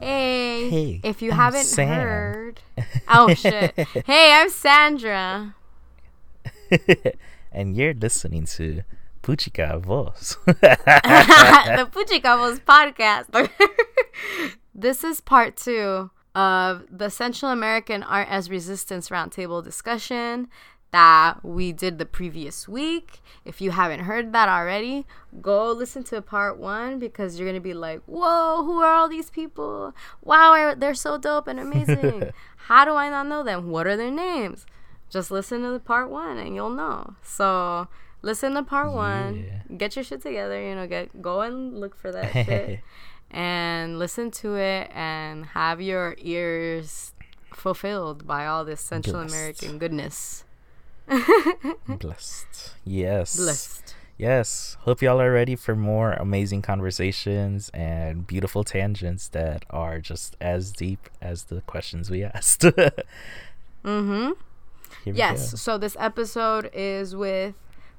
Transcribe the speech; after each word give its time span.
Hey, 0.00 0.68
Hey, 0.70 1.00
if 1.04 1.22
you 1.22 1.30
I'm 1.32 1.36
haven't 1.36 1.64
Sam. 1.64 1.88
heard, 1.88 2.60
oh 3.08 3.32
shit. 3.34 3.74
Hey, 4.06 4.32
I'm 4.34 4.48
Sandra. 4.50 5.54
and 7.52 7.76
you're 7.76 7.94
listening 7.94 8.44
to 8.56 8.82
Puchica 9.22 9.80
Voz. 9.80 10.38
the 10.46 11.88
Puchicabos 11.92 12.60
podcast. 12.60 13.50
this 14.74 15.02
is 15.04 15.20
part 15.20 15.56
two 15.56 16.10
of 16.34 16.84
the 16.90 17.10
Central 17.10 17.50
American 17.50 18.02
Art 18.02 18.28
as 18.30 18.50
Resistance 18.50 19.08
Roundtable 19.08 19.62
discussion 19.64 20.48
that 20.92 21.44
we 21.44 21.72
did 21.72 21.98
the 21.98 22.06
previous 22.06 22.68
week. 22.68 23.20
If 23.44 23.60
you 23.60 23.72
haven't 23.72 24.00
heard 24.00 24.32
that 24.32 24.48
already, 24.48 25.04
go 25.42 25.70
listen 25.72 26.04
to 26.04 26.22
part 26.22 26.58
one 26.58 26.98
because 26.98 27.38
you're 27.38 27.46
going 27.46 27.60
to 27.60 27.60
be 27.60 27.74
like, 27.74 28.00
whoa, 28.06 28.62
who 28.64 28.80
are 28.80 28.92
all 28.94 29.08
these 29.08 29.28
people? 29.30 29.94
Wow, 30.22 30.74
they're 30.76 30.94
so 30.94 31.18
dope 31.18 31.48
and 31.48 31.60
amazing. 31.60 32.30
How 32.56 32.84
do 32.84 32.92
I 32.94 33.08
not 33.10 33.26
know 33.26 33.42
them? 33.42 33.70
What 33.70 33.86
are 33.86 33.96
their 33.96 34.10
names? 34.10 34.64
Just 35.10 35.30
listen 35.30 35.62
to 35.62 35.70
the 35.70 35.80
part 35.80 36.10
one 36.10 36.38
and 36.38 36.54
you'll 36.54 36.70
know. 36.70 37.14
So 37.22 37.88
listen 38.22 38.54
to 38.54 38.62
part 38.62 38.92
one, 38.92 39.44
Yeah. 39.68 39.76
get 39.76 39.96
your 39.96 40.04
shit 40.04 40.22
together, 40.22 40.60
you 40.60 40.74
know, 40.74 40.86
get 40.86 41.20
go 41.20 41.42
and 41.42 41.78
look 41.78 41.94
for 41.96 42.10
that 42.10 42.32
shit 42.46 42.80
and 43.30 43.98
listen 43.98 44.30
to 44.30 44.56
it 44.56 44.90
and 44.94 45.46
have 45.46 45.80
your 45.80 46.16
ears 46.18 47.12
fulfilled 47.52 48.26
by 48.26 48.46
all 48.46 48.64
this 48.64 48.80
Central 48.80 49.16
Blessed. 49.16 49.34
American 49.34 49.78
goodness. 49.78 50.44
Blessed. 51.88 52.72
Yes. 52.84 53.36
Blessed. 53.36 53.94
Yes. 54.18 54.76
Hope 54.80 55.02
y'all 55.02 55.20
are 55.20 55.32
ready 55.32 55.56
for 55.56 55.76
more 55.76 56.12
amazing 56.14 56.62
conversations 56.62 57.70
and 57.74 58.26
beautiful 58.26 58.64
tangents 58.64 59.28
that 59.28 59.64
are 59.70 59.98
just 59.98 60.36
as 60.40 60.72
deep 60.72 61.08
as 61.20 61.44
the 61.44 61.60
questions 61.62 62.10
we 62.10 62.22
asked. 62.24 62.64
Mm-hmm. 63.84 64.30
Here 65.04 65.14
Yes. 65.14 65.52
go. 65.52 65.56
So 65.56 65.78
this 65.78 65.96
episode 66.00 66.70
is 66.72 67.14
with 67.14 67.54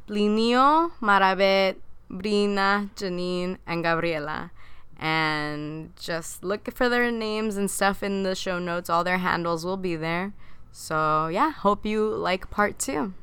Plinio, 0.07 0.91
Marabet, 1.01 1.77
Brina, 2.11 2.89
Janine, 2.95 3.57
and 3.65 3.83
Gabriela. 3.83 4.51
And 4.99 5.95
just 5.95 6.43
look 6.43 6.73
for 6.73 6.89
their 6.89 7.09
names 7.11 7.55
and 7.55 7.71
stuff 7.71 8.03
in 8.03 8.23
the 8.23 8.35
show 8.35 8.59
notes. 8.59 8.89
All 8.89 9.03
their 9.05 9.19
handles 9.19 9.63
will 9.63 9.77
be 9.77 9.95
there. 9.95 10.33
So 10.79 11.27
yeah, 11.27 11.49
hope 11.49 11.87
you 11.87 12.07
like 12.07 12.51
part 12.51 12.77
two. 12.77 13.15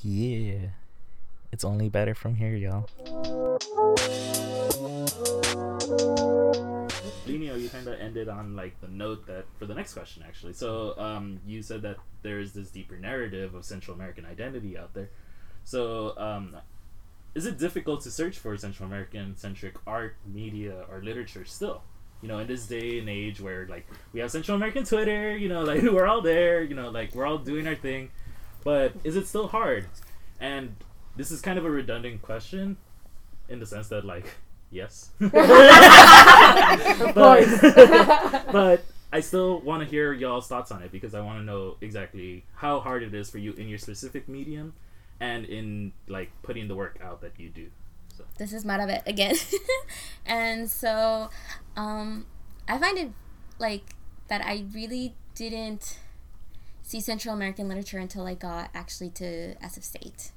Yeah. 0.00 0.68
It's 1.50 1.64
only 1.64 1.88
better 1.88 2.14
from 2.14 2.36
here, 2.36 2.54
y'all. 2.54 2.88
Lino, 7.26 7.56
you 7.56 7.68
kind 7.68 7.88
of 7.88 8.00
ended 8.00 8.28
on 8.28 8.54
like 8.54 8.80
the 8.80 8.86
note 8.86 9.26
that 9.26 9.46
for 9.58 9.66
the 9.66 9.74
next 9.74 9.92
question 9.94 10.22
actually. 10.24 10.52
So 10.52 10.96
um, 10.98 11.40
you 11.44 11.62
said 11.62 11.82
that 11.82 11.96
there 12.22 12.38
is 12.38 12.52
this 12.52 12.70
deeper 12.70 12.96
narrative 12.96 13.56
of 13.56 13.64
Central 13.64 13.96
American 13.96 14.24
identity 14.24 14.78
out 14.78 14.94
there. 14.94 15.10
So 15.64 16.16
um, 16.16 16.56
is 17.34 17.44
it 17.44 17.58
difficult 17.58 18.02
to 18.02 18.10
search 18.12 18.38
for 18.38 18.56
Central 18.56 18.86
American 18.86 19.36
centric 19.36 19.74
art, 19.84 20.14
media, 20.24 20.84
or 20.88 21.02
literature 21.02 21.44
still? 21.44 21.82
You 22.22 22.28
know, 22.28 22.38
in 22.38 22.46
this 22.46 22.66
day 22.66 22.98
and 23.00 23.08
age 23.08 23.40
where 23.40 23.66
like 23.66 23.86
we 24.12 24.20
have 24.20 24.30
Central 24.30 24.56
American 24.56 24.84
Twitter, 24.84 25.36
you 25.36 25.48
know, 25.48 25.62
like 25.70 25.82
we're 25.82 26.06
all 26.06 26.22
there, 26.22 26.62
you 26.62 26.74
know, 26.74 26.90
like 26.90 27.14
we're 27.14 27.26
all 27.26 27.38
doing 27.38 27.66
our 27.66 27.74
thing. 27.74 28.10
But 28.64 28.92
is 29.04 29.16
it 29.16 29.26
still 29.26 29.48
hard? 29.48 29.86
And 30.40 30.76
this 31.16 31.30
is 31.30 31.40
kind 31.40 31.58
of 31.58 31.64
a 31.64 31.70
redundant 31.70 32.22
question 32.22 32.76
in 33.48 33.58
the 33.58 33.66
sense 33.66 33.88
that 33.88 34.04
like 34.04 34.26
yes. 34.70 35.10
but, 35.20 35.32
but 38.52 38.84
I 39.12 39.20
still 39.20 39.60
want 39.60 39.82
to 39.82 39.88
hear 39.88 40.12
y'all's 40.12 40.48
thoughts 40.48 40.72
on 40.72 40.82
it 40.82 40.90
because 40.90 41.14
I 41.14 41.20
want 41.20 41.38
to 41.38 41.44
know 41.44 41.76
exactly 41.80 42.44
how 42.54 42.80
hard 42.80 43.02
it 43.02 43.14
is 43.14 43.30
for 43.30 43.38
you 43.38 43.52
in 43.52 43.68
your 43.68 43.78
specific 43.78 44.28
medium 44.28 44.72
and 45.20 45.44
in 45.44 45.92
like 46.08 46.30
putting 46.42 46.66
the 46.68 46.74
work 46.74 46.98
out 47.02 47.20
that 47.20 47.38
you 47.38 47.50
do. 47.50 47.68
So 48.16 48.24
this 48.38 48.52
is 48.52 48.64
Maravet 48.64 49.06
again. 49.06 49.36
and 50.26 50.70
so 50.70 51.30
um, 51.76 52.26
I 52.68 52.78
find 52.78 52.98
it 52.98 53.10
like 53.58 53.94
that 54.28 54.44
I 54.44 54.64
really 54.74 55.14
didn't 55.34 55.98
see 56.82 57.00
Central 57.00 57.34
American 57.34 57.68
literature 57.68 57.98
until 57.98 58.26
I 58.26 58.34
got 58.34 58.70
actually 58.74 59.10
to 59.10 59.54
SF 59.56 59.82
State. 59.82 60.32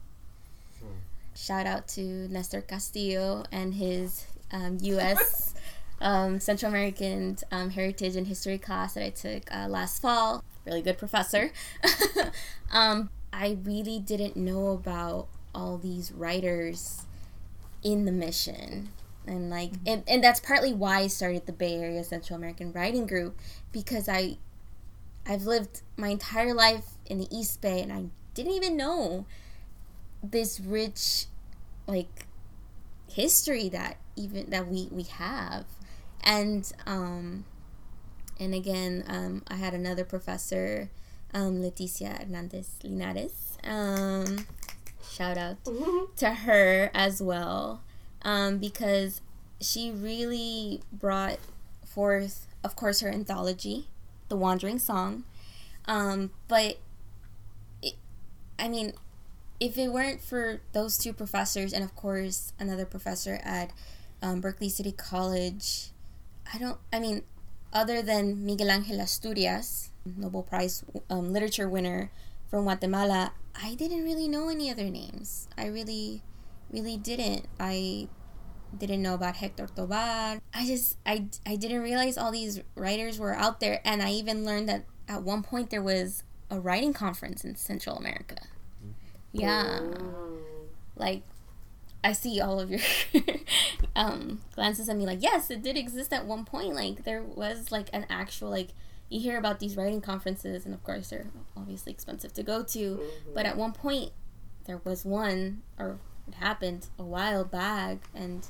Shout 1.35 1.65
out 1.65 1.87
to 1.89 2.01
Nestor 2.29 2.61
Castillo 2.61 3.43
and 3.51 3.73
his 3.73 4.25
um, 4.53 4.77
U.S. 4.81 5.53
um, 6.01 6.39
Central 6.39 6.69
American 6.69 7.37
um, 7.51 7.71
Heritage 7.71 8.15
and 8.15 8.25
History 8.25 8.57
class 8.57 8.93
that 8.93 9.03
I 9.03 9.09
took 9.09 9.53
uh, 9.53 9.67
last 9.67 10.01
fall. 10.01 10.43
Really 10.65 10.81
good 10.81 10.97
professor. 10.97 11.51
um, 12.71 13.09
I 13.33 13.57
really 13.63 13.99
didn't 13.99 14.37
know 14.37 14.69
about 14.69 15.27
all 15.53 15.77
these 15.77 16.13
writers 16.13 17.05
in 17.85 18.03
the 18.03 18.11
mission. 18.11 18.89
And 19.25 19.49
like 19.49 19.71
and, 19.87 20.03
and 20.07 20.23
that's 20.23 20.39
partly 20.39 20.71
why 20.71 20.99
i 20.99 21.07
started 21.07 21.47
the 21.47 21.51
bay 21.51 21.77
area 21.77 22.03
central 22.03 22.37
american 22.37 22.71
writing 22.71 23.07
group 23.07 23.39
because 23.71 24.07
i 24.07 24.37
i've 25.25 25.47
lived 25.47 25.81
my 25.97 26.09
entire 26.09 26.53
life 26.53 26.89
in 27.07 27.17
the 27.17 27.27
east 27.35 27.59
bay 27.59 27.81
and 27.81 27.91
i 27.91 28.05
didn't 28.35 28.51
even 28.51 28.77
know 28.77 29.25
this 30.21 30.59
rich 30.59 31.25
like 31.87 32.27
history 33.09 33.69
that 33.69 33.97
even 34.15 34.49
that 34.49 34.67
we 34.67 34.89
we 34.91 35.03
have. 35.03 35.65
And 36.23 36.71
um 36.85 37.45
and 38.39 38.53
again 38.53 39.03
um 39.07 39.43
i 39.47 39.55
had 39.55 39.73
another 39.73 40.03
professor 40.03 40.89
um 41.33 41.61
leticia 41.61 42.19
hernandez 42.19 42.71
linares 42.83 43.57
um 43.63 44.45
shout 45.11 45.37
out 45.37 45.57
to 46.17 46.29
her 46.29 46.89
as 46.93 47.21
well 47.21 47.81
um, 48.23 48.57
because 48.57 49.21
she 49.61 49.91
really 49.91 50.81
brought 50.91 51.37
forth, 51.85 52.47
of 52.63 52.75
course, 52.75 52.99
her 52.99 53.09
anthology, 53.09 53.87
The 54.29 54.35
Wandering 54.35 54.79
Song. 54.79 55.23
Um, 55.85 56.31
but, 56.47 56.79
it, 57.81 57.93
I 58.59 58.67
mean, 58.67 58.93
if 59.59 59.77
it 59.77 59.89
weren't 59.89 60.21
for 60.21 60.59
those 60.73 60.97
two 60.97 61.13
professors, 61.13 61.71
and 61.71 61.83
of 61.83 61.95
course, 61.95 62.51
another 62.59 62.85
professor 62.85 63.39
at 63.43 63.71
um, 64.21 64.41
Berkeley 64.41 64.69
City 64.69 64.91
College, 64.91 65.91
I 66.53 66.57
don't, 66.57 66.77
I 66.91 66.99
mean, 66.99 67.23
other 67.71 68.01
than 68.01 68.45
Miguel 68.45 68.71
Angel 68.71 68.99
Asturias, 68.99 69.91
Nobel 70.05 70.43
Prize 70.43 70.83
um, 71.09 71.31
literature 71.31 71.69
winner 71.69 72.11
from 72.49 72.63
Guatemala, 72.63 73.33
I 73.61 73.75
didn't 73.75 74.03
really 74.03 74.27
know 74.27 74.49
any 74.49 74.69
other 74.69 74.89
names. 74.89 75.47
I 75.57 75.67
really, 75.67 76.21
really 76.71 76.97
didn't. 76.97 77.47
I 77.59 78.07
didn't 78.77 79.01
know 79.01 79.13
about 79.13 79.37
Hector 79.37 79.67
Tobar. 79.67 80.41
I 80.53 80.65
just, 80.65 80.97
I, 81.05 81.25
I 81.45 81.55
didn't 81.55 81.81
realize 81.81 82.17
all 82.17 82.31
these 82.31 82.61
writers 82.75 83.19
were 83.19 83.33
out 83.33 83.59
there. 83.59 83.81
And 83.85 84.01
I 84.01 84.11
even 84.11 84.45
learned 84.45 84.67
that 84.69 84.85
at 85.07 85.23
one 85.23 85.43
point 85.43 85.69
there 85.69 85.81
was 85.81 86.23
a 86.49 86.59
writing 86.59 86.93
conference 86.93 87.43
in 87.43 87.55
Central 87.55 87.97
America. 87.97 88.37
Yeah. 89.31 89.81
Like, 90.95 91.23
I 92.03 92.13
see 92.13 92.39
all 92.39 92.59
of 92.59 92.69
your 92.69 92.81
um, 93.95 94.41
glances 94.53 94.89
at 94.89 94.95
me 94.95 95.05
like, 95.05 95.21
yes, 95.21 95.49
it 95.49 95.61
did 95.61 95.77
exist 95.77 96.13
at 96.13 96.25
one 96.25 96.45
point. 96.45 96.73
Like, 96.73 97.03
there 97.03 97.23
was 97.23 97.71
like 97.71 97.89
an 97.93 98.05
actual, 98.09 98.49
like, 98.49 98.69
you 99.09 99.19
hear 99.19 99.37
about 99.37 99.59
these 99.59 99.75
writing 99.77 100.01
conferences, 100.01 100.65
and 100.65 100.73
of 100.73 100.83
course, 100.83 101.09
they're 101.09 101.27
obviously 101.55 101.91
expensive 101.91 102.33
to 102.33 102.43
go 102.43 102.63
to. 102.63 102.79
Mm-hmm. 102.79 103.33
But 103.33 103.45
at 103.45 103.57
one 103.57 103.71
point, 103.71 104.11
there 104.65 104.81
was 104.83 105.05
one, 105.05 105.61
or 105.77 105.99
it 106.27 106.35
happened 106.35 106.87
a 106.97 107.03
while 107.03 107.45
back, 107.45 107.97
and 108.13 108.47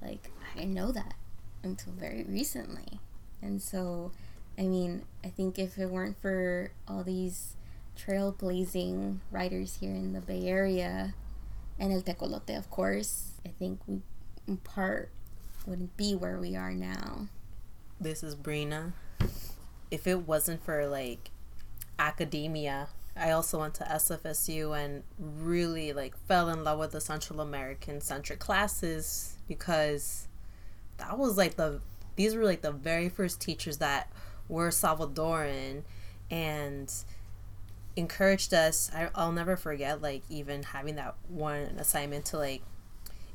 like, 0.00 0.30
I 0.52 0.60
didn't 0.60 0.74
know 0.74 0.92
that 0.92 1.14
until 1.62 1.92
very 1.92 2.24
recently. 2.24 3.00
And 3.40 3.60
so, 3.60 4.12
I 4.58 4.62
mean, 4.62 5.02
I 5.24 5.28
think 5.28 5.58
if 5.58 5.78
it 5.78 5.90
weren't 5.90 6.20
for 6.20 6.72
all 6.88 7.04
these 7.04 7.56
trailblazing 7.98 9.18
writers 9.30 9.78
here 9.80 9.94
in 9.94 10.12
the 10.12 10.20
Bay 10.20 10.46
Area, 10.46 11.14
and 11.78 11.92
El 11.92 12.02
Tecolote, 12.02 12.56
of 12.56 12.70
course, 12.70 13.32
I 13.44 13.48
think 13.48 13.80
we, 13.86 14.02
in 14.46 14.56
part, 14.58 15.10
wouldn't 15.66 15.96
be 15.96 16.14
where 16.14 16.38
we 16.38 16.56
are 16.56 16.72
now. 16.72 17.28
This 18.00 18.22
is 18.22 18.34
Brina. 18.34 18.92
If 19.92 20.06
it 20.06 20.26
wasn't 20.26 20.64
for 20.64 20.86
like 20.86 21.30
academia, 21.98 22.88
I 23.14 23.30
also 23.30 23.60
went 23.60 23.74
to 23.74 23.84
SFSU 23.84 24.76
and 24.76 25.02
really 25.18 25.92
like 25.92 26.16
fell 26.26 26.48
in 26.48 26.64
love 26.64 26.78
with 26.78 26.92
the 26.92 27.00
Central 27.00 27.40
American 27.40 28.00
centric 28.00 28.38
classes 28.38 29.36
because 29.46 30.26
that 30.96 31.18
was 31.18 31.36
like 31.36 31.56
the 31.56 31.80
these 32.16 32.34
were 32.34 32.44
like 32.44 32.62
the 32.62 32.72
very 32.72 33.08
first 33.08 33.40
teachers 33.40 33.78
that 33.78 34.10
were 34.48 34.70
Salvadoran 34.70 35.82
and 36.30 36.92
encouraged 37.96 38.54
us. 38.54 38.90
I, 38.94 39.10
I'll 39.14 39.32
never 39.32 39.56
forget 39.56 40.00
like 40.00 40.22
even 40.30 40.62
having 40.62 40.96
that 40.96 41.14
one 41.28 41.76
assignment 41.78 42.24
to 42.26 42.38
like 42.38 42.62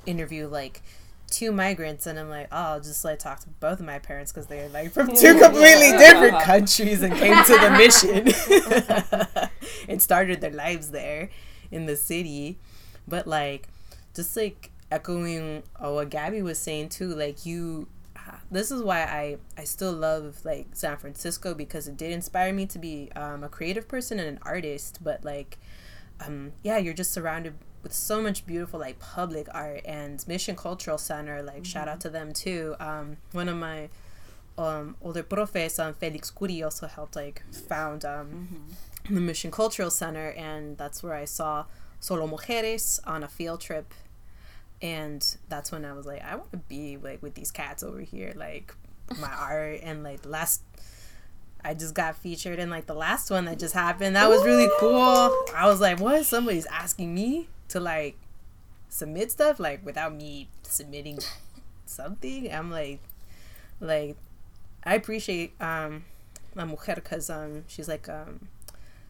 interview 0.06 0.48
like 0.48 0.82
two 1.30 1.52
migrants 1.52 2.08
and 2.08 2.18
I'm 2.18 2.30
like, 2.30 2.48
oh, 2.52 2.58
I'll 2.58 2.80
just 2.80 3.04
like 3.04 3.20
talk 3.20 3.40
to 3.42 3.50
both 3.60 3.80
of 3.80 3.86
my 3.86 4.00
parents 4.00 4.32
because 4.32 4.48
they're 4.48 4.70
like 4.70 4.92
from 4.92 5.08
two 5.16 5.40
completely 5.40 5.92
different 5.98 6.40
countries 6.42 7.02
and 7.02 7.14
came 7.14 7.44
to 7.44 7.58
the 7.58 7.72
mission 7.72 9.50
and 9.90 10.02
started 10.02 10.42
their 10.42 10.52
lives 10.52 10.92
there 10.92 11.30
in 11.72 11.86
the 11.86 11.96
city. 11.96 12.58
But 13.08 13.28
like, 13.28 13.68
just 14.14 14.36
like 14.36 14.72
echoing 14.92 15.64
uh, 15.84 15.92
what 15.92 16.10
Gabby 16.10 16.42
was 16.42 16.58
saying 16.58 16.90
too, 16.90 17.14
like 17.14 17.46
you, 17.46 17.88
this 18.52 18.72
is 18.72 18.82
why 18.82 19.04
I 19.04 19.38
I 19.58 19.66
still 19.66 19.94
love 19.94 20.44
like 20.46 20.68
San 20.74 20.98
Francisco 20.98 21.54
because 21.54 21.88
it 21.88 21.98
did 21.98 22.12
inspire 22.12 22.54
me 22.54 22.66
to 22.68 22.80
be 22.80 23.12
um, 23.16 23.44
a 23.44 23.50
creative 23.50 23.88
person 23.88 24.20
and 24.20 24.28
an 24.28 24.40
artist. 24.44 25.00
But 25.04 25.26
like, 25.26 25.58
um, 26.26 26.54
yeah, 26.64 26.78
you're 26.78 26.94
just 26.94 27.12
surrounded 27.12 27.56
with 27.88 27.96
so 27.96 28.22
much 28.22 28.46
beautiful 28.46 28.82
like 28.82 29.00
public 29.00 29.48
art 29.54 29.80
and 29.86 30.28
Mission 30.28 30.58
Cultural 30.58 30.98
Center. 30.98 31.42
Like 31.42 31.56
mm-hmm. 31.56 31.64
shout 31.64 31.88
out 31.88 32.02
to 32.02 32.10
them 32.10 32.34
too. 32.34 32.76
Um, 32.82 33.16
one 33.32 33.48
of 33.48 33.56
my 33.56 33.88
um, 34.58 34.98
older 35.02 35.24
profes, 35.24 35.82
um, 35.82 35.94
Felix 35.94 36.30
Kury, 36.30 36.62
also 36.66 36.88
helped 36.88 37.16
like 37.16 37.44
found 37.70 38.04
um, 38.04 38.28
mm-hmm. 39.06 39.16
the 39.16 39.22
Mission 39.22 39.52
Cultural 39.52 39.90
Center, 39.90 40.32
and 40.32 40.78
that's 40.78 41.02
where 41.02 41.14
I 41.14 41.24
saw 41.24 41.64
Solo 42.02 42.28
Mujeres 42.28 43.00
on 43.08 43.24
a 43.24 43.30
field 43.30 43.62
trip. 43.62 43.94
And 44.82 45.26
that's 45.48 45.72
when 45.72 45.86
I 45.86 45.94
was 45.94 46.06
like, 46.06 46.22
I 46.24 46.36
want 46.36 46.52
to 46.52 46.58
be 46.58 46.98
like 46.98 47.24
with 47.24 47.36
these 47.36 47.52
cats 47.52 47.84
over 47.84 48.02
here, 48.02 48.34
like 48.36 48.76
my 49.18 49.32
art 49.40 49.80
and 49.82 50.04
like 50.04 50.26
last 50.26 50.62
I 51.64 51.74
just 51.74 51.96
got 51.96 52.18
featured 52.18 52.60
in 52.60 52.70
like 52.70 52.86
the 52.86 52.94
last 52.94 53.32
one 53.32 53.46
that 53.46 53.60
just 53.60 53.74
happened. 53.74 54.18
That 54.18 54.30
was 54.30 54.44
really 54.44 54.70
cool. 54.78 55.34
I 55.56 55.68
was 55.68 55.80
like, 55.80 56.02
what? 56.02 56.26
Somebody's 56.26 56.66
asking 56.68 57.16
me 57.16 57.48
to 57.70 57.80
like 57.80 58.18
submit 58.90 59.32
stuff 59.32 59.60
like 59.60 59.86
without 59.86 60.14
me 60.14 60.50
submitting 60.64 61.20
something. 61.86 62.52
I'm 62.52 62.72
like, 62.72 63.00
like 63.80 64.16
I 64.84 64.96
appreciate 64.96 65.60
um 65.62 66.06
my 66.56 66.66
mujer 66.66 66.96
because 66.96 67.30
um 67.30 67.64
she's 67.68 67.88
like 67.88 68.10
um 68.10 68.48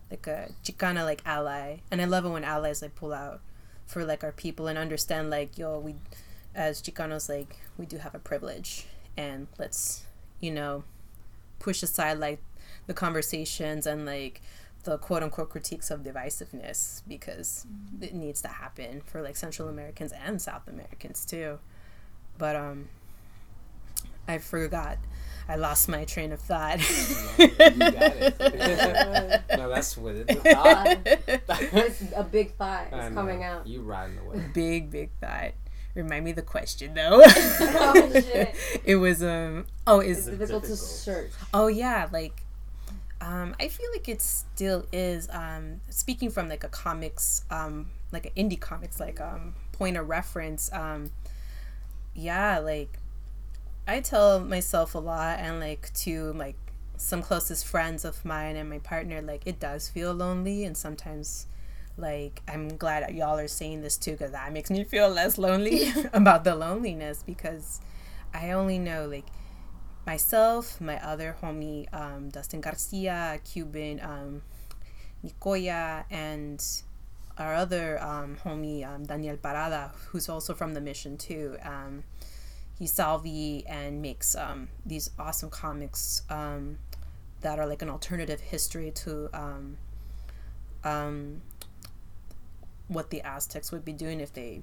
like 0.10 0.26
a 0.28 0.52
Chicana 0.64 1.04
like 1.04 1.22
ally, 1.26 1.78
and 1.92 2.02
I 2.02 2.06
love 2.06 2.26
it 2.26 2.30
when 2.30 2.44
allies 2.44 2.82
like 2.82 2.96
pull 2.96 3.14
out 3.14 3.42
for 3.86 4.04
like 4.04 4.24
our 4.24 4.32
people 4.32 4.68
and 4.68 4.78
understand 4.78 5.30
like 5.30 5.58
yo 5.58 5.80
we 5.80 5.96
as 6.54 6.82
Chicanos 6.82 7.30
like 7.30 7.58
we 7.78 7.86
do 7.86 7.98
have 7.98 8.14
a 8.14 8.20
privilege 8.20 8.86
and 9.16 9.48
let's 9.58 10.04
you 10.40 10.52
know 10.52 10.84
push 11.60 11.82
aside 11.82 12.20
like 12.20 12.40
the 12.88 12.94
conversations 12.94 13.86
and 13.86 14.06
like 14.06 14.42
the 14.88 14.98
quote 14.98 15.22
unquote 15.22 15.50
critiques 15.50 15.92
of 15.92 16.02
divisiveness 16.02 17.02
because 17.08 17.66
mm-hmm. 17.68 18.04
it 18.04 18.14
needs 18.14 18.42
to 18.42 18.48
happen 18.48 19.02
for 19.02 19.22
like 19.22 19.36
Central 19.36 19.68
Americans 19.68 20.14
and 20.14 20.42
South 20.42 20.68
Americans 20.68 21.26
too. 21.26 21.60
But 22.38 22.56
um 22.56 22.88
I 24.30 24.38
forgot. 24.38 24.98
I 25.50 25.56
lost 25.56 25.88
my 25.88 26.04
train 26.04 26.32
of 26.32 26.40
thought. 26.40 26.80
you 27.38 27.48
got 27.58 28.16
it. 28.18 29.44
no, 29.58 29.70
that's 29.70 29.98
what 29.98 30.16
it 30.16 30.30
is. 30.30 30.38
Thought. 30.38 30.98
it's 31.06 32.04
a 32.16 32.24
big 32.24 32.56
thought 32.56 32.88
is 32.94 33.14
coming 33.14 33.44
out. 33.44 33.68
You 33.68 33.82
riding 33.82 34.18
away. 34.20 34.44
Big, 34.54 34.90
big 34.90 35.10
thought. 35.22 35.52
Remind 35.96 36.26
me 36.26 36.32
the 36.32 36.42
question 36.42 36.94
though. 36.94 37.22
oh 37.26 38.10
shit. 38.14 38.56
It 38.86 38.96
was 38.98 39.22
um 39.22 39.66
oh 39.86 40.00
is 40.00 40.28
it's 40.28 40.38
difficult, 40.38 40.64
difficult 40.64 40.64
to 40.66 40.78
search. 40.78 41.32
Oh 41.54 41.68
yeah, 41.68 42.08
like 42.12 42.44
um, 43.22 43.56
I 43.60 43.68
feel 43.68 43.88
like 43.94 44.08
it 44.08 44.22
still 44.22 44.86
is. 44.92 45.28
Um, 45.32 45.82
speaking 45.90 46.30
from 46.30 46.50
like 46.50 46.64
a 46.64 46.70
comics, 46.70 47.44
um, 47.50 47.88
like 48.12 48.26
an 48.26 48.50
indie 48.50 48.60
comics, 48.60 49.00
like 49.00 49.20
um, 49.20 49.54
point 49.72 49.98
of 49.98 50.08
reference. 50.08 50.72
Um, 50.72 51.12
yeah, 52.14 52.60
like 52.60 53.00
I 53.88 54.02
tell 54.02 54.40
myself 54.40 54.96
a 54.96 55.00
lot, 55.00 55.40
and 55.40 55.60
like 55.60 55.94
to 55.96 56.34
like 56.34 56.56
some 56.98 57.22
closest 57.22 57.66
friends 57.66 58.06
of 58.06 58.24
mine 58.24 58.56
and 58.56 58.70
my 58.70 58.80
partner, 58.80 59.22
like 59.22 59.44
it 59.46 59.60
does 59.60 59.90
feel 59.90 60.14
lonely, 60.14 60.64
and 60.64 60.78
sometimes 60.78 61.48
like 61.98 62.42
i'm 62.48 62.78
glad 62.78 63.14
y'all 63.16 63.40
are 63.40 63.48
saying 63.48 63.82
this 63.82 63.98
too 63.98 64.12
because 64.12 64.32
that 64.32 64.54
makes 64.54 64.70
me 64.70 64.84
feel 64.84 65.10
less 65.10 65.38
lonely 65.38 65.92
about 66.14 66.44
the 66.44 66.56
loneliness 66.56 67.24
because 67.24 67.82
i 68.34 68.52
only 68.52 68.78
know 68.78 69.08
like 69.08 69.26
myself, 70.08 70.80
my 70.80 70.98
other 71.06 71.36
homie, 71.42 71.86
um, 71.94 72.30
Dustin 72.30 72.62
Garcia, 72.62 73.40
Cuban, 73.44 74.00
um, 74.02 74.42
Nicoya, 75.24 76.06
and 76.10 76.66
our 77.38 77.54
other 77.54 78.02
um, 78.02 78.38
homie, 78.44 78.88
um, 78.88 79.04
Daniel 79.04 79.36
Parada, 79.36 79.92
who's 80.08 80.30
also 80.30 80.54
from 80.54 80.74
the 80.74 80.82
mission 80.82 81.18
too. 81.18 81.58
Um, 81.62 82.04
he's 82.80 82.94
Salvi 82.94 83.66
and 83.68 84.02
makes 84.02 84.34
um, 84.34 84.70
these 84.86 85.10
awesome 85.20 85.50
comics 85.50 86.24
that 86.30 87.60
are 87.60 87.68
like 87.68 87.82
an 87.82 87.90
alternative 87.90 88.40
history 88.40 88.90
to 88.92 89.30
what 92.88 93.10
the 93.10 93.22
Aztecs 93.22 93.74
would 93.74 93.84
be 93.84 93.92
doing 93.92 94.22
if 94.22 94.32
they, 94.32 94.62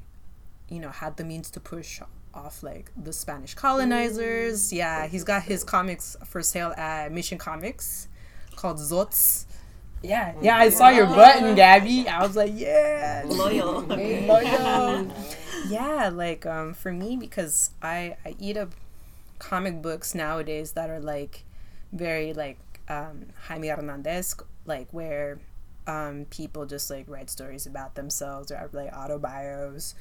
you 0.70 0.80
know, 0.80 0.88
had 0.88 1.18
the 1.18 1.24
means 1.24 1.50
to 1.50 1.60
push 1.60 2.00
off 2.34 2.62
like 2.62 2.90
the 2.96 3.12
Spanish 3.12 3.54
colonizers. 3.54 4.72
Yeah, 4.72 5.06
he's 5.06 5.24
got 5.24 5.42
his 5.44 5.64
comics 5.64 6.16
for 6.26 6.42
sale 6.42 6.72
at 6.76 7.12
Mission 7.12 7.38
Comics 7.38 8.08
called 8.56 8.78
Zotz. 8.78 9.44
Yeah, 10.02 10.34
yeah, 10.42 10.58
I 10.58 10.68
saw 10.68 10.90
your 10.90 11.06
button, 11.06 11.54
Gabby. 11.54 12.06
I 12.06 12.22
was 12.22 12.36
like, 12.36 12.52
yeah, 12.54 13.22
loyal, 13.26 13.80
loyal. 13.88 15.10
Yeah, 15.68 16.10
like 16.12 16.44
um, 16.44 16.74
for 16.74 16.92
me 16.92 17.16
because 17.16 17.70
I 17.82 18.16
I 18.24 18.36
eat 18.38 18.56
up 18.56 18.74
comic 19.38 19.80
books 19.80 20.14
nowadays 20.14 20.72
that 20.72 20.90
are 20.90 21.00
like 21.00 21.44
very 21.92 22.34
like 22.34 22.58
um, 22.88 23.26
Jaime 23.48 23.68
Hernandez, 23.68 24.36
like 24.66 24.88
where 24.92 25.38
um, 25.86 26.26
people 26.30 26.66
just 26.66 26.90
like 26.90 27.06
write 27.08 27.30
stories 27.30 27.66
about 27.66 27.94
themselves 27.94 28.50
or 28.50 28.56
have 28.56 28.74
like 28.74 28.92
autobios 28.92 29.94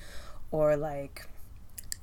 or 0.52 0.76
like 0.76 1.28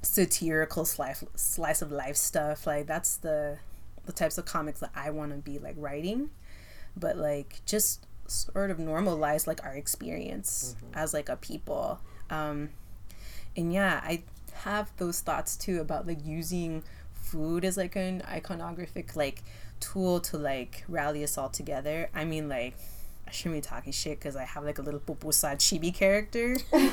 satirical 0.02 0.84
slice 0.84 1.24
slice 1.36 1.82
of 1.82 1.92
life 1.92 2.16
stuff. 2.16 2.66
Like 2.66 2.86
that's 2.86 3.16
the 3.16 3.58
the 4.06 4.12
types 4.12 4.38
of 4.38 4.44
comics 4.44 4.80
that 4.80 4.90
I 4.94 5.10
want 5.10 5.32
to 5.32 5.38
be 5.38 5.58
like 5.58 5.74
writing, 5.78 6.30
but 6.96 7.16
like 7.16 7.60
just 7.66 8.06
sort 8.26 8.70
of 8.70 8.78
normalize 8.78 9.46
like 9.46 9.64
our 9.64 9.74
experience 9.74 10.76
mm-hmm. 10.76 10.98
as 10.98 11.12
like 11.12 11.28
a 11.28 11.36
people. 11.36 12.00
Um, 12.30 12.70
and 13.56 13.72
yeah, 13.72 14.00
I 14.02 14.22
have 14.54 14.90
those 14.96 15.20
thoughts 15.20 15.56
too 15.56 15.80
about 15.80 16.06
like 16.06 16.24
using 16.24 16.82
food 17.12 17.64
as 17.64 17.76
like 17.76 17.96
an 17.96 18.22
iconographic 18.22 19.16
like 19.16 19.42
tool 19.80 20.20
to 20.20 20.36
like 20.38 20.84
rally 20.88 21.24
us 21.24 21.36
all 21.36 21.48
together. 21.48 22.08
I 22.14 22.24
mean 22.24 22.48
like 22.48 22.74
I 23.30 23.32
shouldn't 23.32 23.62
be 23.62 23.68
talking 23.68 23.92
shit 23.92 24.18
because 24.18 24.34
I 24.34 24.42
have 24.42 24.64
like 24.64 24.80
a 24.80 24.82
little 24.82 24.98
pupusa 24.98 25.54
chibi 25.54 25.94
character. 25.94 26.56
but 26.72 26.80
like, 26.82 26.92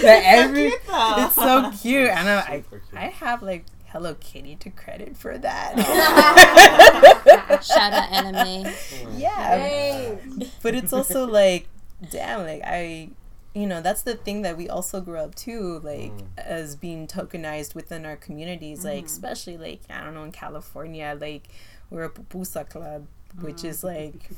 that 0.00 0.22
every, 0.24 0.68
it's 0.68 1.34
so 1.34 1.70
cute. 1.82 2.08
And 2.08 2.30
I, 2.30 2.38
I, 2.38 2.64
I 2.94 3.08
have 3.08 3.42
like 3.42 3.66
Hello 3.88 4.14
Kitty 4.14 4.56
to 4.56 4.70
credit 4.70 5.18
for 5.18 5.36
that. 5.36 5.76
Shout 7.62 7.92
out 7.92 8.10
anime. 8.10 8.72
Yeah. 9.18 10.16
But 10.62 10.74
it's 10.74 10.94
also 10.94 11.26
like, 11.26 11.68
damn, 12.10 12.44
like 12.44 12.62
I, 12.64 13.10
you 13.54 13.66
know, 13.66 13.82
that's 13.82 14.00
the 14.00 14.14
thing 14.14 14.40
that 14.42 14.56
we 14.56 14.66
also 14.66 15.02
grew 15.02 15.18
up 15.18 15.34
too, 15.34 15.80
like 15.84 16.12
mm. 16.12 16.26
as 16.38 16.74
being 16.74 17.06
tokenized 17.06 17.74
within 17.74 18.06
our 18.06 18.16
communities, 18.16 18.80
mm. 18.80 18.94
like 18.94 19.04
especially 19.04 19.58
like 19.58 19.82
I 19.90 20.02
don't 20.02 20.14
know 20.14 20.24
in 20.24 20.32
California, 20.32 21.18
like 21.20 21.48
we're 21.90 22.04
a 22.04 22.10
pupusa 22.10 22.66
club 22.66 23.06
which 23.40 23.64
is 23.64 23.84
like 23.84 24.30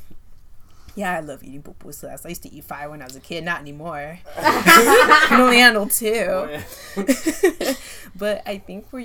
yeah, 0.95 1.17
I 1.17 1.21
love 1.21 1.43
eating 1.43 1.63
pupusas. 1.63 2.27
I 2.27 2.31
used 2.31 2.43
to 2.43 2.53
eat 2.53 2.65
five 2.65 2.91
when 2.91 3.01
I 3.01 3.05
was 3.05 3.17
a 3.17 3.21
kid, 3.21 3.45
not 3.45 3.61
anymore. 3.61 4.19
I 4.37 5.27
can 5.29 5.41
only 5.41 5.59
handle 5.59 5.87
two. 5.87 6.27
Oh, 6.29 6.49
yeah. 6.51 7.75
but 8.17 8.43
I 8.47 8.59
think 8.59 8.89
for 8.89 9.03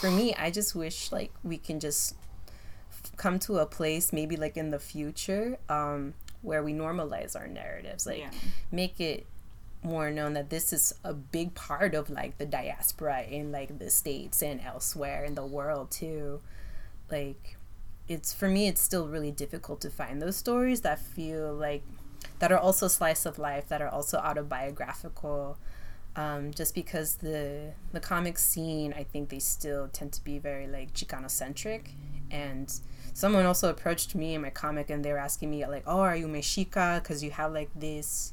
for 0.00 0.10
me, 0.10 0.34
I 0.34 0.50
just 0.50 0.74
wish 0.74 1.12
like 1.12 1.32
we 1.44 1.58
can 1.58 1.80
just 1.80 2.16
come 3.16 3.38
to 3.40 3.58
a 3.58 3.66
place, 3.66 4.12
maybe 4.12 4.36
like 4.36 4.56
in 4.56 4.70
the 4.70 4.78
future, 4.78 5.58
um, 5.68 6.14
where 6.42 6.62
we 6.62 6.72
normalize 6.72 7.36
our 7.36 7.46
narratives, 7.46 8.06
like 8.06 8.18
yeah. 8.18 8.30
make 8.72 9.00
it 9.00 9.26
more 9.82 10.10
known 10.10 10.32
that 10.32 10.50
this 10.50 10.72
is 10.72 10.92
a 11.04 11.14
big 11.14 11.54
part 11.54 11.94
of 11.94 12.10
like 12.10 12.36
the 12.38 12.46
diaspora 12.46 13.22
in 13.22 13.52
like 13.52 13.78
the 13.78 13.90
states 13.90 14.42
and 14.42 14.60
elsewhere 14.60 15.24
in 15.24 15.34
the 15.34 15.46
world 15.46 15.90
too. 15.90 16.40
Like 17.10 17.57
it's 18.08 18.32
for 18.32 18.48
me 18.48 18.68
it's 18.68 18.80
still 18.80 19.08
really 19.08 19.30
difficult 19.30 19.80
to 19.80 19.90
find 19.90 20.20
those 20.20 20.36
stories 20.36 20.80
that 20.82 20.98
feel 20.98 21.52
like 21.52 21.82
that 22.38 22.50
are 22.50 22.58
also 22.58 22.88
slice 22.88 23.26
of 23.26 23.38
life 23.38 23.68
that 23.68 23.80
are 23.82 23.88
also 23.88 24.18
autobiographical 24.18 25.58
um, 26.16 26.52
just 26.52 26.74
because 26.74 27.16
the 27.16 27.72
the 27.92 28.00
comic 28.00 28.38
scene 28.38 28.92
i 28.96 29.04
think 29.04 29.28
they 29.28 29.38
still 29.38 29.88
tend 29.88 30.12
to 30.12 30.22
be 30.24 30.38
very 30.38 30.66
like 30.66 30.92
chicano 30.94 31.30
centric 31.30 31.90
and 32.30 32.80
someone 33.14 33.44
also 33.46 33.68
approached 33.68 34.14
me 34.14 34.34
in 34.34 34.42
my 34.42 34.50
comic 34.50 34.90
and 34.90 35.04
they 35.04 35.12
were 35.12 35.18
asking 35.18 35.50
me 35.50 35.66
like, 35.66 35.82
"Oh, 35.86 36.00
are 36.00 36.16
you 36.16 36.28
Mexica? 36.28 37.02
Because 37.02 37.22
you 37.22 37.30
have 37.32 37.52
like 37.52 37.70
this, 37.74 38.32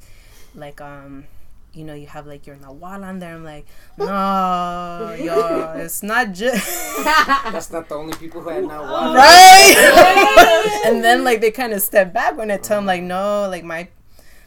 like 0.53 0.79
um." 0.81 1.25
You 1.75 1.83
know, 1.83 1.93
you 1.93 2.07
have 2.07 2.25
like 2.25 2.47
your 2.47 2.55
Nawal 2.55 3.03
on 3.03 3.19
there. 3.19 3.35
I'm 3.35 3.43
like, 3.43 3.65
no, 3.97 5.15
yo, 5.19 5.73
it's 5.77 6.01
not 6.01 6.31
just 6.31 6.65
That's 7.03 7.71
not 7.71 7.89
the 7.89 7.95
only 7.95 8.13
people 8.17 8.41
who 8.41 8.49
had 8.49 8.63
Nawal. 8.63 9.13
right 9.13 10.81
and 10.85 11.03
then 11.03 11.23
like 11.23 11.41
they 11.41 11.51
kind 11.51 11.73
of 11.73 11.81
step 11.81 12.13
back 12.13 12.37
when 12.37 12.49
i 12.51 12.57
tell 12.57 12.77
them 12.77 12.85
like 12.85 13.01
no 13.01 13.47
like 13.49 13.63
my 13.63 13.87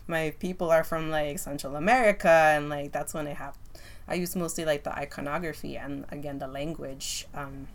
my 0.06 0.32
people 0.38 0.70
are 0.70 0.84
from 0.84 1.10
like 1.10 1.38
central 1.38 1.76
america 1.76 2.28
and 2.28 2.68
like 2.68 2.92
that's 2.92 3.12
when 3.12 3.26
i 3.26 3.32
have 3.32 3.56
i 4.06 4.14
use 4.14 4.34
mostly 4.36 4.64
like 4.64 4.84
the 4.84 4.94
iconography 4.96 5.76
and 5.76 6.04
again 6.10 6.38
the 6.38 6.46
language 6.48 7.26
um 7.34 7.68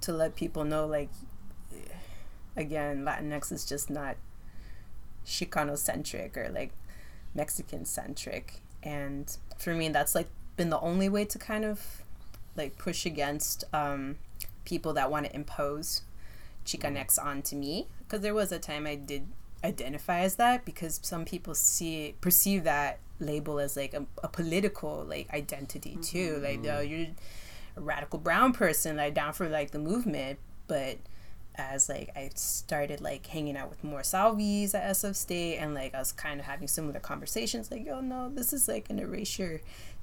to 0.00 0.12
let 0.12 0.36
people 0.36 0.64
know 0.64 0.86
like 0.86 1.10
again 2.56 3.04
latinx 3.04 3.50
is 3.50 3.64
just 3.64 3.90
not 3.90 4.16
chicano 5.26 5.76
centric 5.76 6.36
or 6.36 6.48
like 6.50 6.72
mexican 7.34 7.84
centric 7.84 8.60
and 8.82 9.38
for 9.58 9.74
me 9.74 9.88
that's 9.88 10.14
like 10.14 10.28
been 10.56 10.70
the 10.70 10.80
only 10.80 11.08
way 11.08 11.24
to 11.24 11.38
kind 11.38 11.64
of 11.64 12.02
like 12.56 12.76
push 12.76 13.06
against 13.06 13.64
um 13.72 14.16
people 14.64 14.92
that 14.92 15.10
want 15.10 15.26
to 15.26 15.34
impose 15.34 16.02
Chicanx 16.64 17.22
onto 17.22 17.56
me. 17.56 17.86
Because 18.00 18.20
there 18.20 18.34
was 18.34 18.52
a 18.52 18.58
time 18.58 18.86
I 18.86 18.94
did 18.94 19.26
identify 19.64 20.20
as 20.20 20.36
that 20.36 20.64
because 20.64 20.98
some 21.02 21.24
people 21.24 21.54
see 21.54 22.14
perceive 22.20 22.64
that 22.64 22.98
label 23.20 23.60
as 23.60 23.76
like 23.76 23.94
a, 23.94 24.04
a 24.22 24.28
political 24.28 25.04
like 25.08 25.32
identity 25.32 25.96
too. 26.02 26.40
Like 26.42 26.60
oh, 26.68 26.80
you're 26.80 27.08
a 27.76 27.80
radical 27.80 28.18
brown 28.18 28.52
person 28.52 28.96
like 28.96 29.14
down 29.14 29.32
for 29.32 29.48
like 29.48 29.70
the 29.70 29.78
movement. 29.78 30.38
But 30.68 30.98
as 31.56 31.88
like 31.88 32.10
I 32.16 32.30
started 32.34 33.00
like 33.00 33.26
hanging 33.26 33.56
out 33.56 33.68
with 33.68 33.84
more 33.84 34.00
Salvis 34.00 34.74
at 34.74 34.84
SF 34.96 35.14
State 35.14 35.58
and 35.58 35.74
like 35.74 35.94
I 35.94 35.98
was 35.98 36.12
kind 36.12 36.40
of 36.40 36.46
having 36.46 36.68
similar 36.68 37.00
conversations 37.00 37.70
like 37.70 37.84
yo 37.84 38.00
no 38.00 38.30
this 38.30 38.52
is 38.52 38.68
like 38.68 38.88
an 38.90 38.98
erasure 38.98 39.60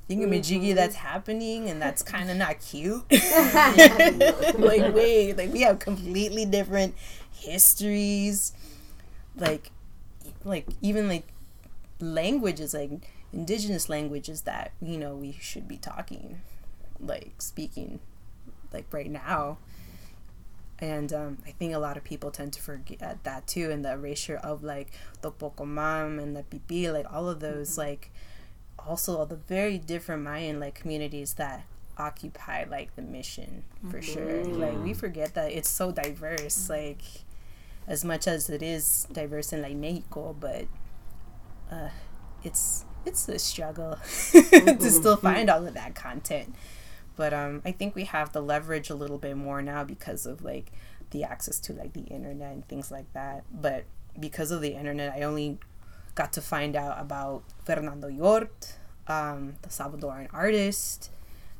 thingamajiggy 0.09 0.67
mm-hmm. 0.67 0.75
that's 0.75 0.95
happening 0.95 1.69
and 1.69 1.81
that's 1.81 2.01
kind 2.01 2.29
of 2.29 2.37
not 2.37 2.59
cute. 2.59 3.03
Like 4.59 4.93
wait 4.93 5.37
like 5.37 5.51
we 5.51 5.61
have 5.61 5.79
completely 5.79 6.45
different 6.45 6.95
histories. 7.31 8.53
Like 9.35 9.71
like 10.43 10.67
even 10.81 11.07
like 11.07 11.27
languages 11.99 12.73
like 12.73 12.91
indigenous 13.33 13.89
languages 13.89 14.41
that 14.41 14.71
you 14.81 14.97
know 14.97 15.15
we 15.15 15.37
should 15.39 15.67
be 15.67 15.77
talking 15.77 16.41
like 16.99 17.33
speaking 17.39 17.99
like 18.73 18.85
right 18.91 19.11
now 19.11 19.57
and 20.79 21.11
um, 21.13 21.37
I 21.45 21.51
think 21.51 21.73
a 21.73 21.79
lot 21.79 21.97
of 21.97 22.03
people 22.03 22.31
tend 22.31 22.53
to 22.53 22.61
forget 22.61 23.23
that 23.23 23.47
too, 23.47 23.69
and 23.69 23.83
the 23.83 23.91
erasure 23.91 24.37
of 24.37 24.63
like 24.63 24.91
the 25.21 25.31
Pocomam 25.31 26.21
and 26.21 26.35
the 26.35 26.43
Pipil, 26.43 26.93
like 26.93 27.11
all 27.11 27.27
of 27.27 27.39
those, 27.39 27.71
mm-hmm. 27.71 27.81
like 27.81 28.11
also 28.77 29.17
all 29.17 29.25
the 29.25 29.35
very 29.35 29.77
different 29.77 30.23
Mayan 30.23 30.59
like 30.59 30.75
communities 30.75 31.33
that 31.33 31.63
occupy 31.97 32.63
like 32.63 32.95
the 32.95 33.01
mission 33.01 33.63
for 33.89 33.99
mm-hmm. 33.99 34.13
sure. 34.13 34.45
Like 34.45 34.73
we 34.73 34.91
mm-hmm. 34.91 34.93
forget 34.93 35.33
that 35.33 35.51
it's 35.51 35.69
so 35.69 35.91
diverse, 35.91 36.69
like 36.69 37.01
as 37.87 38.05
much 38.05 38.27
as 38.27 38.49
it 38.49 38.63
is 38.63 39.07
diverse 39.11 39.51
in 39.51 39.61
like 39.61 39.75
Mexico, 39.75 40.35
but 40.39 40.65
uh, 41.71 41.89
it's 42.43 42.85
it's 43.05 43.27
a 43.27 43.39
struggle 43.39 43.97
to 44.31 44.89
still 44.89 45.17
find 45.17 45.49
all 45.49 45.67
of 45.67 45.73
that 45.73 45.95
content. 45.95 46.55
But 47.19 47.33
um, 47.33 47.61
I 47.65 47.73
think 47.73 47.95
we 47.95 48.05
have 48.05 48.31
the 48.31 48.39
leverage 48.39 48.89
a 48.89 48.95
little 48.95 49.17
bit 49.17 49.35
more 49.35 49.61
now 49.61 49.83
because 49.83 50.25
of 50.25 50.41
like 50.41 50.71
the 51.11 51.25
access 51.25 51.59
to 51.59 51.73
like 51.73 51.91
the 51.91 52.03
internet 52.03 52.53
and 52.53 52.65
things 52.69 52.91
like 52.91 53.11
that. 53.11 53.43
But 53.51 53.83
because 54.17 54.51
of 54.51 54.61
the 54.61 54.73
internet, 54.73 55.11
I 55.13 55.23
only 55.23 55.57
got 56.15 56.31
to 56.31 56.41
find 56.41 56.77
out 56.77 56.97
about 56.97 57.43
Fernando 57.65 58.07
Llort, 58.07 58.77
um, 59.09 59.55
the 59.63 59.67
Salvadoran 59.67 60.29
artist, 60.31 61.11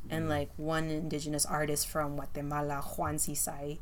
and 0.09 0.29
like 0.29 0.49
one 0.55 0.89
indigenous 0.89 1.45
artist 1.45 1.89
from 1.89 2.15
Guatemala, 2.15 2.81
Juan 2.95 3.15
Sisay. 3.15 3.79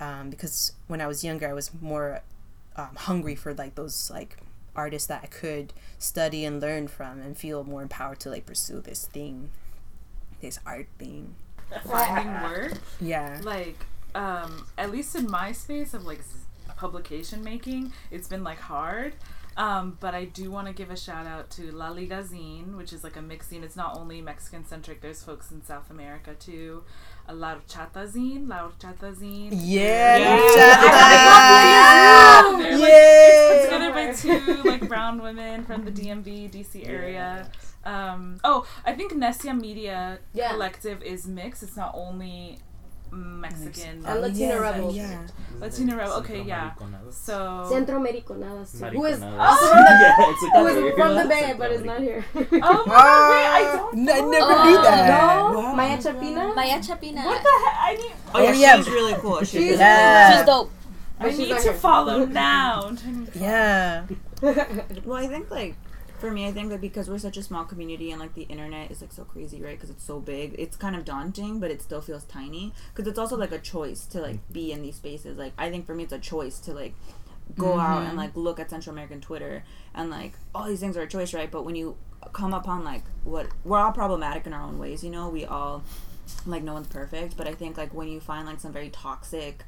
Um, 0.00 0.30
because 0.30 0.72
when 0.88 1.00
I 1.00 1.06
was 1.06 1.22
younger, 1.22 1.48
I 1.48 1.52
was 1.52 1.70
more 1.80 2.22
um, 2.74 2.96
hungry 2.96 3.36
for 3.36 3.54
like 3.54 3.76
those 3.76 4.10
like 4.10 4.38
artists 4.74 5.06
that 5.06 5.20
I 5.22 5.26
could 5.28 5.72
study 5.96 6.44
and 6.44 6.60
learn 6.60 6.88
from 6.88 7.20
and 7.20 7.38
feel 7.38 7.62
more 7.62 7.82
empowered 7.82 8.18
to 8.20 8.30
like 8.30 8.46
pursue 8.46 8.80
this 8.80 9.06
thing, 9.06 9.50
this 10.44 10.58
art 10.66 10.86
thing. 10.98 11.34
finding 11.90 12.32
work 12.42 12.72
Yeah. 13.00 13.40
like 13.42 13.78
um 14.14 14.66
at 14.78 14.90
least 14.92 15.16
in 15.16 15.28
my 15.30 15.50
space 15.52 15.94
of 15.94 16.04
like 16.04 16.20
publication 16.76 17.42
making 17.42 17.92
it's 18.10 18.28
been 18.28 18.44
like 18.44 18.58
hard 18.60 19.14
um 19.56 19.96
but 20.00 20.14
i 20.14 20.24
do 20.24 20.50
want 20.50 20.66
to 20.66 20.72
give 20.80 20.90
a 20.90 20.96
shout 20.96 21.26
out 21.26 21.50
to 21.56 21.72
la 21.72 21.88
liga 21.88 22.22
zine 22.22 22.76
which 22.76 22.92
is 22.92 23.02
like 23.02 23.16
a 23.16 23.22
mixed 23.22 23.50
zine 23.50 23.62
it's 23.64 23.76
not 23.76 23.96
only 23.98 24.20
mexican 24.20 24.64
centric 24.64 25.00
there's 25.00 25.22
folks 25.22 25.50
in 25.50 25.64
south 25.64 25.90
america 25.90 26.34
too 26.38 26.84
a 27.28 27.34
la 27.34 27.54
horchata 27.54 28.04
zine 28.14 28.46
la 28.48 28.58
horchata 28.68 29.10
zine 29.20 29.48
Yeah. 29.52 30.16
Yeah. 30.18 30.38
horchata. 30.38 32.62
They're, 32.62 32.78
like, 32.78 32.88
Yeah. 32.88 33.32
it's 33.32 33.66
put 33.66 33.72
together 33.72 33.92
by 33.98 34.04
two 34.12 34.62
like 34.70 34.82
brown 34.88 35.20
women 35.22 35.64
from 35.64 35.84
the 35.84 35.90
DMV 35.90 36.50
DC 36.50 36.86
area. 36.86 37.50
Um, 37.84 38.38
oh, 38.44 38.66
I 38.84 38.92
think 38.94 39.12
Nesia 39.12 39.58
Media 39.58 40.18
Yeah. 40.32 40.50
Collective 40.52 41.02
is 41.02 41.26
mixed. 41.26 41.62
It's 41.62 41.76
not 41.76 41.92
only 41.94 42.58
Mexican. 43.12 44.04
And 44.06 44.20
Latino 44.22 44.54
yeah, 44.54 44.58
Rebels. 44.58 44.96
Yeah. 44.96 45.26
Latino 45.60 45.96
Rebel. 45.96 46.12
Okay, 46.14 46.42
yeah. 46.42 46.72
So. 47.10 47.66
Centro 47.70 48.00
Americonadas. 48.00 48.78
too. 48.78 48.86
Who 48.86 49.04
is 49.04 49.20
Mariconadas. 49.20 49.58
yeah, 49.74 50.14
it's 50.18 50.42
like 50.54 50.76
is 50.76 50.94
from 50.96 51.14
the 51.14 51.26
Bay 51.28 51.54
but 51.56 51.70
is 51.70 51.84
not 51.84 52.00
here? 52.00 52.24
Oh 52.34 52.84
my 52.86 52.94
god! 52.94 53.30
Wait, 53.30 53.46
I 53.46 53.62
don't. 53.76 53.98
N- 53.98 54.08
I 54.08 54.20
never 54.30 54.52
Oh, 54.52 54.64
knew 54.64 54.82
that. 54.82 55.06
no, 55.52 55.58
Wow. 55.60 55.74
Maya 55.74 56.02
Chapina. 56.02 56.52
Maya 56.54 56.82
Chapina. 56.82 57.22
What 57.24 57.42
the 57.42 57.48
heck? 57.64 57.76
I 57.80 57.94
need. 57.94 58.12
Oh 58.34 58.42
yeah, 58.42 58.48
Oh, 58.48 58.52
yeah. 58.52 58.76
she's 58.76 58.88
really 58.88 59.14
cool. 59.14 59.38
She's, 59.40 59.48
She's 59.50 59.60
really 59.62 59.78
Yeah. 59.78 60.36
She's 60.38 60.46
dope. 60.46 60.70
I 61.20 61.30
she's 61.30 61.38
need 61.38 61.48
to 61.50 61.62
here. 61.62 61.72
follow 61.74 62.24
now. 62.26 62.82
I'm 62.86 62.96
trying 62.96 63.26
to- 63.26 63.38
Yeah. 63.38 64.06
Well, 65.04 65.16
I 65.16 65.26
think 65.28 65.50
like 65.50 65.76
for 66.24 66.32
me, 66.32 66.46
I 66.46 66.52
think 66.52 66.70
that 66.70 66.80
because 66.80 67.10
we're 67.10 67.18
such 67.18 67.36
a 67.36 67.42
small 67.42 67.66
community 67.66 68.10
and 68.10 68.18
like 68.18 68.34
the 68.34 68.44
internet 68.44 68.90
is 68.90 69.02
like 69.02 69.12
so 69.12 69.24
crazy, 69.24 69.60
right? 69.60 69.76
Because 69.76 69.90
it's 69.90 70.04
so 70.04 70.20
big, 70.20 70.54
it's 70.58 70.74
kind 70.74 70.96
of 70.96 71.04
daunting, 71.04 71.60
but 71.60 71.70
it 71.70 71.82
still 71.82 72.00
feels 72.00 72.24
tiny. 72.24 72.72
Because 72.92 73.06
it's 73.06 73.18
also 73.18 73.36
like 73.36 73.52
a 73.52 73.58
choice 73.58 74.06
to 74.06 74.22
like 74.22 74.38
be 74.50 74.72
in 74.72 74.80
these 74.80 74.96
spaces. 74.96 75.36
Like 75.36 75.52
I 75.58 75.68
think 75.68 75.84
for 75.84 75.94
me, 75.94 76.04
it's 76.04 76.14
a 76.14 76.18
choice 76.18 76.60
to 76.60 76.72
like 76.72 76.94
go 77.58 77.78
out 77.78 78.04
and 78.04 78.16
like 78.16 78.34
look 78.34 78.58
at 78.58 78.70
Central 78.70 78.94
American 78.94 79.20
Twitter 79.20 79.64
and 79.94 80.08
like 80.08 80.32
all 80.54 80.66
these 80.66 80.80
things 80.80 80.96
are 80.96 81.02
a 81.02 81.06
choice, 81.06 81.34
right? 81.34 81.50
But 81.50 81.66
when 81.66 81.74
you 81.76 81.94
come 82.32 82.54
upon 82.54 82.84
like 82.84 83.02
what 83.24 83.48
we're 83.62 83.78
all 83.78 83.92
problematic 83.92 84.46
in 84.46 84.54
our 84.54 84.62
own 84.62 84.78
ways, 84.78 85.04
you 85.04 85.10
know, 85.10 85.28
we 85.28 85.44
all 85.44 85.84
like 86.46 86.62
no 86.62 86.72
one's 86.72 86.88
perfect, 86.88 87.36
but 87.36 87.46
I 87.46 87.52
think 87.52 87.76
like 87.76 87.92
when 87.92 88.08
you 88.08 88.18
find 88.18 88.46
like 88.46 88.60
some 88.60 88.72
very 88.72 88.88
toxic 88.88 89.62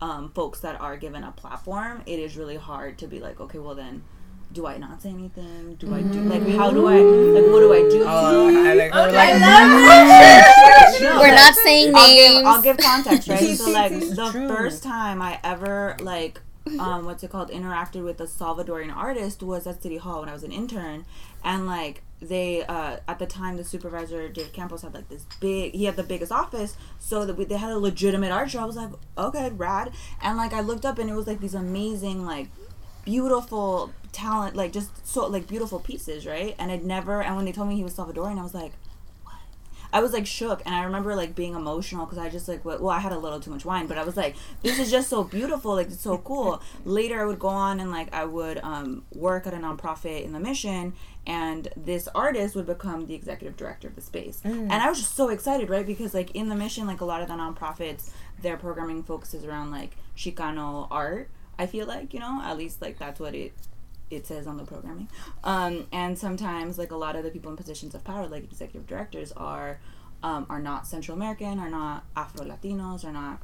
um, 0.00 0.30
folks 0.30 0.60
that 0.60 0.80
are 0.80 0.96
given 0.96 1.22
a 1.22 1.32
platform, 1.32 2.02
it 2.06 2.18
is 2.18 2.34
really 2.34 2.56
hard 2.56 2.96
to 2.98 3.06
be 3.06 3.20
like, 3.20 3.40
okay, 3.40 3.58
well 3.58 3.74
then, 3.74 4.04
do 4.52 4.66
I 4.66 4.78
not 4.78 5.02
say 5.02 5.10
anything? 5.10 5.74
Do 5.74 5.94
I 5.94 6.02
do 6.02 6.20
like 6.22 6.42
how 6.56 6.70
do 6.70 6.86
I 6.86 6.96
like 6.96 7.52
what 7.52 7.60
do 7.60 7.72
I 7.72 7.80
do? 7.88 8.04
Oh, 8.06 8.66
I 8.66 8.74
like 8.74 8.92
her 8.92 9.12
like 9.12 11.02
No, 11.02 11.18
We're 11.20 11.28
but 11.28 11.34
not 11.34 11.54
saying 11.54 11.92
I'll 11.94 12.06
give, 12.14 12.32
names. 12.32 12.46
I'll 12.46 12.62
give 12.62 12.76
context, 12.78 13.28
right? 13.28 13.56
so 13.56 13.70
like 13.70 13.92
the 13.92 14.28
true. 14.32 14.48
first 14.48 14.82
time 14.82 15.20
I 15.20 15.38
ever 15.44 15.96
like 16.00 16.40
um 16.78 17.04
what's 17.06 17.22
it 17.22 17.30
called 17.30 17.50
interacted 17.50 18.04
with 18.04 18.20
a 18.20 18.24
Salvadorian 18.24 18.94
artist 18.94 19.42
was 19.42 19.66
at 19.66 19.82
City 19.82 19.96
Hall 19.98 20.20
when 20.20 20.28
I 20.28 20.32
was 20.32 20.42
an 20.42 20.52
intern, 20.52 21.04
and 21.44 21.66
like 21.66 22.02
they 22.20 22.64
uh 22.64 22.96
at 23.06 23.18
the 23.18 23.26
time 23.26 23.56
the 23.58 23.64
supervisor 23.64 24.28
Dave 24.28 24.52
Campos 24.52 24.82
had 24.82 24.94
like 24.94 25.08
this 25.08 25.24
big 25.40 25.72
he 25.74 25.84
had 25.84 25.96
the 25.96 26.02
biggest 26.02 26.32
office 26.32 26.76
so 26.98 27.24
that 27.24 27.36
we, 27.36 27.44
they 27.44 27.56
had 27.56 27.70
a 27.70 27.78
legitimate 27.78 28.32
art 28.32 28.50
show. 28.50 28.60
I 28.60 28.64
was 28.64 28.76
like 28.76 28.90
okay 29.16 29.50
rad, 29.50 29.92
and 30.22 30.36
like 30.36 30.52
I 30.52 30.60
looked 30.60 30.84
up 30.84 30.98
and 30.98 31.08
it 31.08 31.14
was 31.14 31.26
like 31.26 31.40
these 31.40 31.54
amazing 31.54 32.24
like 32.24 32.48
beautiful 33.08 33.90
talent 34.12 34.54
like 34.56 34.72
just 34.72 34.90
so 35.06 35.26
like 35.26 35.46
beautiful 35.46 35.78
pieces 35.80 36.26
right 36.26 36.54
and 36.58 36.70
I'd 36.72 36.84
never 36.84 37.22
and 37.22 37.36
when 37.36 37.44
they 37.46 37.52
told 37.52 37.68
me 37.68 37.76
he 37.76 37.84
was 37.84 37.94
Salvadorian 37.94 38.38
I 38.38 38.42
was 38.42 38.54
like 38.54 38.72
what? 39.24 39.34
I 39.92 40.00
was 40.00 40.12
like 40.12 40.26
shook, 40.26 40.60
and 40.66 40.74
I 40.74 40.82
remember 40.84 41.14
like 41.14 41.34
being 41.34 41.54
emotional 41.54 42.04
because 42.04 42.18
I 42.18 42.28
just 42.28 42.46
like 42.48 42.62
wa- 42.64 42.76
well 42.78 42.90
I 42.90 42.98
had 42.98 43.12
a 43.12 43.18
little 43.18 43.40
too 43.40 43.50
much 43.50 43.64
wine, 43.64 43.86
but 43.86 43.96
I 43.96 44.04
was 44.04 44.16
like 44.16 44.34
this 44.62 44.78
is 44.78 44.90
just 44.90 45.08
so 45.08 45.24
beautiful, 45.24 45.74
like 45.74 45.86
it's 45.88 46.00
so 46.02 46.18
cool. 46.18 46.60
Later 46.84 47.22
I 47.22 47.24
would 47.24 47.38
go 47.38 47.48
on 47.48 47.80
and 47.80 47.90
like 47.90 48.12
I 48.12 48.24
would 48.26 48.58
um, 48.62 49.04
work 49.14 49.46
at 49.46 49.54
a 49.54 49.56
nonprofit 49.56 50.24
in 50.24 50.32
the 50.32 50.40
mission, 50.40 50.92
and 51.26 51.68
this 51.76 52.08
artist 52.14 52.54
would 52.56 52.66
become 52.66 53.06
the 53.06 53.14
executive 53.14 53.56
director 53.56 53.88
of 53.88 53.94
the 53.94 54.02
space, 54.02 54.40
and 54.44 54.72
I 54.84 54.88
was 54.90 54.98
just 54.98 55.14
so 55.14 55.30
excited, 55.30 55.70
right? 55.70 55.86
Because 55.86 56.12
like 56.12 56.30
in 56.32 56.48
the 56.50 56.56
mission, 56.56 56.86
like 56.86 57.00
a 57.00 57.06
lot 57.06 57.22
of 57.22 57.28
the 57.28 57.34
nonprofits, 57.34 58.10
their 58.42 58.56
programming 58.58 59.02
focuses 59.02 59.44
around 59.44 59.70
like 59.70 59.96
Chicano 60.16 60.88
art. 60.90 61.30
I 61.58 61.66
feel 61.66 61.86
like 61.86 62.14
you 62.14 62.20
know 62.20 62.40
at 62.42 62.56
least 62.56 62.80
like 62.80 62.98
that's 62.98 63.20
what 63.20 63.34
it 63.34 63.52
it 64.10 64.26
says 64.26 64.46
on 64.46 64.56
the 64.56 64.64
programming. 64.64 65.08
Um, 65.44 65.86
and 65.92 66.18
sometimes, 66.18 66.78
like 66.78 66.92
a 66.92 66.96
lot 66.96 67.14
of 67.16 67.24
the 67.24 67.30
people 67.30 67.50
in 67.50 67.56
positions 67.56 67.94
of 67.94 68.04
power, 68.04 68.26
like 68.26 68.44
executive 68.44 68.86
directors, 68.86 69.32
are 69.32 69.80
um, 70.22 70.46
are 70.48 70.60
not 70.60 70.86
Central 70.86 71.16
American, 71.16 71.58
are 71.58 71.70
not 71.70 72.04
Afro 72.16 72.44
Latinos, 72.46 73.04
are 73.04 73.12
not 73.12 73.40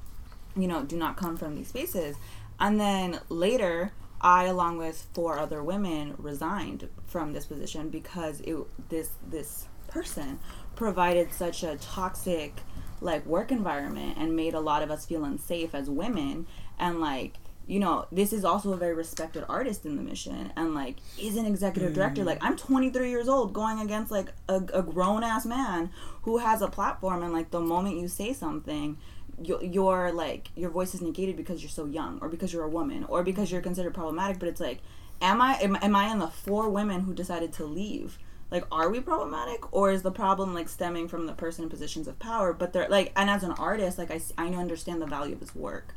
you 0.56 0.68
know, 0.68 0.82
do 0.82 0.96
not 0.96 1.16
come 1.16 1.36
from 1.36 1.56
these 1.56 1.68
spaces. 1.68 2.16
And 2.60 2.78
then 2.78 3.20
later, 3.28 3.92
I, 4.20 4.44
along 4.44 4.78
with 4.78 5.06
four 5.12 5.38
other 5.38 5.62
women, 5.62 6.14
resigned 6.18 6.88
from 7.06 7.32
this 7.32 7.46
position 7.46 7.88
because 7.90 8.40
it 8.40 8.56
this 8.88 9.10
this 9.28 9.66
person 9.88 10.38
provided 10.76 11.32
such 11.32 11.62
a 11.62 11.76
toxic 11.76 12.54
like 13.00 13.24
work 13.26 13.52
environment 13.52 14.16
and 14.18 14.34
made 14.34 14.54
a 14.54 14.60
lot 14.60 14.82
of 14.82 14.90
us 14.90 15.04
feel 15.04 15.24
unsafe 15.24 15.74
as 15.74 15.90
women 15.90 16.46
and 16.78 17.00
like 17.00 17.34
you 17.66 17.78
know 17.78 18.06
this 18.12 18.32
is 18.32 18.44
also 18.44 18.72
a 18.72 18.76
very 18.76 18.94
respected 18.94 19.44
artist 19.48 19.86
in 19.86 19.96
the 19.96 20.02
mission 20.02 20.52
and 20.56 20.74
like 20.74 20.96
is 21.20 21.36
an 21.36 21.46
executive 21.46 21.92
mm. 21.92 21.94
director. 21.94 22.24
Like 22.24 22.38
i'm 22.42 22.56
23 22.56 23.10
years 23.10 23.28
old 23.28 23.52
going 23.52 23.80
against 23.80 24.10
like 24.10 24.28
a, 24.48 24.56
a 24.72 24.82
grown-ass 24.82 25.46
man 25.46 25.90
who 26.22 26.38
has 26.38 26.62
a 26.62 26.68
platform 26.68 27.22
and 27.22 27.32
like 27.32 27.50
the 27.50 27.60
moment 27.60 27.98
you 27.98 28.08
say 28.08 28.32
something 28.32 28.98
you- 29.42 29.60
you're 29.62 30.12
like 30.12 30.50
your 30.54 30.70
voice 30.70 30.94
is 30.94 31.00
negated 31.00 31.36
because 31.36 31.62
you're 31.62 31.70
so 31.70 31.86
young 31.86 32.18
or 32.20 32.28
because 32.28 32.52
you're 32.52 32.64
a 32.64 32.68
woman 32.68 33.04
or 33.04 33.22
because 33.22 33.50
you're 33.50 33.60
considered 33.60 33.94
problematic. 33.94 34.38
But 34.38 34.48
it's 34.48 34.60
like 34.60 34.80
am 35.22 35.40
i 35.40 35.54
am, 35.60 35.76
am 35.80 35.96
i 35.96 36.10
in 36.10 36.18
the 36.18 36.28
four 36.28 36.68
women 36.68 37.02
who 37.02 37.14
decided 37.14 37.52
to 37.54 37.64
leave? 37.64 38.18
Like 38.50 38.64
are 38.70 38.88
we 38.88 39.00
problematic 39.00 39.72
or 39.72 39.90
is 39.90 40.02
the 40.02 40.12
problem 40.12 40.54
like 40.54 40.68
stemming 40.68 41.08
from 41.08 41.26
the 41.26 41.32
person 41.32 41.64
in 41.64 41.70
positions 41.70 42.06
of 42.06 42.18
power? 42.18 42.52
But 42.52 42.72
they're 42.72 42.88
like 42.88 43.12
and 43.16 43.30
as 43.30 43.42
an 43.42 43.52
artist 43.52 43.98
like 43.98 44.10
I 44.10 44.20
I 44.38 44.48
understand 44.48 45.02
the 45.02 45.06
value 45.06 45.34
of 45.34 45.40
his 45.40 45.54
work 45.54 45.94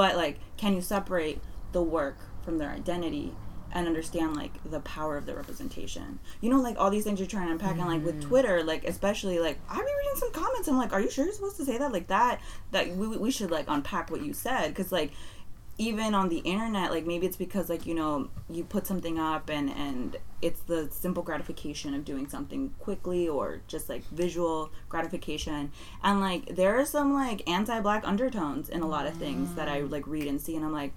but 0.00 0.16
like 0.16 0.38
can 0.56 0.74
you 0.74 0.80
separate 0.80 1.42
the 1.72 1.82
work 1.82 2.16
from 2.42 2.56
their 2.56 2.70
identity 2.70 3.34
and 3.70 3.86
understand 3.86 4.34
like 4.34 4.54
the 4.64 4.80
power 4.80 5.18
of 5.18 5.26
the 5.26 5.34
representation? 5.34 6.18
You 6.40 6.48
know 6.48 6.58
like 6.58 6.78
all 6.78 6.88
these 6.88 7.04
things 7.04 7.20
you're 7.20 7.28
trying 7.28 7.48
to 7.48 7.52
unpack 7.52 7.76
and 7.76 7.86
like 7.86 8.02
with 8.02 8.18
mm. 8.18 8.22
twitter 8.22 8.64
like 8.64 8.84
especially 8.84 9.38
like 9.38 9.58
i've 9.68 9.76
been 9.76 9.84
reading 9.84 10.16
some 10.16 10.32
comments 10.32 10.68
i'm 10.68 10.78
like 10.78 10.94
are 10.94 11.02
you 11.02 11.10
sure 11.10 11.26
you're 11.26 11.34
supposed 11.34 11.58
to 11.58 11.66
say 11.66 11.76
that 11.76 11.92
like 11.92 12.06
that? 12.06 12.40
That 12.70 12.96
we, 12.96 13.08
we 13.08 13.30
should 13.30 13.50
like 13.50 13.66
unpack 13.68 14.10
what 14.10 14.22
you 14.22 14.32
said. 14.32 14.68
Because 14.68 14.90
like 14.90 15.12
even 15.80 16.14
on 16.14 16.28
the 16.28 16.40
internet 16.40 16.90
like 16.90 17.06
maybe 17.06 17.26
it's 17.26 17.38
because 17.38 17.70
like 17.70 17.86
you 17.86 17.94
know 17.94 18.28
you 18.50 18.62
put 18.62 18.86
something 18.86 19.18
up 19.18 19.48
and 19.48 19.70
and 19.70 20.18
it's 20.42 20.60
the 20.60 20.88
simple 20.90 21.22
gratification 21.22 21.94
of 21.94 22.04
doing 22.04 22.28
something 22.28 22.68
quickly 22.78 23.26
or 23.26 23.60
just 23.66 23.88
like 23.88 24.02
visual 24.08 24.70
gratification. 24.88 25.70
And 26.02 26.20
like 26.20 26.54
there 26.56 26.78
are 26.78 26.84
some 26.84 27.14
like 27.14 27.48
anti-black 27.48 28.06
undertones 28.06 28.68
in 28.68 28.82
a 28.82 28.86
lot 28.86 29.06
of 29.06 29.14
things 29.14 29.54
that 29.54 29.68
i 29.68 29.80
like 29.80 30.06
read 30.06 30.26
and 30.26 30.40
see 30.40 30.54
and 30.54 30.64
i'm 30.64 30.72
like 30.72 30.92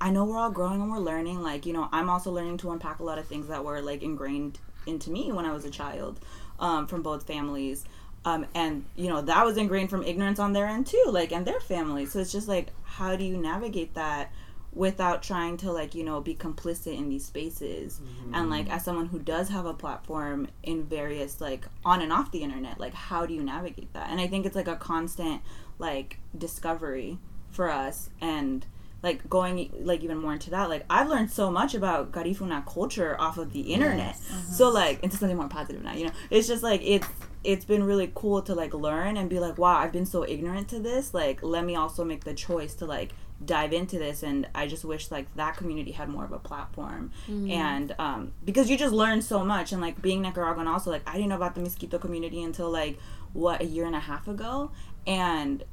i 0.00 0.10
know 0.10 0.24
we're 0.24 0.38
all 0.38 0.50
growing 0.50 0.80
and 0.80 0.90
we're 0.90 0.98
learning. 0.98 1.42
Like 1.42 1.64
you 1.64 1.72
know 1.72 1.88
i'm 1.92 2.10
also 2.10 2.32
learning 2.32 2.58
to 2.58 2.72
unpack 2.72 2.98
a 2.98 3.04
lot 3.04 3.18
of 3.18 3.26
things 3.26 3.46
that 3.46 3.64
were 3.64 3.80
like 3.80 4.02
ingrained 4.02 4.58
into 4.86 5.10
me 5.10 5.30
when 5.32 5.44
i 5.44 5.52
was 5.52 5.64
a 5.64 5.70
child 5.70 6.20
um, 6.58 6.86
from 6.86 7.02
both 7.02 7.26
families 7.26 7.84
um, 8.26 8.44
and 8.54 8.84
you 8.96 9.08
know 9.08 9.22
that 9.22 9.46
was 9.46 9.56
ingrained 9.56 9.88
from 9.88 10.02
ignorance 10.02 10.38
on 10.38 10.52
their 10.52 10.66
end 10.66 10.86
too 10.86 11.04
like 11.06 11.32
and 11.32 11.46
their 11.46 11.60
family 11.60 12.04
so 12.04 12.18
it's 12.18 12.32
just 12.32 12.48
like 12.48 12.68
how 12.82 13.16
do 13.16 13.24
you 13.24 13.38
navigate 13.38 13.94
that 13.94 14.30
without 14.76 15.22
trying 15.22 15.56
to 15.56 15.72
like 15.72 15.94
you 15.94 16.04
know 16.04 16.20
be 16.20 16.34
complicit 16.34 16.96
in 16.96 17.08
these 17.08 17.24
spaces? 17.24 18.00
And 18.34 18.50
like 18.50 18.70
as 18.70 18.84
someone 18.84 19.06
who 19.06 19.18
does 19.18 19.48
have 19.48 19.64
a 19.64 19.72
platform 19.72 20.48
in 20.62 20.84
various 20.84 21.40
like 21.40 21.66
on 21.84 22.02
and 22.02 22.12
off 22.12 22.30
the 22.30 22.42
internet 22.42 22.78
like 22.78 22.92
how 22.92 23.24
do 23.24 23.32
you 23.32 23.42
navigate 23.42 23.92
that? 23.94 24.10
And 24.10 24.20
i 24.20 24.26
think 24.26 24.44
it's 24.44 24.54
like 24.54 24.68
a 24.68 24.76
constant 24.76 25.40
like 25.78 26.18
discovery 26.36 27.18
for 27.50 27.70
us. 27.70 28.10
And 28.20 28.66
like 29.06 29.20
going 29.30 29.56
like 29.90 30.00
even 30.06 30.18
more 30.18 30.32
into 30.32 30.50
that 30.50 30.68
like 30.74 30.84
i've 30.90 31.08
learned 31.08 31.30
so 31.40 31.46
much 31.58 31.72
about 31.80 32.00
garifuna 32.16 32.58
culture 32.76 33.12
off 33.24 33.36
of 33.38 33.48
the 33.56 33.64
internet. 33.74 34.16
So 34.58 34.64
like 34.82 34.96
into 35.04 35.16
something 35.16 35.38
more 35.42 35.48
positive 35.48 35.82
now 35.88 35.94
you 35.98 36.06
know? 36.06 36.14
It's 36.30 36.48
just 36.52 36.62
like 36.70 36.80
it's 36.94 37.08
it's 37.44 37.64
been 37.72 37.84
really 37.84 38.10
cool 38.20 38.42
to 38.48 38.52
like 38.62 38.74
learn 38.74 39.16
and 39.16 39.30
be 39.34 39.38
like 39.46 39.56
wow 39.62 39.76
i've 39.82 39.94
been 39.98 40.10
so 40.16 40.20
ignorant 40.34 40.66
to 40.74 40.78
this 40.88 41.14
like 41.14 41.38
let 41.54 41.64
me 41.64 41.74
also 41.82 42.02
make 42.12 42.24
the 42.24 42.34
choice 42.34 42.74
to 42.80 42.84
like 42.96 43.10
dive 43.44 43.72
into 43.80 43.98
this. 43.98 44.22
And 44.22 44.48
i 44.54 44.66
just 44.66 44.84
wish 44.92 45.10
like 45.10 45.26
that 45.36 45.56
community 45.60 45.92
had 45.92 46.08
more 46.08 46.24
of 46.24 46.32
a 46.32 46.38
platform. 46.38 47.12
And 47.50 47.94
um 47.98 48.32
because 48.44 48.70
you 48.70 48.76
just 48.86 48.94
learn 49.02 49.22
so 49.22 49.44
much. 49.44 49.72
And 49.72 49.80
like 49.86 49.96
being 50.00 50.22
nicaraguan 50.22 50.66
also 50.66 50.90
like 50.90 51.04
i 51.06 51.12
didn't 51.12 51.30
know 51.32 51.36
about 51.42 51.54
the 51.54 51.60
mosquito 51.60 51.98
community 51.98 52.42
until 52.42 52.70
like 52.70 52.98
what 53.34 53.60
a 53.60 53.66
year 53.74 53.84
and 53.84 53.94
a 53.94 54.00
half 54.10 54.26
ago. 54.26 54.70
And 55.06 55.64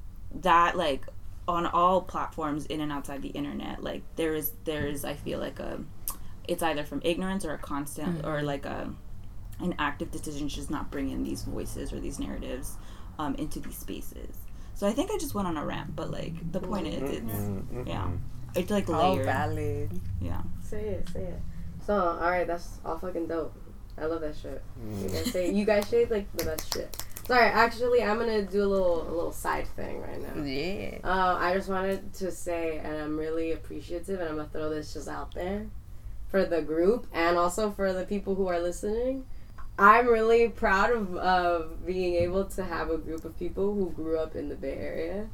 that 0.42 0.76
like 0.86 1.06
on 1.48 1.66
all 1.68 2.02
platforms 2.02 2.66
in 2.68 2.80
and 2.80 2.92
outside 2.92 3.22
the 3.22 3.30
internet 3.30 3.84
like 3.84 4.02
there 4.16 4.34
is 4.34 4.54
there 4.64 4.86
is 4.86 5.04
i 5.04 5.14
feel 5.14 5.40
like 5.40 5.60
a 5.60 5.80
it's 6.48 6.64
either 6.64 6.84
from 6.84 7.02
ignorance 7.04 7.44
or 7.46 7.54
a 7.54 7.58
constant 7.58 8.22
mm. 8.22 8.28
or 8.28 8.42
like 8.42 8.66
a 8.66 8.90
an 9.60 9.76
active 9.78 10.10
decision 10.12 10.48
to 10.48 10.56
just 10.56 10.72
not 10.72 10.90
bring 10.90 11.10
in 11.10 11.24
these 11.24 11.44
voices 11.44 11.94
or 11.94 12.00
these 12.00 12.20
narratives 12.20 12.78
um, 13.20 13.36
into 13.36 13.60
these 13.60 13.78
spaces 13.78 14.38
so 14.74 14.88
i 14.88 14.92
think 14.92 15.12
i 15.12 15.18
just 15.18 15.36
went 15.36 15.48
on 15.48 15.58
a 15.58 15.66
rant 15.66 15.96
but 15.96 16.10
like 16.10 16.52
the 16.52 16.60
point 16.60 16.88
is 16.88 17.02
it's 17.02 17.20
mm-hmm. 17.20 17.80
Mm-hmm. 17.80 17.88
yeah 17.88 18.08
it's 18.56 18.70
like 18.70 18.90
All 18.90 19.14
layered 19.14 19.26
valid. 19.26 20.00
yeah 20.22 20.42
Say 20.74 20.88
it, 20.88 21.10
say 21.10 21.22
it. 21.22 21.42
So, 21.86 21.94
alright, 21.94 22.48
that's 22.48 22.80
all 22.84 22.98
fucking 22.98 23.28
dope. 23.28 23.54
I 23.98 24.06
love 24.06 24.22
that 24.22 24.36
shit. 24.36 24.64
Mm. 24.82 25.04
You 25.04 25.10
guys 25.10 25.32
say 25.32 25.52
you 25.52 25.66
guys 25.66 25.88
say 25.88 26.06
like 26.06 26.36
the 26.36 26.46
best 26.46 26.74
shit. 26.74 27.06
Sorry, 27.26 27.46
actually, 27.46 28.04
I'm 28.04 28.20
gonna 28.20 28.42
do 28.42 28.64
a 28.64 28.68
little 28.68 29.02
a 29.02 29.12
little 29.12 29.32
side 29.32 29.68
thing 29.76 30.02
right 30.02 30.22
now. 30.22 30.44
Yeah. 30.44 30.98
Uh, 31.04 31.38
I 31.40 31.54
just 31.54 31.70
wanted 31.70 32.14
to 32.16 32.32
say, 32.32 32.80
and 32.84 32.98
I'm 32.98 33.18
really 33.18 33.54
appreciative, 33.54 34.20
and 34.20 34.30
I'm 34.30 34.36
gonna 34.36 34.50
throw 34.50 34.70
this 34.70 34.94
just 34.94 35.08
out 35.08 35.34
there 35.34 35.68
for 36.30 36.46
the 36.46 36.62
group 36.62 37.08
and 37.14 37.38
also 37.38 37.72
for 37.72 37.94
the 37.94 38.06
people 38.06 38.36
who 38.36 38.48
are 38.48 38.60
listening. 38.60 39.26
I'm 39.78 40.08
really 40.08 40.50
proud 40.50 40.92
of, 40.92 41.16
of 41.16 41.86
being 41.86 42.16
able 42.16 42.46
to 42.46 42.64
have 42.64 42.90
a 42.90 42.98
group 42.98 43.26
of 43.26 43.38
people 43.40 43.74
who 43.74 43.90
grew 43.92 44.20
up 44.20 44.36
in 44.36 44.50
the 44.50 44.56
Bay 44.56 44.76
Area 44.76 45.28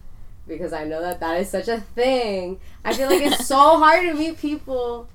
because 0.48 0.74
I 0.74 0.84
know 0.84 1.02
that 1.02 1.20
that 1.20 1.40
is 1.40 1.50
such 1.50 1.68
a 1.68 1.80
thing. 1.80 2.60
I 2.86 2.94
feel 2.94 3.10
like 3.10 3.22
it's 3.22 3.48
so 3.48 3.78
hard 3.78 4.08
to 4.08 4.14
meet 4.14 4.38
people 4.38 5.10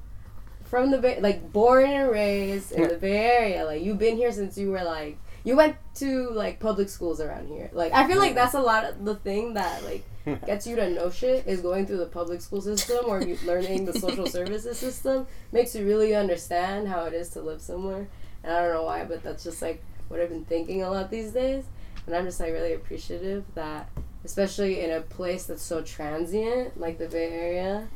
from 0.64 0.90
the 0.90 0.98
Bay, 0.98 1.20
like 1.20 1.52
born 1.52 1.88
and 1.88 2.10
raised 2.10 2.72
in 2.72 2.88
the 2.88 2.96
Bay 2.96 3.16
Area. 3.16 3.64
Like 3.64 3.82
you've 3.82 3.98
been 3.98 4.16
here 4.16 4.32
since 4.32 4.58
you 4.58 4.70
were 4.70 4.84
like 4.84 5.18
you 5.44 5.57
went 5.57 5.76
to 5.96 6.30
like 6.30 6.59
public 6.59 6.88
schools 6.88 7.20
around 7.20 7.48
here. 7.48 7.70
Like 7.72 7.92
I 7.92 8.09
feel 8.09 8.18
like 8.18 8.35
that's 8.35 8.54
a 8.54 8.61
lot 8.61 8.85
of 8.85 9.04
the 9.04 9.14
thing 9.14 9.54
that 9.54 9.85
like 9.85 10.04
gets 10.46 10.66
you 10.66 10.74
to 10.76 10.90
know 10.90 11.11
shit 11.11 11.46
is 11.46 11.61
going 11.61 11.87
through 11.87 11.98
the 11.98 12.07
public 12.07 12.40
school 12.40 12.62
system 12.62 13.04
or 13.07 13.22
you 13.22 13.38
learning 13.44 13.85
the 13.85 13.92
social 13.92 14.26
services 14.26 14.78
system 14.78 15.26
makes 15.52 15.74
you 15.74 15.87
really 15.87 16.14
understand 16.14 16.88
how 16.88 17.04
it 17.04 17.12
is 17.12 17.28
to 17.30 17.42
live 17.42 17.61
somewhere. 17.61 18.09
And 18.42 18.52
I 18.52 18.62
don't 18.62 18.72
know 18.72 18.85
why, 18.85 19.04
but 19.04 19.22
that's 19.22 19.44
just 19.44 19.61
like 19.61 19.85
what 20.09 20.20
I've 20.20 20.30
been 20.30 20.46
thinking 20.46 20.83
a 20.83 20.90
lot 20.90 21.11
these 21.11 21.33
days. 21.33 21.64
And 22.07 22.16
I'm 22.16 22.24
just 22.24 22.40
like 22.40 22.52
really 22.52 22.72
appreciative 22.72 23.44
that 23.54 23.90
especially 24.24 24.80
in 24.80 24.90
a 24.90 25.02
place 25.02 25.44
that's 25.44 25.62
so 25.62 25.83
transient 25.83 26.80
like 26.80 26.96
the 26.98 27.09
Bay 27.09 27.30
Area, 27.30 27.87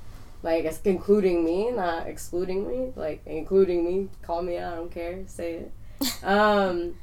like 0.43 0.65
it's 0.65 0.81
including 0.85 1.45
me, 1.45 1.71
not 1.71 2.07
excluding 2.07 2.69
me, 2.69 2.93
like 2.95 3.23
including 3.25 3.85
me, 3.87 4.09
call 4.21 4.43
me 4.43 4.59
out, 4.59 4.75
I 4.75 4.77
don't 4.77 4.91
care, 4.91 5.23
say 5.27 5.55
it. 5.55 5.73
Um 6.23 6.95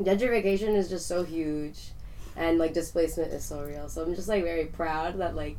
gentrification 0.00 0.74
is 0.74 0.88
just 0.88 1.06
so 1.06 1.22
huge 1.22 1.92
and 2.36 2.58
like 2.58 2.72
displacement 2.72 3.32
is 3.32 3.44
so 3.44 3.62
real. 3.62 3.88
So 3.88 4.02
I'm 4.02 4.14
just 4.14 4.28
like 4.28 4.42
very 4.42 4.66
proud 4.66 5.18
that 5.18 5.34
like 5.34 5.56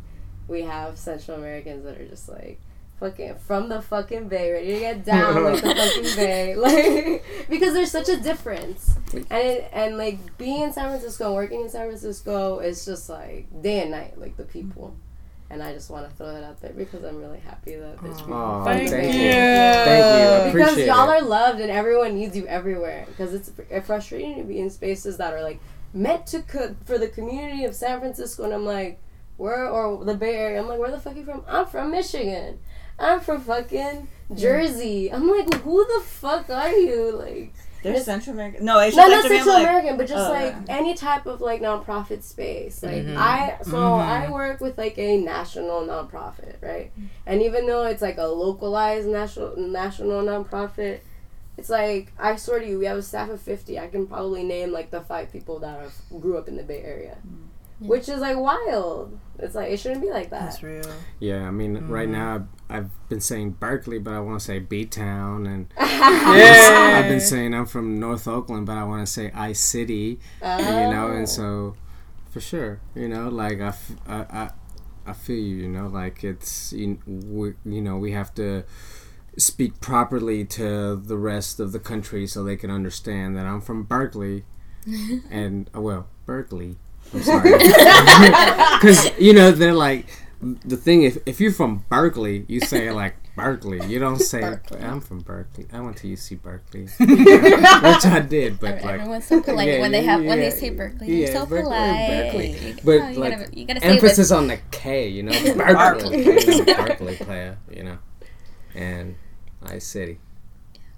we 0.48 0.62
have 0.64 0.98
Central 0.98 1.38
Americans 1.38 1.84
that 1.86 2.00
are 2.00 2.08
just 2.08 2.28
like 2.28 2.60
fucking 3.00 3.36
from 3.36 3.70
the 3.70 3.82
fucking 3.82 4.28
bay, 4.28 4.52
ready 4.52 4.74
to 4.74 4.80
get 4.80 5.06
down 5.06 5.44
like 5.44 5.62
the 5.62 5.76
fucking 5.76 6.04
bay, 6.16 6.56
like 6.58 7.24
because 7.50 7.74
there's 7.74 7.92
such 7.92 8.10
a 8.10 8.18
difference. 8.18 8.96
And 9.14 9.26
it, 9.32 9.70
and 9.74 9.98
like 9.98 10.38
being 10.38 10.62
in 10.62 10.74
San 10.74 10.90
Francisco, 10.90 11.34
working 11.34 11.62
in 11.62 11.70
San 11.70 11.88
Francisco, 11.88 12.60
is 12.60 12.86
just 12.86 13.10
like 13.10 13.48
day 13.62 13.82
and 13.82 13.92
night, 13.92 14.18
like 14.18 14.38
the 14.38 14.44
people. 14.44 14.96
And 15.52 15.62
I 15.62 15.74
just 15.74 15.90
want 15.90 16.10
to 16.10 16.16
throw 16.16 16.34
that 16.34 16.46
out 16.46 16.62
there 16.62 16.72
because 16.72 17.04
I'm 17.04 17.18
really 17.18 17.40
happy 17.40 17.76
that 17.76 18.02
there's 18.02 18.18
people. 18.18 18.34
Aw, 18.34 18.64
from 18.64 18.74
the 18.74 18.80
thank 18.80 18.92
Bay 18.92 19.24
you. 19.24 19.30
Area. 19.30 19.86
Thank 19.86 20.54
you. 20.56 20.62
I 20.62 20.66
Because 20.66 20.78
y'all 20.88 21.10
it. 21.10 21.18
are 21.18 21.22
loved 21.22 21.60
and 21.60 21.70
everyone 21.70 22.16
needs 22.16 22.38
you 22.38 22.48
everywhere. 22.48 23.06
Because 23.08 23.34
it's 23.34 23.52
frustrating 23.86 24.38
to 24.38 24.44
be 24.44 24.60
in 24.60 24.70
spaces 24.70 25.18
that 25.18 25.34
are 25.34 25.44
like 25.44 25.60
meant 25.94 26.26
to 26.28 26.42
cook 26.42 26.84
for 26.86 26.98
the 26.98 27.10
community 27.10 27.66
of 27.66 27.76
San 27.76 28.00
Francisco, 28.00 28.46
and 28.46 28.54
I'm 28.54 28.66
like, 28.66 29.02
where 29.38 29.68
or 29.68 30.06
the 30.06 30.16
Bay 30.16 30.36
Area? 30.36 30.62
I'm 30.62 30.68
like, 30.68 30.80
where 30.80 30.92
the 30.92 31.00
fuck 31.00 31.16
are 31.16 31.20
you 31.20 31.26
from? 31.26 31.44
I'm 31.48 31.66
from 31.66 31.92
Michigan. 31.92 32.60
I'm 32.98 33.20
from 33.20 33.42
fucking 33.42 34.08
mm. 34.32 34.40
Jersey. 34.40 35.12
I'm 35.12 35.28
like, 35.28 35.54
who 35.56 35.86
the 35.86 36.06
fuck 36.06 36.50
are 36.50 36.72
you? 36.72 37.12
Like, 37.12 37.54
There's 37.84 38.06
Central 38.06 38.36
American. 38.36 38.66
No, 38.66 38.80
it's 38.80 38.96
not 38.96 39.10
just 39.10 39.24
not 39.24 39.32
Central 39.32 39.56
like, 39.56 39.68
American, 39.68 39.98
but 39.98 40.08
just 40.08 40.30
oh, 40.30 40.32
like 40.32 40.56
okay. 40.56 40.66
any 40.74 40.94
type 40.94 41.26
of 41.26 41.42
like 41.42 41.62
nonprofit 41.62 42.24
space. 42.24 42.84
Like 42.84 43.06
Mhm. 43.06 43.18
I, 43.18 43.58
so 43.64 43.96
I 43.96 44.24
mm-hmm. 44.24 44.34
work 44.34 44.62
with 44.62 44.78
like 44.78 44.98
a 44.98 45.18
national 45.18 45.82
nonprofit, 45.82 46.62
right? 46.62 46.92
And 47.26 47.42
even 47.42 47.66
though 47.66 47.86
it's 47.86 48.02
like 48.02 48.18
a 48.18 48.26
localized 48.26 49.08
national 49.08 49.58
national 49.58 50.24
nonprofit, 50.24 51.00
it's 51.58 51.70
like 51.70 52.12
I 52.18 52.36
swear 52.36 52.60
to 52.60 52.68
you, 52.68 52.80
we 52.80 52.86
have 52.86 52.98
a 52.98 53.02
staff 53.02 53.30
of 53.30 53.42
fifty. 53.42 53.80
I 53.80 53.88
can 53.88 54.08
probably 54.08 54.44
name 54.44 54.72
like 54.72 54.92
the 54.92 55.02
five 55.02 55.32
people 55.32 55.60
that 55.60 55.80
have, 55.82 55.94
grew 56.22 56.38
up 56.38 56.48
in 56.48 56.58
the 56.58 56.64
Bay 56.64 56.82
Area, 56.84 57.18
mm. 57.26 57.88
which 57.88 58.10
is 58.10 58.20
like 58.20 58.38
wild. 58.38 59.20
It's 59.40 59.56
like 59.56 59.72
it 59.72 59.78
shouldn't 59.78 60.02
be 60.02 60.10
like 60.10 60.30
that. 60.30 60.42
That's 60.42 60.64
real. 60.64 60.84
Yeah, 61.20 61.48
I 61.48 61.52
mean, 61.52 61.88
right 61.88 62.08
mm-hmm. 62.08 62.12
now 62.12 62.48
I've 62.72 63.10
been 63.10 63.20
saying 63.22 63.52
Berkeley, 63.60 64.00
but 64.00 64.14
I 64.14 64.20
want 64.20 64.40
to 64.40 64.46
say 64.46 64.60
B 64.60 64.86
Town, 64.86 65.46
and 65.46 65.68
Yeah. 65.78 66.96
I've 67.04 67.10
been 67.10 67.20
saying 67.22 67.54
I'm 67.54 67.66
from 67.66 68.00
North 68.00 68.28
Oakland, 68.28 68.66
but 68.66 68.78
I 68.78 68.84
want 68.84 69.06
to 69.06 69.12
say 69.12 69.32
I 69.36 69.54
City, 69.54 70.20
you 70.42 70.48
know, 70.94 71.10
Oh. 71.12 71.16
and 71.18 71.28
so 71.30 71.76
for 72.30 72.40
sure, 72.40 72.80
you 72.96 73.08
know, 73.10 73.28
like 73.30 73.60
I, 73.62 73.68
f- 73.68 73.92
I, 74.08 74.16
I- 74.42 74.52
I 75.06 75.14
feel 75.14 75.38
you. 75.40 75.56
You 75.58 75.68
know, 75.68 75.88
like 75.88 76.24
it's 76.24 76.72
you, 76.74 77.00
we, 77.08 77.54
you 77.66 77.82
know 77.82 77.98
we 77.98 78.12
have 78.12 78.34
to 78.36 78.64
speak 79.36 79.82
properly 79.82 80.46
to 80.46 80.96
the 80.96 81.18
rest 81.18 81.60
of 81.60 81.72
the 81.72 81.80
country 81.80 82.28
so 82.28 82.44
they 82.44 82.56
can 82.56 82.70
understand 82.70 83.36
that 83.36 83.48
I'm 83.48 83.62
from 83.62 83.84
Berkeley, 83.84 84.46
and 85.32 85.70
uh, 85.76 85.82
well 85.82 86.08
Berkeley. 86.28 86.78
I'm 87.14 87.24
sorry, 87.24 87.52
because 88.80 89.10
you 89.20 89.34
know 89.34 89.52
they're 89.52 89.74
like 89.74 90.06
the 90.42 90.78
thing. 90.78 91.04
If 91.04 91.18
if 91.26 91.40
you're 91.40 91.52
from 91.52 91.86
Berkeley, 91.90 92.46
you 92.48 92.60
say 92.60 92.92
like 92.92 93.16
Berkeley. 93.36 93.86
You 93.86 94.00
don't 94.00 94.20
say 94.20 94.58
I'm 94.80 95.00
from 95.02 95.20
Berkeley. 95.20 95.68
I 95.72 95.80
went 95.80 95.98
to 95.98 96.08
UC 96.08 96.42
Berkeley, 96.42 96.84
which 97.00 98.06
I 98.06 98.20
did, 98.28 98.60
but 98.60 98.82
like 98.84 99.00
Everyone's 99.00 99.26
so 99.26 99.42
polite 99.42 99.68
yeah, 99.70 99.80
when 99.80 99.92
they 99.92 100.04
have 100.04 100.24
when 100.24 100.40
they 100.40 100.50
say 100.50 100.70
Berkeley. 100.70 101.08
yeah, 101.22 101.28
They're 101.28 101.36
so 101.36 101.46
Berkeley, 101.46 101.64
polite. 101.64 102.32
Berkeley. 102.34 102.76
Oh, 102.78 102.82
But 102.84 103.14
you 103.14 103.20
like 103.20 103.40
gotta, 103.40 103.58
you 103.58 103.66
gotta 103.66 103.80
say 103.80 103.88
it 103.88 103.90
with 103.96 104.04
emphasis 104.04 104.32
on 104.32 104.48
the 104.48 104.60
K, 104.72 105.08
you 105.08 105.24
know, 105.24 105.32
Berkeley, 105.56 106.64
Berkeley 106.66 107.16
player, 107.18 107.58
you 107.70 107.84
know, 107.84 107.98
and 108.76 109.16
Ice 109.64 109.86
City. 109.86 110.20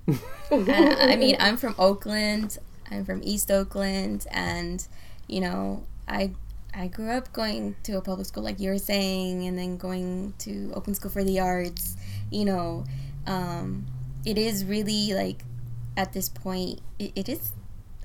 I, 0.08 0.16
I 0.52 1.16
mean, 1.16 1.36
I'm 1.40 1.58
from 1.58 1.76
Oakland. 1.78 2.58
I'm 2.92 3.06
from 3.06 3.22
East 3.24 3.50
Oakland, 3.52 4.26
and 4.32 4.86
you 5.28 5.40
know, 5.42 5.84
I 6.08 6.32
I 6.76 6.88
grew 6.88 7.10
up 7.10 7.32
going 7.34 7.76
to 7.84 7.98
a 7.98 8.02
public 8.02 8.28
school, 8.28 8.44
like 8.44 8.60
you 8.60 8.70
were 8.70 8.80
saying, 8.80 9.46
and 9.46 9.58
then 9.58 9.78
going 9.78 10.34
to 10.40 10.72
Oakland 10.74 10.96
School 10.96 11.12
for 11.12 11.24
the 11.24 11.40
Arts. 11.40 11.96
You 12.32 12.46
know, 12.46 12.86
um, 13.28 13.86
it 14.26 14.38
is 14.38 14.66
really 14.66 15.14
like 15.14 15.44
at 15.96 16.14
this 16.14 16.30
point, 16.30 16.82
it, 16.98 17.12
it 17.16 17.30
is 17.30 17.52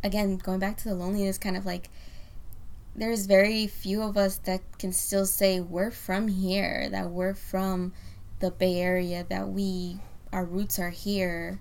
again 0.04 0.36
going 0.36 0.58
back 0.58 0.76
to 0.78 0.88
the 0.88 0.94
loneliness, 0.94 1.38
kind 1.38 1.56
of 1.56 1.64
like 1.64 1.88
there's 2.94 3.26
very 3.26 3.66
few 3.66 4.02
of 4.02 4.16
us 4.16 4.36
that 4.38 4.60
can 4.78 4.92
still 4.92 5.24
say 5.24 5.60
we're 5.60 5.90
from 5.90 6.28
here, 6.28 6.88
that 6.90 7.10
we're 7.10 7.34
from 7.34 7.92
the 8.40 8.50
Bay 8.50 8.80
Area, 8.80 9.24
that 9.28 9.48
we 9.48 9.98
our 10.32 10.44
roots 10.44 10.78
are 10.78 10.90
here 10.90 11.58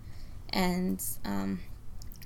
and 0.49 1.03
um, 1.25 1.59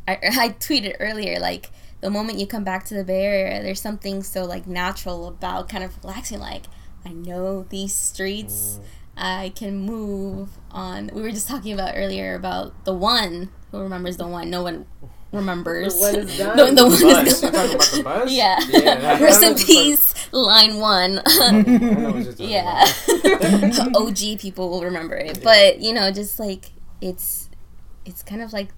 I, 0.08 0.14
I 0.24 0.50
tweeted 0.50 0.96
earlier 1.00 1.40
like 1.40 1.70
the 2.02 2.10
moment 2.10 2.40
you 2.40 2.48
come 2.48 2.64
back 2.64 2.84
to 2.86 2.94
the 2.94 3.04
bay 3.04 3.24
area 3.26 3.62
there's 3.62 3.82
something 3.82 4.24
so 4.24 4.44
like 4.44 4.68
natural 4.68 5.28
about 5.28 5.70
kind 5.70 5.84
of 5.84 5.98
relaxing 6.04 6.40
like 6.40 6.66
i 7.06 7.10
know 7.10 7.64
these 7.70 7.94
streets 7.94 8.80
mm-hmm. 8.80 8.84
i 9.18 9.50
can 9.56 9.78
move 9.78 10.50
on. 10.74 11.10
We 11.14 11.22
were 11.22 11.32
just 11.32 11.48
talking 11.48 11.74
about 11.74 11.94
earlier 11.96 12.36
about 12.36 12.86
the 12.86 12.94
one 12.94 13.50
who 13.72 13.80
remembers 13.80 14.18
the 14.18 14.28
one. 14.28 14.50
No 14.50 14.64
one 14.64 14.86
remembers. 15.32 15.94
The 15.96 16.00
one 16.00 16.16
is 16.16 16.38
done. 16.38 16.58
the, 16.58 16.82
the 16.84 16.90
one 16.90 17.02
Bus. 17.02 17.28
is 17.28 17.42
You're 17.42 17.50
about 17.52 18.26
the 18.26 18.26
yeah, 18.30 18.60
Yeah, 18.70 18.96
that- 19.00 19.22
rest 19.22 19.44
in 19.44 19.54
was 19.54 19.62
just 19.62 19.68
peace 19.68 20.34
line 20.34 20.78
one. 20.78 21.22
I 21.26 21.52
know 21.52 22.12
what 22.12 22.24
you're 22.24 22.34
talking 22.34 22.50
yeah. 22.50 22.86
og 23.96 24.16
people 24.40 24.70
will 24.70 24.84
remember 24.84 25.16
it. 25.16 25.44
But 25.44 25.80
you 25.82 25.94
know 25.94 26.12
just 26.12 26.40
like 26.40 26.72
it's 27.02 27.50
it's 28.06 28.24
kind 28.24 28.42
of 28.42 28.54
like 28.54 28.70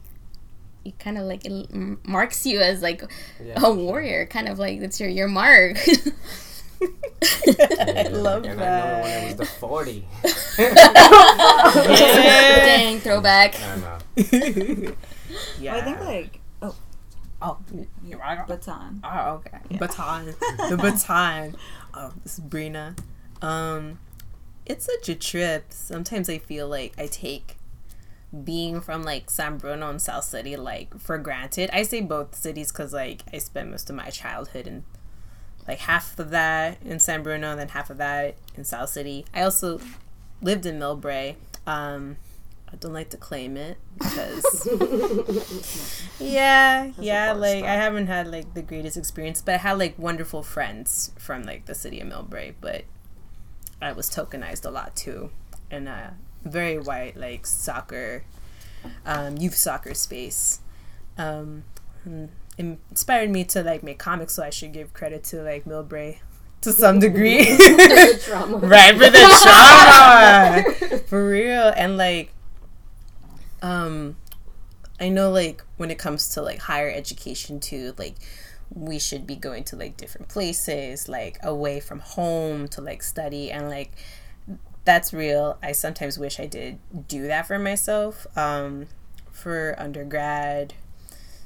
it 0.86 0.98
kind 1.00 1.17
of 1.17 1.24
like 1.26 1.46
it 1.46 1.69
marks 2.06 2.46
you 2.46 2.60
as 2.60 2.82
like 2.82 3.02
Yeah, 3.43 3.54
a 3.56 3.60
for 3.60 3.65
sure. 3.67 3.76
warrior 3.76 4.26
kind 4.26 4.48
of 4.50 4.60
like 4.60 4.80
that's 4.80 5.00
your 5.00 5.10
your 5.10 5.28
mark 5.28 5.78
I 6.82 8.10
love 8.12 8.43
and 8.43 8.60
I 8.62 8.65
know 8.65 9.02
when 9.04 9.24
it 9.24 9.26
was 9.26 9.36
that. 9.36 9.38
the 9.38 9.46
40. 9.46 10.06
dang 12.65 13.00
throwback 13.06 13.56
I 13.62 13.76
know. 13.78 13.98
yeah. 15.60 15.76
I 15.76 15.82
think 15.82 16.00
like 16.02 16.39
oh 16.62 16.76
oh, 17.41 17.58
you're 18.06 18.19
right. 18.19 18.46
baton. 18.48 19.02
Oh, 19.04 19.41
okay. 19.46 19.78
Baton. 19.78 20.26
the 20.69 20.78
baton. 20.82 21.56
Oh, 21.93 22.12
this 22.24 22.38
is 22.39 22.43
Brina. 22.43 22.98
Um, 23.41 24.00
it's 24.65 24.86
such 24.86 25.10
a 25.10 25.15
trip. 25.15 25.65
Sometimes 25.69 26.30
I 26.30 26.38
feel 26.38 26.67
like 26.67 26.93
I 26.98 27.08
take 27.08 27.58
being 28.43 28.82
from 28.82 29.04
like 29.04 29.30
San 29.30 29.58
Bruno 29.58 29.89
and 29.89 30.02
South 30.02 30.24
City 30.24 30.56
like 30.56 30.98
for 31.00 31.17
granted. 31.17 31.69
I 31.74 31.84
say 31.84 32.02
both 32.02 32.36
cities 32.36 32.72
because 32.72 32.93
like 32.93 33.24
I 33.32 33.38
spent 33.38 33.69
most 33.69 33.89
of 33.89 33.96
my 33.96 34.10
childhood 34.10 34.67
in 34.67 34.84
like 35.67 35.80
half 35.80 36.17
of 36.19 36.32
that 36.32 36.78
in 36.84 37.00
San 37.00 37.24
Bruno 37.24 37.52
and 37.52 37.60
then 37.60 37.69
half 37.69 37.89
of 37.89 37.98
that 37.98 38.36
in 38.56 38.63
South 38.63 38.89
City. 38.89 39.26
I 39.34 39.43
also 39.43 39.80
lived 40.41 40.65
in 40.65 40.80
Millbrae. 40.80 41.36
Um, 41.65 42.17
I 42.72 42.76
don't 42.78 42.93
like 42.93 43.12
to 43.12 43.17
claim 43.17 43.56
it 43.56 43.78
because 44.00 44.67
yeah, 46.19 46.91
yeah, 47.00 47.34
bar 47.34 47.39
like 47.39 47.63
I 47.63 47.76
haven't 47.76 48.08
had 48.08 48.28
like 48.28 48.56
the 48.56 48.63
greatest 48.63 48.98
experience, 48.98 49.41
but 49.41 49.56
I 49.56 49.58
had 49.58 49.78
like 49.78 49.98
wonderful 50.00 50.41
friends 50.41 51.12
from 51.19 51.43
like 51.43 51.65
the 51.65 51.76
city 51.76 52.00
of 52.00 52.08
Millbrae, 52.08 52.56
but 52.60 52.86
I 53.80 53.91
was 53.91 54.10
tokenized 54.10 54.65
a 54.65 54.72
lot 54.72 54.96
too 54.96 55.30
and 55.69 55.88
a 55.88 56.15
very 56.43 56.79
white 56.79 57.15
like 57.17 57.45
soccer, 57.45 58.23
um, 59.06 59.38
youth 59.38 59.56
soccer 59.56 59.93
space. 59.93 60.60
Um, 61.17 61.63
inspired 62.58 63.29
me 63.29 63.43
to 63.45 63.63
like 63.63 63.84
make 63.84 63.99
comics, 63.99 64.34
so 64.34 64.43
I 64.43 64.49
should 64.49 64.73
give 64.73 64.93
credit 64.93 65.23
to 65.25 65.41
like 65.41 65.65
Millbrae 65.65 66.19
to 66.63 66.71
some 66.71 66.99
degree. 66.99 67.39
right 68.38 68.93
for 68.97 69.10
the 69.10 69.39
trauma 69.43 70.99
for 71.08 71.27
real 71.29 71.73
and 71.75 71.97
like 71.97 72.34
um 73.62 74.15
i 74.99 75.10
know 75.10 75.29
like 75.29 75.63
when 75.77 75.91
it 75.91 75.97
comes 75.97 76.29
to 76.29 76.41
like 76.41 76.60
higher 76.60 76.89
education 76.89 77.60
too 77.60 77.93
like 77.97 78.15
we 78.73 78.97
should 78.97 79.27
be 79.27 79.36
going 79.36 79.63
to 79.63 79.75
like 79.75 79.95
different 79.97 80.27
places 80.27 81.08
like 81.08 81.38
away 81.43 81.79
from 81.79 81.99
home 81.99 82.67
to 82.67 82.82
like 82.82 83.03
study 83.03 83.51
and 83.51 83.69
like 83.69 83.91
that's 84.86 85.13
real 85.13 85.58
i 85.63 85.72
sometimes 85.72 86.17
wish 86.17 86.39
i 86.39 86.46
did 86.46 86.80
do 87.08 87.28
that 87.28 87.48
for 87.48 87.58
myself 87.58 88.28
um 88.38 88.88
for 89.32 89.76
undergrad 89.78 90.74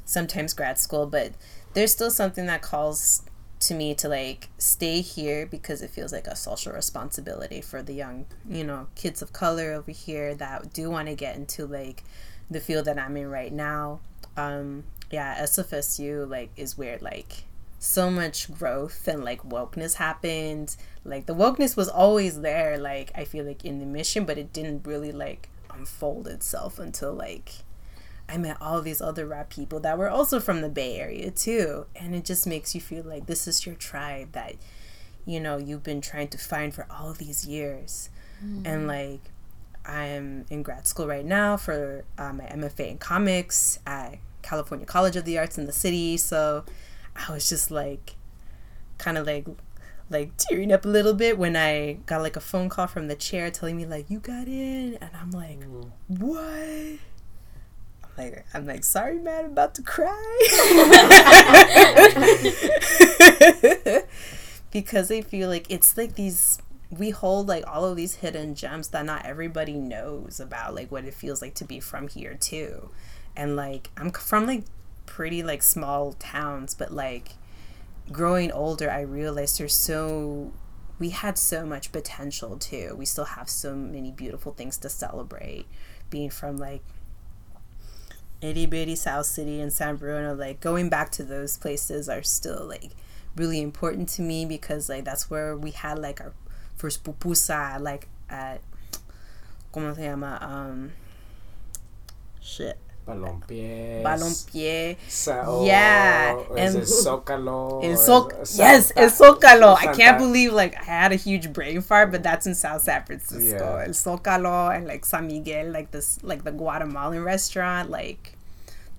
sometimes 0.05 0.53
grad 0.53 0.77
school 0.77 1.05
but 1.05 1.31
there's 1.73 1.91
still 1.91 2.11
something 2.11 2.45
that 2.47 2.61
calls 2.61 3.23
to 3.59 3.73
me 3.73 3.95
to 3.95 4.07
like 4.07 4.49
stay 4.57 5.01
here 5.01 5.45
because 5.45 5.81
it 5.81 5.89
feels 5.89 6.11
like 6.11 6.27
a 6.27 6.35
social 6.35 6.73
responsibility 6.73 7.61
for 7.61 7.81
the 7.81 7.93
young, 7.93 8.25
you 8.47 8.63
know, 8.63 8.87
kids 8.95 9.21
of 9.21 9.33
color 9.33 9.73
over 9.73 9.91
here 9.91 10.35
that 10.35 10.73
do 10.73 10.89
want 10.89 11.07
to 11.07 11.15
get 11.15 11.35
into 11.35 11.65
like 11.65 12.03
the 12.49 12.59
field 12.59 12.85
that 12.85 12.99
I'm 12.99 13.17
in 13.17 13.29
right 13.29 13.51
now. 13.51 13.99
Um, 14.35 14.83
yeah, 15.09 15.41
SFSU 15.43 16.29
like 16.29 16.51
is 16.55 16.77
where 16.77 16.97
like 17.01 17.45
so 17.79 18.09
much 18.09 18.51
growth 18.53 19.07
and 19.07 19.23
like 19.23 19.43
wokeness 19.43 19.95
happened. 19.95 20.75
Like 21.03 21.25
the 21.25 21.35
wokeness 21.35 21.77
was 21.77 21.89
always 21.89 22.41
there, 22.41 22.77
like 22.77 23.11
I 23.15 23.23
feel 23.25 23.45
like 23.45 23.63
in 23.63 23.79
the 23.79 23.85
mission, 23.85 24.25
but 24.25 24.37
it 24.37 24.51
didn't 24.53 24.85
really 24.85 25.11
like 25.11 25.49
unfold 25.73 26.27
itself 26.27 26.79
until 26.79 27.13
like 27.13 27.51
I 28.29 28.37
met 28.37 28.57
all 28.59 28.81
these 28.81 29.01
other 29.01 29.25
rap 29.25 29.49
people 29.49 29.79
that 29.81 29.97
were 29.97 30.09
also 30.09 30.39
from 30.39 30.61
the 30.61 30.69
Bay 30.69 30.97
Area 30.97 31.31
too. 31.31 31.85
And 31.95 32.13
it 32.13 32.25
just 32.25 32.45
makes 32.45 32.75
you 32.75 32.81
feel 32.81 33.03
like 33.03 33.25
this 33.25 33.47
is 33.47 33.65
your 33.65 33.75
tribe 33.75 34.33
that, 34.33 34.55
you 35.25 35.39
know, 35.39 35.57
you've 35.57 35.83
been 35.83 36.01
trying 36.01 36.27
to 36.29 36.37
find 36.37 36.73
for 36.73 36.85
all 36.89 37.13
these 37.13 37.45
years. 37.45 38.09
And 38.65 38.87
like, 38.87 39.21
I'm 39.85 40.45
in 40.49 40.63
grad 40.63 40.85
school 40.85 41.07
right 41.07 41.25
now 41.25 41.57
for 41.57 42.03
uh, 42.17 42.33
my 42.33 42.43
MFA 42.43 42.91
in 42.91 42.97
comics 42.97 43.79
at 43.87 44.17
California 44.41 44.85
College 44.85 45.15
of 45.15 45.23
the 45.23 45.37
Arts 45.37 45.57
in 45.57 45.65
the 45.65 45.71
city. 45.71 46.17
So 46.17 46.65
I 47.17 47.31
was 47.31 47.49
just 47.49 47.71
like, 47.71 48.15
kind 48.97 49.17
of 49.17 49.25
like, 49.25 49.47
like 50.09 50.35
tearing 50.37 50.71
up 50.71 50.85
a 50.85 50.87
little 50.87 51.13
bit 51.13 51.37
when 51.37 51.55
I 51.55 51.93
got 52.05 52.21
like 52.21 52.35
a 52.35 52.41
phone 52.41 52.69
call 52.69 52.87
from 52.87 53.07
the 53.07 53.15
chair 53.15 53.51
telling 53.51 53.77
me 53.77 53.85
like 53.85 54.09
you 54.09 54.19
got 54.19 54.47
in, 54.47 54.97
and 55.01 55.09
I'm 55.15 55.31
like, 55.31 55.59
what? 56.07 56.99
like 58.17 58.45
I'm 58.53 58.65
like 58.65 58.83
sorry 58.83 59.19
man 59.19 59.45
I'm 59.45 59.51
about 59.51 59.75
to 59.75 59.83
cry. 59.83 60.13
Because 64.69 65.09
I 65.11 65.21
feel 65.21 65.47
like 65.47 65.65
it's 65.69 65.95
like 65.97 66.15
these 66.15 66.59
we 66.89 67.09
hold 67.11 67.47
like 67.47 67.63
all 67.65 67.85
of 67.85 67.95
these 67.95 68.15
hidden 68.15 68.53
gems 68.53 68.89
that 68.89 69.05
not 69.05 69.25
everybody 69.25 69.73
knows 69.73 70.39
about 70.41 70.75
like 70.75 70.91
what 70.91 71.05
it 71.05 71.13
feels 71.13 71.41
like 71.41 71.53
to 71.55 71.65
be 71.65 71.79
from 71.79 72.09
here 72.09 72.33
too. 72.33 72.89
And 73.35 73.55
like 73.55 73.89
I'm 73.97 74.11
from 74.11 74.45
like 74.45 74.65
pretty 75.07 75.41
like 75.41 75.63
small 75.63 76.13
towns 76.13 76.75
but 76.75 76.91
like 76.93 77.29
growing 78.11 78.51
older 78.51 78.91
I 78.91 79.01
realized 79.01 79.59
there's 79.59 79.73
so 79.73 80.53
we 80.99 81.09
had 81.09 81.37
so 81.37 81.65
much 81.65 81.91
potential 81.91 82.57
too. 82.57 82.95
We 82.97 83.05
still 83.05 83.25
have 83.25 83.49
so 83.49 83.75
many 83.75 84.11
beautiful 84.11 84.53
things 84.53 84.77
to 84.79 84.89
celebrate. 84.89 85.67
Being 86.09 86.29
from 86.29 86.57
like 86.57 86.81
itty 88.41 88.65
bitty 88.65 88.95
South 88.95 89.25
City 89.25 89.59
and 89.59 89.71
San 89.71 89.97
Bruno, 89.97 90.33
like 90.33 90.59
going 90.59 90.89
back 90.89 91.11
to 91.11 91.23
those 91.23 91.57
places 91.57 92.09
are 92.09 92.23
still 92.23 92.65
like 92.67 92.91
really 93.35 93.61
important 93.61 94.09
to 94.09 94.21
me 94.21 94.45
because 94.45 94.89
like 94.89 95.05
that's 95.05 95.29
where 95.29 95.55
we 95.55 95.71
had 95.71 95.99
like 95.99 96.19
our 96.21 96.33
first 96.75 97.03
pupusa 97.03 97.79
like 97.79 98.07
at 98.29 98.61
como 99.71 99.93
se 99.93 100.09
llama? 100.09 100.39
Um 100.41 100.93
shit 102.41 102.79
Balompié. 103.07 104.03
Balompié. 104.03 104.97
Yeah, 105.65 106.35
and- 106.57 106.75
it 106.75 106.83
Zócalo? 106.83 107.83
El 107.83 107.91
or 107.93 107.97
Sol- 107.97 108.31
yes, 108.33 108.87
Santa- 108.87 108.99
El 109.01 109.09
Zócalo. 109.09 109.75
I 109.77 109.93
can't 109.95 110.17
believe 110.17 110.53
like 110.53 110.75
I 110.75 110.83
had 110.83 111.11
a 111.11 111.15
huge 111.15 111.53
brain 111.53 111.81
fart, 111.81 112.11
but 112.11 112.21
that's 112.23 112.45
in 112.45 112.53
South 112.55 112.81
San 112.81 113.03
Francisco. 113.05 113.57
Yeah. 113.77 113.83
El 113.87 113.93
Zócalo 113.93 114.75
and 114.75 114.85
like 114.87 115.05
San 115.05 115.27
Miguel, 115.27 115.71
like 115.71 115.91
this, 115.91 116.19
like 116.23 116.43
the 116.43 116.51
Guatemalan 116.51 117.23
restaurant. 117.23 117.89
Like 117.89 118.33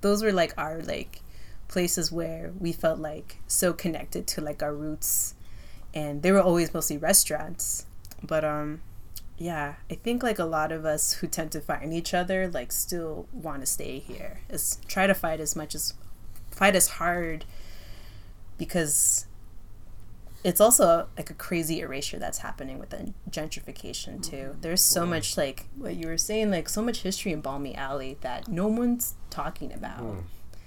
those 0.01 0.23
were 0.23 0.33
like 0.33 0.55
our 0.57 0.81
like 0.83 1.21
places 1.69 2.11
where 2.11 2.51
we 2.59 2.73
felt 2.73 2.99
like 2.99 3.37
so 3.47 3.73
connected 3.75 4.27
to 4.29 4.41
like 4.41 4.63
our 4.63 4.75
roots, 4.75 5.35
and 5.95 6.23
they 6.23 6.33
were 6.33 6.41
always 6.41 6.73
mostly 6.73 6.97
restaurants. 6.97 7.85
But 8.23 8.45
um, 8.45 8.81
yeah, 9.39 9.77
I 9.91 9.95
think 9.95 10.23
like 10.23 10.39
a 10.39 10.45
lot 10.45 10.73
of 10.73 10.85
us 10.85 11.15
who 11.15 11.27
tend 11.29 11.53
to 11.53 11.61
find 11.61 11.95
each 11.95 12.13
other 12.13 12.49
like 12.49 12.73
still 12.73 13.27
want 13.33 13.61
to 13.61 13.67
stay 13.67 13.99
here. 14.01 14.41
Is 14.51 14.79
try 14.89 15.07
to 15.07 15.15
fight 15.15 15.41
as 15.41 15.55
much 15.57 15.75
as 15.75 15.95
fight 16.51 16.75
as 16.77 16.89
hard 16.89 17.45
because 18.59 19.27
it's 20.45 20.61
also 20.61 21.09
like 21.17 21.31
a 21.31 21.35
crazy 21.35 21.81
erasure 21.81 22.19
that's 22.19 22.39
happening 22.39 22.79
with 22.79 22.91
the 22.91 23.13
gentrification 23.31 24.23
too. 24.23 24.57
There's 24.61 24.81
so 24.83 25.05
much 25.05 25.37
like 25.37 25.67
what 25.77 25.97
you 25.97 26.07
were 26.09 26.19
saying, 26.19 26.51
like 26.51 26.69
so 26.69 26.81
much 26.83 27.03
history 27.03 27.33
in 27.33 27.41
Balmy 27.41 27.75
Alley 27.75 28.17
that 28.21 28.49
no 28.49 28.69
one's 28.69 29.15
talking 29.31 29.73
about. 29.73 30.17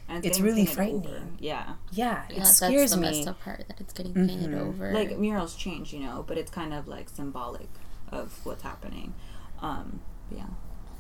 And 0.10 0.26
It's 0.26 0.42
really 0.42 0.66
frightening. 0.66 1.06
over. 1.08 1.22
Yeah. 1.40 1.76
Yeah, 1.92 2.24
Yeah, 2.30 2.36
it 2.36 2.40
that's 2.40 2.58
scares 2.58 2.92
the 2.92 2.98
me. 2.98 3.04
messed 3.12 3.28
up 3.30 3.40
part 3.40 3.66
that 3.70 3.80
it's 3.80 3.94
getting 3.94 4.14
painted 4.14 4.52
Mhm. 4.52 4.60
over. 4.60 4.92
Like 4.92 5.18
murals 5.18 5.56
change, 5.56 5.94
you 5.94 6.02
know, 6.02 6.26
but 6.28 6.38
it's 6.38 6.52
kind 6.52 6.74
of 6.74 6.86
like 6.90 7.08
symbolic 7.08 7.70
of 8.12 8.46
what's 8.46 8.64
happening. 8.64 9.14
Um, 9.62 10.02
yeah. 10.30 10.46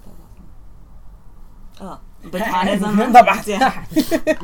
That 0.05 0.13
was 0.13 0.19
awesome. 0.23 0.49
Oh, 1.81 1.99
yeah. 3.47 3.85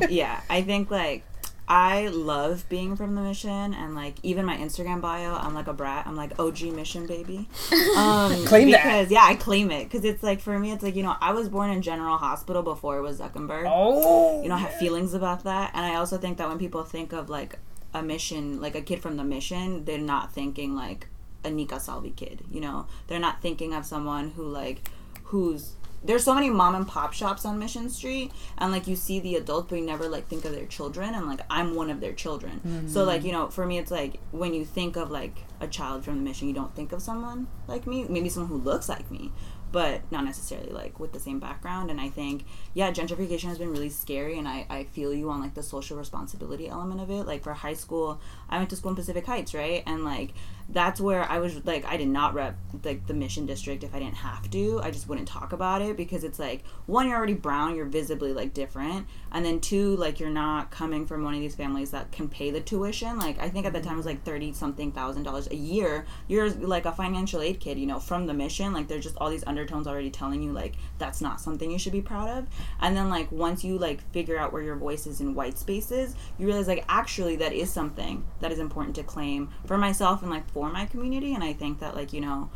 yeah, 0.10 0.42
I 0.50 0.62
think 0.64 0.90
like 0.90 1.24
I 1.70 2.08
love 2.08 2.68
being 2.70 2.96
from 2.96 3.16
the 3.16 3.22
mission, 3.22 3.74
and 3.74 3.94
like 3.94 4.16
even 4.24 4.46
my 4.46 4.56
Instagram 4.58 5.02
bio, 5.02 5.36
I'm 5.36 5.54
like 5.54 5.68
a 5.68 5.74
brat. 5.74 6.08
I'm 6.08 6.16
like 6.16 6.40
OG 6.40 6.62
mission 6.74 7.06
baby. 7.06 7.50
Um, 7.98 8.46
Claim 8.46 8.72
that. 8.72 8.84
because 8.84 9.12
yeah, 9.12 9.24
I 9.24 9.36
claim 9.36 9.70
it 9.72 9.84
because 9.84 10.06
it's 10.06 10.24
like 10.24 10.40
for 10.40 10.58
me, 10.58 10.72
it's 10.72 10.82
like 10.82 10.96
you 10.96 11.04
know 11.04 11.16
I 11.20 11.34
was 11.34 11.50
born 11.50 11.70
in 11.70 11.82
General 11.82 12.18
Hospital 12.18 12.64
before 12.64 12.98
it 12.98 13.02
was 13.02 13.20
Zuckerberg 13.20 13.66
oh, 13.68 14.42
you 14.42 14.50
know, 14.50 14.56
I 14.56 14.60
have 14.60 14.76
feelings 14.78 15.14
about 15.14 15.44
that. 15.44 15.72
And 15.74 15.86
I 15.86 15.96
also 15.96 16.18
think 16.18 16.38
that 16.38 16.48
when 16.48 16.58
people 16.58 16.84
think 16.84 17.12
of 17.12 17.30
like 17.30 17.60
a 17.94 18.02
mission, 18.02 18.62
like 18.62 18.76
a 18.76 18.82
kid 18.82 19.02
from 19.02 19.18
the 19.18 19.24
mission, 19.24 19.84
they're 19.86 19.98
not 19.98 20.32
thinking 20.32 20.74
like 20.76 21.08
a 21.48 21.52
Nika 21.52 21.80
Salvi 21.80 22.12
kid, 22.12 22.44
you 22.52 22.62
know? 22.62 22.88
They're 23.08 23.20
not 23.20 23.42
thinking 23.42 23.74
of 23.74 23.86
someone 23.86 24.32
who 24.32 24.44
like 24.44 24.90
who's 25.26 25.74
there's 26.04 26.24
so 26.24 26.34
many 26.34 26.50
mom 26.50 26.76
and 26.76 26.88
pop 26.88 27.12
shops 27.12 27.44
on 27.44 27.58
Mission 27.58 27.90
Street 27.90 28.32
and 28.58 28.72
like 28.72 28.88
you 28.88 28.96
see 28.96 29.20
the 29.20 29.36
adults 29.36 29.68
but 29.70 29.80
you 29.80 29.86
never 29.86 30.08
like 30.08 30.28
think 30.28 30.46
of 30.46 30.52
their 30.52 30.66
children 30.66 31.16
and 31.16 31.26
like 31.26 31.42
I'm 31.50 31.76
one 31.76 31.90
of 31.90 32.00
their 32.00 32.14
children. 32.14 32.62
So 32.88 33.04
like, 33.04 33.24
you 33.24 33.32
know, 33.32 33.50
for 33.50 33.66
me 33.66 33.80
it's 33.80 33.92
like 33.92 34.20
when 34.32 34.54
you 34.54 34.64
think 34.64 34.96
of 34.96 35.10
like 35.10 35.36
a 35.60 35.68
child 35.68 36.06
from 36.06 36.18
the 36.18 36.22
mission, 36.22 36.48
you 36.48 36.54
don't 36.54 36.74
think 36.76 36.92
of 36.92 37.02
someone 37.02 37.48
like 37.68 37.88
me, 37.88 38.06
maybe 38.08 38.30
someone 38.30 38.50
who 38.50 38.58
looks 38.58 38.88
like 38.88 39.10
me 39.10 39.32
but 39.72 40.02
not 40.12 40.24
necessarily 40.24 40.72
like 40.72 41.00
with 41.00 41.12
the 41.12 41.20
same 41.20 41.40
background 41.40 41.92
and 41.92 42.00
i 42.00 42.10
think 42.10 42.46
yeah 42.74 42.92
gentrification 42.92 43.50
has 43.50 43.58
been 43.58 43.72
really 43.72 43.90
scary 43.90 44.38
and 44.38 44.48
i, 44.48 44.66
I 44.70 44.86
feel 44.86 45.14
you 45.14 45.30
on 45.30 45.42
like 45.42 45.56
the 45.56 45.64
social 45.64 45.98
responsibility 45.98 46.68
element 46.70 47.02
of 47.02 47.10
it 47.10 47.24
like 47.26 47.44
for 47.44 47.54
high 47.54 47.74
school 47.74 48.22
i 48.50 48.58
went 48.58 48.70
to 48.70 48.76
school 48.76 48.92
in 48.92 48.96
pacific 48.96 49.26
heights 49.26 49.54
right 49.54 49.84
and 49.86 50.06
like 50.06 50.34
that's 50.70 51.00
where 51.00 51.24
i 51.32 51.40
was 51.40 51.66
like 51.66 51.86
i 51.86 51.96
did 51.96 52.08
not 52.08 52.34
rep 52.34 52.58
like 52.84 53.08
the 53.08 53.14
mission 53.14 53.46
district 53.46 53.84
if 53.84 53.96
i 53.96 54.00
didn't 54.00 54.16
have 54.16 54.50
to. 54.52 54.80
I 54.84 54.92
just 54.92 55.08
wouldn't 55.08 55.28
talk 55.28 55.54
about 55.54 55.82
it 55.82 55.96
because 55.98 56.24
it's 56.24 56.40
like 56.40 56.66
one 56.86 57.08
you're 57.08 57.18
already 57.18 57.34
brown 57.34 57.76
you're 57.76 57.86
visibly 57.86 58.34
like 58.34 58.54
different 58.54 59.08
and 59.32 59.46
then 59.46 59.60
two 59.60 59.96
like 59.98 60.20
you're 60.20 60.30
not 60.30 60.72
coming 60.72 61.06
from 61.06 61.24
one 61.24 61.34
of 61.34 61.40
these 61.40 61.56
families 61.56 61.92
that 61.92 62.12
can 62.12 62.30
pay 62.30 62.52
the 62.52 62.62
tuition. 62.62 63.18
Like 63.18 63.40
i 63.40 63.50
think 63.50 63.66
at 63.66 63.74
the 63.74 63.82
time 63.82 63.94
it 63.94 63.98
was 63.98 64.06
like 64.06 64.24
30 64.24 64.54
something 64.54 64.92
thousand 64.92 65.24
dollars 65.24 65.48
a 65.50 65.56
year. 65.56 66.06
You're 66.28 66.50
like 66.50 66.86
a 66.86 66.92
financial 66.92 67.42
aid 67.42 67.60
kid 67.60 67.78
you 67.78 67.86
know 67.86 68.00
from 68.00 68.28
the 68.28 68.34
mission. 68.34 68.74
Like 68.74 68.88
there's 68.88 69.04
just 69.04 69.18
all 69.18 69.30
these 69.30 69.46
undertones 69.48 69.88
already 69.88 70.10
telling 70.10 70.42
you 70.42 70.52
like 70.52 70.76
that's 70.98 71.22
not 71.22 71.42
something 71.42 71.72
you 71.72 71.80
should 71.80 71.94
be 71.94 72.02
proud 72.02 72.30
of. 72.30 72.48
And 72.82 72.96
then 72.96 73.10
like 73.10 73.32
once 73.32 73.64
you 73.64 73.78
like 73.78 74.02
figure 74.12 74.38
out 74.38 74.54
where 74.54 74.64
your 74.64 74.76
voice 74.76 75.08
is 75.08 75.22
in 75.22 75.36
white 75.36 75.58
spaces 75.58 76.16
you 76.38 76.46
realize 76.46 76.68
like 76.68 76.86
actually 76.88 77.36
that 77.38 77.54
is 77.54 77.70
something 77.70 78.26
that 78.40 78.52
is 78.52 78.60
important 78.60 78.96
to 78.96 79.04
claim 79.04 79.50
for 79.66 79.78
myself 79.78 80.22
and 80.22 80.32
like 80.32 80.50
for 80.52 80.70
my 80.70 80.86
community. 80.86 81.34
And 81.34 81.44
i 81.44 81.54
think 81.54 81.80
that 81.80 81.96
like 81.96 82.14
you 82.14 82.22
know 82.22 82.50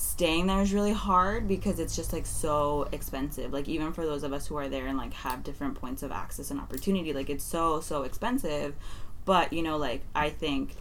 staying 0.00 0.46
there 0.46 0.62
is 0.62 0.72
really 0.72 0.94
hard 0.94 1.46
because 1.46 1.78
it's 1.78 1.94
just 1.94 2.10
like 2.14 2.24
so 2.24 2.88
expensive. 2.90 3.52
Like 3.52 3.68
even 3.68 3.92
for 3.92 4.06
those 4.06 4.22
of 4.22 4.32
us 4.32 4.46
who 4.46 4.56
are 4.56 4.66
there 4.66 4.86
and 4.86 4.96
like 4.96 5.12
have 5.12 5.44
different 5.44 5.74
points 5.74 6.02
of 6.02 6.10
access 6.10 6.50
and 6.50 6.58
opportunity 6.58 7.12
like 7.12 7.28
it's 7.28 7.44
so 7.44 7.80
so 7.80 8.02
expensive. 8.04 8.74
But 9.26 9.52
you 9.52 9.62
know 9.62 9.76
like 9.76 10.00
i 10.14 10.30
think 10.30 10.74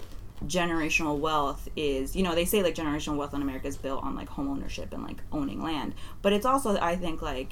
generational 0.45 1.19
wealth 1.19 1.67
is 1.75 2.15
you 2.15 2.23
know 2.23 2.33
they 2.33 2.45
say 2.45 2.63
like 2.63 2.73
generational 2.73 3.17
wealth 3.17 3.33
in 3.33 3.41
america 3.41 3.67
is 3.67 3.75
built 3.75 4.01
on 4.01 4.15
like 4.15 4.29
home 4.29 4.47
ownership 4.47 4.93
and 4.93 5.03
like 5.03 5.17
owning 5.33 5.61
land. 5.61 5.93
But 6.21 6.31
it's 6.31 6.45
also 6.45 6.79
i 6.79 6.95
think 6.95 7.21
like 7.21 7.51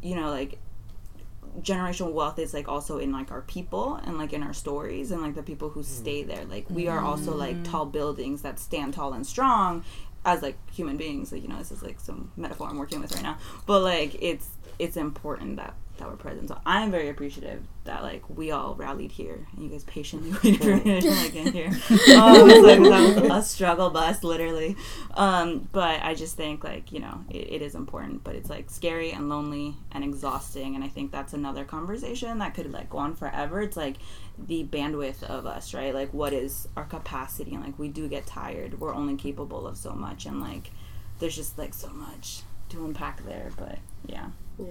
you 0.00 0.14
know 0.14 0.30
like 0.30 0.58
generational 1.60 2.12
wealth 2.12 2.38
is 2.38 2.54
like 2.54 2.68
also 2.68 2.98
in 2.98 3.10
like 3.10 3.32
our 3.32 3.42
people 3.42 3.96
and 4.04 4.16
like 4.16 4.32
in 4.32 4.44
our 4.44 4.54
stories 4.54 5.10
and 5.10 5.20
like 5.20 5.34
the 5.34 5.42
people 5.42 5.68
who 5.68 5.82
stay 5.82 6.22
mm. 6.22 6.28
there. 6.28 6.44
Like 6.44 6.70
we 6.70 6.86
are 6.86 7.00
also 7.00 7.34
like 7.34 7.56
mm. 7.56 7.68
tall 7.68 7.86
buildings 7.86 8.42
that 8.42 8.60
stand 8.60 8.94
tall 8.94 9.12
and 9.12 9.26
strong 9.26 9.84
as 10.24 10.42
like 10.42 10.56
human 10.70 10.96
beings 10.96 11.32
like 11.32 11.42
you 11.42 11.48
know 11.48 11.58
this 11.58 11.72
is 11.72 11.82
like 11.82 11.98
some 11.98 12.30
metaphor 12.36 12.68
i'm 12.68 12.78
working 12.78 13.00
with 13.00 13.12
right 13.14 13.22
now 13.22 13.38
but 13.66 13.80
like 13.80 14.16
it's 14.20 14.50
it's 14.78 14.96
important 14.96 15.56
that 15.56 15.74
that 16.00 16.08
we're 16.08 16.16
present. 16.16 16.48
So 16.48 16.58
i'm 16.66 16.90
very 16.90 17.08
appreciative 17.08 17.62
that 17.84 18.02
like 18.02 18.22
we 18.28 18.50
all 18.50 18.74
rallied 18.74 19.12
here. 19.12 19.46
And 19.52 19.64
you 19.64 19.70
guys 19.70 19.84
patiently 19.84 20.30
waited 20.42 20.62
for 20.62 20.76
me 20.76 21.00
to 21.00 21.10
like 21.10 21.32
get 21.32 21.52
here. 21.52 21.70
Um, 22.20 22.50
it's 22.50 22.66
like 22.66 22.80
that 22.80 23.22
was 23.22 23.30
a 23.30 23.48
struggle 23.48 23.90
bus 23.90 24.24
literally. 24.24 24.76
Um, 25.14 25.68
but 25.72 26.02
i 26.02 26.14
just 26.14 26.36
think 26.36 26.64
like 26.64 26.90
you 26.90 27.00
know 27.00 27.24
it, 27.30 27.52
it 27.52 27.62
is 27.62 27.74
important 27.74 28.24
but 28.24 28.34
it's 28.34 28.50
like 28.50 28.70
scary 28.70 29.12
and 29.12 29.28
lonely 29.28 29.76
and 29.92 30.02
exhausting 30.02 30.74
and 30.74 30.82
i 30.82 30.88
think 30.88 31.12
that's 31.12 31.32
another 31.34 31.64
conversation 31.64 32.38
that 32.38 32.54
could 32.54 32.72
like 32.72 32.88
go 32.90 32.98
on 32.98 33.14
forever. 33.14 33.60
It's 33.60 33.76
like 33.76 33.96
the 34.46 34.64
bandwidth 34.64 35.22
of 35.24 35.46
us 35.46 35.74
right 35.74 35.94
like 35.94 36.12
what 36.14 36.32
is 36.32 36.66
our 36.76 36.84
capacity 36.84 37.54
and 37.54 37.64
like 37.64 37.78
we 37.78 37.88
do 37.88 38.08
get 38.08 38.26
tired 38.26 38.80
we're 38.80 38.94
only 38.94 39.16
capable 39.16 39.66
of 39.66 39.76
so 39.76 39.92
much 39.92 40.24
and 40.26 40.40
like 40.40 40.70
there's 41.18 41.36
just 41.36 41.58
like 41.58 41.74
so 41.74 41.88
much 41.90 42.42
to 42.68 42.84
unpack 42.84 43.24
there 43.26 43.50
but 43.56 43.78
yeah 44.06 44.28
Yeah. 44.58 44.66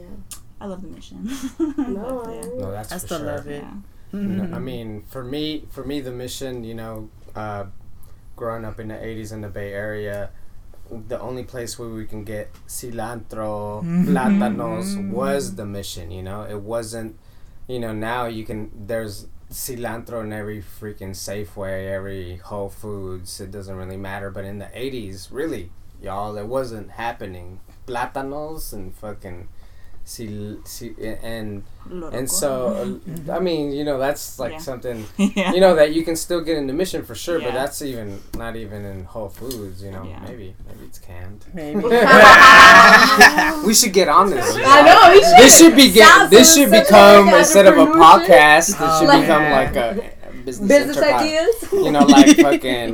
i 0.60 0.66
love 0.66 0.82
the 0.82 0.88
mission 0.88 1.26
No, 1.60 2.22
But, 2.26 2.34
yeah. 2.36 2.42
No, 2.62 2.72
that's 2.72 2.92
I 2.92 2.98
for 2.98 3.06
still 3.06 3.18
sure. 3.20 3.28
love 3.28 3.48
it. 3.48 3.64
yeah. 3.64 3.74
No, 4.12 4.56
I 4.56 4.60
mean, 4.60 5.04
for 5.08 5.24
me, 5.24 5.66
for 5.70 5.84
me, 5.86 6.00
the 6.02 6.12
mission, 6.12 6.64
you 6.64 6.74
know, 6.74 7.10
uh, 7.36 7.66
growing 8.36 8.66
up 8.66 8.80
in 8.80 8.88
the 8.88 8.96
'80s 8.96 9.32
in 9.32 9.42
the 9.42 9.50
Bay 9.50 9.72
Area, 9.72 10.32
the 10.90 11.20
only 11.22 11.44
place 11.44 11.78
where 11.78 11.90
we 11.90 12.06
can 12.08 12.24
get 12.24 12.50
cilantro, 12.68 13.84
plátanos 14.08 14.98
was 15.12 15.56
the 15.56 15.66
mission. 15.66 16.10
You 16.10 16.24
know, 16.24 16.42
it 16.44 16.60
wasn't. 16.62 17.18
You 17.68 17.78
know, 17.80 17.94
now 17.94 18.26
you 18.26 18.46
can. 18.46 18.72
There's 18.88 19.28
cilantro 19.52 20.24
in 20.24 20.32
every 20.32 20.62
freaking 20.62 21.12
Safeway, 21.12 21.90
every 21.90 22.38
Whole 22.38 22.70
Foods. 22.70 23.40
It 23.42 23.52
doesn't 23.52 23.76
really 23.76 23.98
matter. 23.98 24.30
But 24.30 24.46
in 24.46 24.60
the 24.60 24.66
'80s, 24.66 25.30
really, 25.32 25.72
y'all, 26.02 26.38
it 26.38 26.48
wasn't 26.48 26.92
happening. 26.92 27.60
Plátanos 27.88 28.74
and 28.74 28.94
fucking. 28.94 29.48
Sil, 30.10 30.58
sil, 30.66 30.98
and 31.22 31.62
and 32.18 32.26
so 32.42 32.50
uh, 33.30 33.34
I 33.38 33.40
mean 33.40 33.72
you 33.78 33.84
know 33.84 33.98
that's 34.00 34.40
like 34.40 34.54
Yeah. 34.54 34.58
something 34.70 35.06
yeah. 35.18 35.54
you 35.54 35.62
know 35.62 35.76
that 35.76 35.94
you 35.94 36.02
can 36.04 36.16
still 36.16 36.42
get 36.42 36.58
in 36.58 36.66
the 36.66 36.74
mission 36.74 37.04
for 37.06 37.14
sure, 37.14 37.40
but 37.40 37.54
that's 37.54 37.82
even 37.84 38.20
not 38.36 38.56
even 38.56 38.86
in 38.86 39.04
Whole 39.06 39.30
Foods. 39.30 39.84
You 39.84 39.92
know, 39.92 40.04
Yeah. 40.04 40.20
maybe 40.28 40.56
maybe 40.68 40.84
it's 40.90 40.98
canned. 41.00 41.46
Maybe. 41.54 41.82
we 43.68 43.74
should 43.74 43.94
get 43.94 44.08
on 44.10 44.30
this. 44.30 44.46
I 44.56 44.82
know. 44.88 45.00
We 45.14 45.22
should. 45.24 45.38
This 45.44 45.58
should 45.60 45.76
be 45.76 45.92
get, 45.92 46.30
this 46.30 46.56
should 46.56 46.72
become 46.72 47.30
to 47.30 47.38
instead 47.40 47.68
of 47.68 47.78
a 47.78 47.86
entrepreneurship. 47.86 48.26
podcast. 48.26 48.68
This 48.68 48.76
Oh, 48.80 49.00
should 49.00 49.08
Like- 49.08 49.22
become 49.22 49.46
like 49.52 49.76
a 49.76 49.88
business, 50.46 50.68
Business 50.70 50.98
ideas. 50.98 51.56
You 51.86 51.92
know, 51.92 52.06
like 52.06 52.36
fucking 52.38 52.90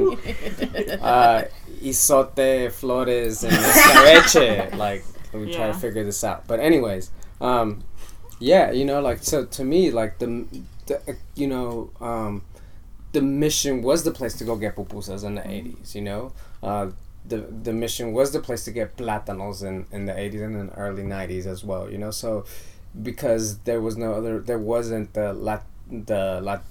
uh, 1.02 1.44
Isote 1.82 2.72
Flores 2.72 3.44
and 3.44 3.54
Escabeche. 3.54 4.76
Like 4.78 5.04
we 5.40 5.52
try 5.54 5.68
Yeah. 5.68 5.74
to 5.74 5.80
figure 5.80 6.04
this 6.04 6.24
out. 6.24 6.48
But 6.48 6.60
anyways, 6.60 7.12
um, 7.42 7.84
yeah, 8.40 8.72
you 8.72 8.86
know, 8.86 9.02
like 9.02 9.20
so 9.24 9.46
to 9.46 9.64
me, 9.64 9.92
like 9.92 10.20
the, 10.20 10.46
the 10.88 10.98
uh, 11.08 11.14
you 11.36 11.48
know, 11.48 11.90
um, 12.02 12.44
the 13.14 13.22
mission 13.22 13.82
was 13.82 14.04
the 14.04 14.12
place 14.12 14.34
to 14.40 14.44
go 14.44 14.56
get 14.56 14.76
pupusas 14.76 15.24
in 15.24 15.36
the 15.36 15.50
eighties. 15.50 15.96
You 15.96 16.02
know, 16.02 16.34
uh, 16.62 16.92
the 17.28 17.38
the 17.64 17.74
mission 17.74 18.14
was 18.14 18.32
the 18.32 18.40
place 18.40 18.66
to 18.66 18.72
get 18.72 18.98
plátanos 18.98 19.64
in 19.64 19.86
in 19.92 20.06
the 20.06 20.18
eighties 20.18 20.42
and 20.42 20.56
in 20.58 20.68
the 20.68 20.76
early 20.76 21.04
nineties 21.04 21.48
as 21.48 21.64
well. 21.64 21.90
You 21.90 21.98
know, 21.98 22.12
so 22.12 22.46
because 23.02 23.60
there 23.60 23.82
was 23.82 23.98
no 23.98 24.14
other, 24.14 24.40
there 24.40 24.60
wasn't 24.60 25.14
the 25.14 25.34
lat 25.34 25.64
the 25.90 26.40
lat. 26.42 26.64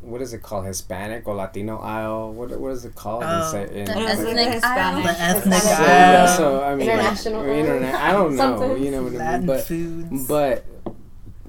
What 0.00 0.20
is 0.22 0.32
it 0.32 0.42
called? 0.42 0.66
Hispanic 0.66 1.26
or 1.28 1.34
Latino 1.34 1.78
aisle? 1.78 2.32
What 2.32 2.58
what 2.60 2.72
is 2.72 2.84
it 2.84 2.94
called? 2.94 3.22
in 3.22 3.28
Oh. 3.28 3.48
sa- 3.50 3.58
in- 3.58 3.84
The 3.84 3.92
It 3.92 3.96
was 3.96 4.18
like 4.24 4.36
ethnic 4.38 4.64
aisle. 4.64 5.02
The 5.02 5.20
ethnic 5.20 5.60
so, 5.62 5.84
aisle. 5.84 6.36
so 6.36 6.62
I 6.64 6.74
mean, 6.74 6.88
International 6.90 7.40
or 7.42 7.48
aisle? 7.50 7.58
internet. 7.58 7.94
I 7.94 8.12
don't 8.12 8.36
know. 8.36 8.58
Something. 8.58 8.82
You 8.84 8.90
know 8.90 9.02
what 9.04 9.20
I 9.20 9.38
mean? 9.38 9.46
But 9.46 9.60
foods. 9.64 10.28
but 10.28 10.64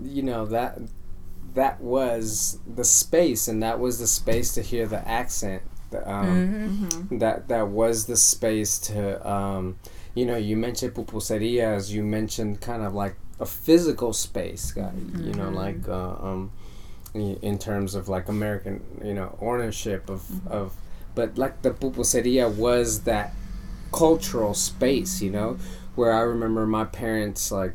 you 0.03 0.21
know 0.23 0.45
that 0.45 0.79
that 1.55 1.81
was 1.81 2.59
the 2.75 2.83
space, 2.83 3.47
and 3.47 3.63
that 3.63 3.79
was 3.79 3.97
the 3.99 4.07
space 4.07 4.53
to 4.53 4.61
hear 4.61 4.85
the 4.87 5.07
accent. 5.07 5.63
the, 5.89 5.99
Um, 6.11 7.07
That 7.11 7.47
that 7.47 7.69
was 7.69 8.05
the 8.05 8.17
space 8.17 8.77
to, 8.79 9.25
um, 9.27 9.77
you 10.15 10.25
know, 10.25 10.35
you 10.35 10.57
mentioned 10.57 10.93
pupuserias. 10.95 11.89
You 11.89 12.03
mentioned 12.03 12.59
kind 12.61 12.83
of 12.83 12.93
like 12.93 13.15
a 13.39 13.45
physical 13.45 14.11
space, 14.13 14.71
guy. 14.71 14.91
You 15.17 15.33
know, 15.33 15.49
like 15.49 15.87
uh, 15.87 16.15
um, 16.21 16.51
i- 16.51 16.66
in 17.19 17.58
terms 17.58 17.95
of 17.95 18.08
like 18.10 18.27
American, 18.27 18.84
you 19.03 19.13
know, 19.13 19.38
ownership 19.41 20.10
of 20.10 20.47
of, 20.47 20.73
but 21.15 21.38
like 21.38 21.62
the 21.62 21.71
pupuseria 21.71 22.53
was 22.53 23.01
that 23.01 23.34
cultural 23.91 24.53
space, 24.53 25.21
you 25.21 25.32
know, 25.32 25.58
where 25.95 26.13
I 26.13 26.21
remember 26.21 26.65
my 26.67 26.86
parents 26.86 27.51
like 27.51 27.73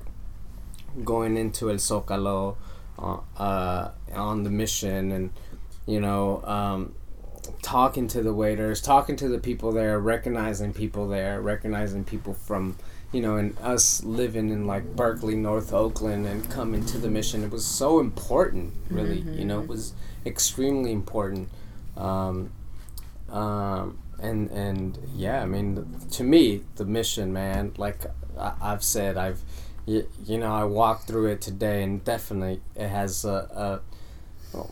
going 1.05 1.37
into 1.37 1.71
El 1.71 1.77
Zócalo 1.77 2.57
uh, 2.99 3.19
uh, 3.37 3.91
on 4.15 4.43
the 4.45 4.51
mission 4.51 5.13
and, 5.13 5.31
you 5.87 6.01
know, 6.01 6.43
um, 6.45 6.95
talking 7.63 8.07
to 8.09 8.23
the 8.23 8.33
waiters, 8.33 8.81
talking 8.81 9.17
to 9.17 9.29
the 9.29 9.39
people 9.39 9.73
there, 9.73 9.99
recognizing 9.99 10.73
people 10.73 11.09
there, 11.09 11.41
recognizing 11.41 12.05
people 12.05 12.35
from, 12.35 12.77
you 13.13 13.21
know, 13.21 13.37
and 13.37 13.57
us 13.59 14.03
living 14.03 14.51
in 14.51 14.67
like 14.67 14.97
Berkeley, 14.97 15.37
North 15.37 15.73
Oakland, 15.73 16.27
and 16.27 16.49
coming 16.51 16.85
to 16.87 16.99
the 16.99 17.09
mission. 17.09 17.45
It 17.45 17.51
was 17.51 17.65
so 17.65 18.01
important, 18.01 18.73
really. 18.91 19.21
You 19.21 19.45
know, 19.45 19.61
it 19.61 19.69
was 19.69 19.93
extremely 20.25 20.93
important. 20.93 21.51
Um, 21.97 22.53
um, 23.29 23.99
and 24.19 24.51
and 24.51 24.99
yeah, 25.15 25.43
I 25.43 25.47
mean, 25.47 25.87
to 26.13 26.25
me, 26.25 26.63
the 26.77 26.87
mission, 26.87 27.33
man. 27.33 27.75
Like 27.77 28.07
I, 28.39 28.55
I've 28.61 28.83
said, 28.83 29.19
I've 29.19 29.41
you, 29.85 30.09
you 30.25 30.39
know, 30.39 30.53
I 30.53 30.65
walked 30.65 31.07
through 31.07 31.27
it 31.27 31.41
today, 31.43 31.83
and 31.83 32.03
definitely 32.05 32.61
it 32.75 32.89
has 32.89 33.25
a. 33.25 33.81
a 34.55 34.63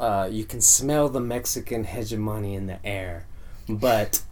uh, 0.00 0.26
you 0.32 0.44
can 0.44 0.62
smell 0.62 1.10
the 1.10 1.20
Mexican 1.20 1.84
hegemony 1.84 2.54
in 2.54 2.66
the 2.66 2.84
air, 2.86 3.26
but 3.68 4.22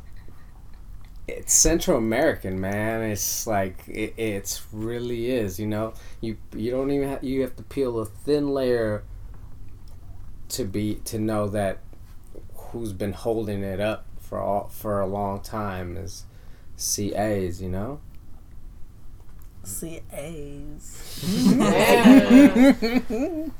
it's 1.28 1.52
Central 1.52 1.98
American, 1.98 2.60
man. 2.60 3.02
It's 3.02 3.46
like 3.46 3.86
it, 3.86 4.14
it's 4.16 4.62
really 4.72 5.30
is. 5.30 5.60
You 5.60 5.66
know, 5.66 5.92
you 6.20 6.38
you 6.56 6.70
don't 6.70 6.90
even 6.90 7.08
have, 7.08 7.22
you 7.22 7.42
have 7.42 7.54
to 7.56 7.62
peel 7.62 8.00
a 8.00 8.06
thin 8.06 8.48
layer 8.48 9.04
to 10.48 10.64
be 10.64 10.96
to 11.04 11.18
know 11.18 11.46
that 11.48 11.78
who's 12.54 12.94
been 12.94 13.12
holding 13.12 13.62
it 13.62 13.78
up 13.80 14.06
for 14.18 14.38
all 14.40 14.68
for 14.68 15.00
a 15.00 15.06
long 15.06 15.40
time 15.40 15.96
is 15.96 16.24
CAs. 16.76 17.60
You 17.62 17.68
know. 17.68 18.00
CAs. 19.64 21.20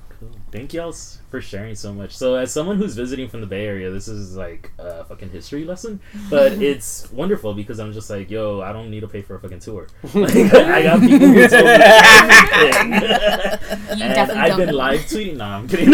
Cool. 0.19 0.31
Thank 0.51 0.73
y'all 0.73 0.93
for 1.31 1.43
sharing 1.43 1.75
so 1.75 1.93
much. 1.93 2.17
So, 2.17 2.37
as 2.37 2.51
someone 2.51 2.79
who's 2.79 2.95
visiting 2.95 3.29
from 3.29 3.43
the 3.43 3.47
Bay 3.47 3.67
Area, 3.67 3.91
this 3.91 4.09
is 4.09 4.35
like 4.35 4.73
a 4.79 5.05
fucking 5.05 5.29
history 5.29 5.65
lesson, 5.65 6.01
but 6.31 6.53
it's 6.63 7.11
wonderful 7.13 7.53
because 7.53 7.79
I'm 7.79 7.93
just 7.93 8.09
like, 8.09 8.31
yo, 8.31 8.63
I 8.63 8.73
don't 8.73 8.91
need 8.91 9.01
to 9.01 9.09
pay 9.09 9.21
for 9.21 9.35
a 9.35 9.41
fucking 9.41 9.61
tour. 9.61 9.89
Like, 10.15 10.35
I 10.37 10.83
got 10.83 11.01
people 11.01 11.19
who 11.29 11.49
told 11.49 11.65
me 11.65 11.71
everything, 11.71 12.93
and 14.03 14.31
I've 14.33 14.57
been 14.57 14.75
live 14.75 15.01
tweeting. 15.01 15.37
Nah, 15.37 15.59
I'm 15.59 15.69
kidding. 15.69 15.91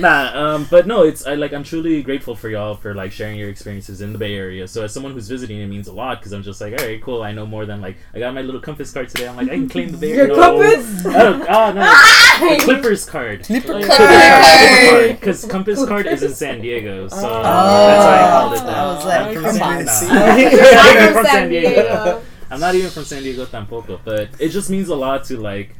nah, 0.00 0.30
um, 0.34 0.66
but 0.70 0.86
no, 0.86 1.02
it's 1.02 1.26
I 1.26 1.34
like 1.34 1.52
I'm 1.52 1.64
truly 1.64 2.02
grateful 2.02 2.36
for 2.36 2.48
y'all 2.48 2.76
for 2.76 2.94
like 2.94 3.10
sharing 3.10 3.36
your 3.36 3.48
experiences 3.50 4.00
in 4.00 4.12
the 4.12 4.18
Bay 4.18 4.34
Area. 4.36 4.68
So, 4.68 4.84
as 4.84 4.92
someone 4.94 5.12
who's 5.12 5.28
visiting, 5.28 5.58
it 5.58 5.66
means 5.66 5.88
a 5.88 5.92
lot 5.92 6.20
because 6.20 6.32
I'm 6.32 6.44
just 6.44 6.60
like, 6.60 6.80
all 6.80 6.86
right, 6.86 7.02
cool. 7.02 7.22
I 7.22 7.32
know 7.32 7.46
more 7.46 7.66
than 7.66 7.80
like 7.80 7.96
I 8.14 8.20
got 8.20 8.32
my 8.32 8.42
little 8.42 8.60
compass 8.60 8.92
card 8.92 9.08
today. 9.08 9.26
I'm 9.26 9.34
like, 9.36 9.48
I 9.48 9.54
can 9.56 9.68
claim 9.68 9.90
the 9.90 9.98
Bay 9.98 10.12
Area. 10.12 10.26
Your 10.28 10.36
No. 10.36 10.58
compass? 10.58 11.02
Oh, 11.04 11.46
oh 11.48 11.72
no, 11.72 12.56
the 12.56 12.62
Clippers 12.62 13.07
card. 13.08 13.44
Clipper 13.44 13.82
card. 13.86 15.18
Because 15.18 15.44
Compass 15.50 15.84
Card 15.86 16.06
is 16.06 16.22
in 16.22 16.34
San 16.34 16.60
Diego, 16.60 17.04
oh. 17.04 17.08
so 17.08 17.16
Oh. 17.16 17.42
that's 17.42 18.04
why 18.04 18.18
I 18.18 18.30
called 18.30 18.52
it 18.54 18.66
that. 18.66 18.78
I 18.78 18.94
was 18.94 19.04
like, 19.04 19.36
I'm 19.36 19.42
come 19.42 19.62
on. 19.62 19.84
Nah. 19.84 19.92
I'm 21.08 21.12
from 21.14 21.26
San 21.26 21.48
Diego. 21.48 22.22
I'm 22.50 22.60
not 22.60 22.74
even 22.74 22.90
from 22.90 23.04
San 23.04 23.22
Diego 23.22 23.44
tampoco, 23.46 24.00
but 24.04 24.30
it 24.38 24.48
just 24.50 24.70
means 24.70 24.88
a 24.88 24.96
lot 24.96 25.24
to 25.24 25.36
like 25.36 25.74